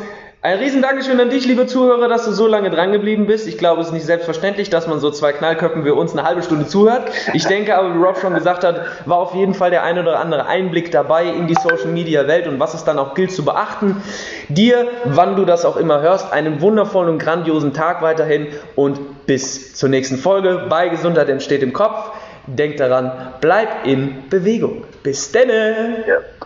ein 0.46 0.60
riesen 0.60 0.84
Dankeschön 0.84 1.20
an 1.20 1.32
dich, 1.32 1.48
liebe 1.48 1.66
Zuhörer, 1.66 2.08
dass 2.08 2.26
du 2.26 2.32
so 2.32 2.46
lange 2.46 2.70
dran 2.70 2.92
geblieben 2.92 3.26
bist. 3.26 3.48
Ich 3.48 3.58
glaube, 3.58 3.82
es 3.82 3.88
ist 3.88 3.94
nicht 3.94 4.06
selbstverständlich, 4.06 4.70
dass 4.70 4.86
man 4.86 5.00
so 5.00 5.10
zwei 5.10 5.34
Knallköpfen 5.34 5.86
wie 5.86 5.90
uns 5.90 6.12
eine 6.12 6.22
halbe 6.22 6.44
Stunde 6.44 6.68
zuhört. 6.68 7.12
Ich 7.34 7.46
denke 7.48 7.76
aber, 7.76 7.96
wie 7.96 7.98
Rob 7.98 8.20
schon 8.20 8.36
gesagt 8.36 8.64
hat, 8.64 8.80
war 9.08 9.18
auf 9.18 9.34
jeden 9.34 9.56
Fall 9.56 9.72
der 9.72 9.82
ein 9.82 9.98
oder 9.98 10.20
andere 10.20 10.46
Einblick 10.46 10.92
dabei 10.92 11.26
in 11.26 11.48
die 11.48 11.56
Social 11.56 11.88
Media 11.88 12.28
Welt 12.28 12.46
und 12.46 12.60
was 12.60 12.76
es 12.76 12.84
dann 12.84 13.00
auch 13.00 13.16
gilt 13.16 13.32
zu 13.32 13.44
beachten. 13.44 14.04
Dir, 14.48 14.88
wann 15.06 15.36
du 15.36 15.46
das 15.46 15.66
auch 15.66 15.78
immer 15.78 16.02
hörst, 16.02 16.32
einen 16.32 16.62
wundervollen 16.62 17.10
und 17.10 17.18
grandiosen 17.18 17.74
Tag 17.74 18.04
weiterhin 18.04 18.50
und 18.76 19.26
bis 19.26 19.74
zur 19.74 19.90
nächsten 19.90 20.18
Folge 20.18 20.68
bei 20.70 20.90
Gesundheit 20.90 21.28
entsteht 21.28 21.64
im 21.64 21.74
Kopf. 21.74 22.12
Denk 22.46 22.78
daran, 22.78 23.34
bleib 23.42 23.88
in 23.88 24.30
Bewegung. 24.30 24.84
Bis 25.02 25.32
denne! 25.32 26.04
Ja. 26.08 26.45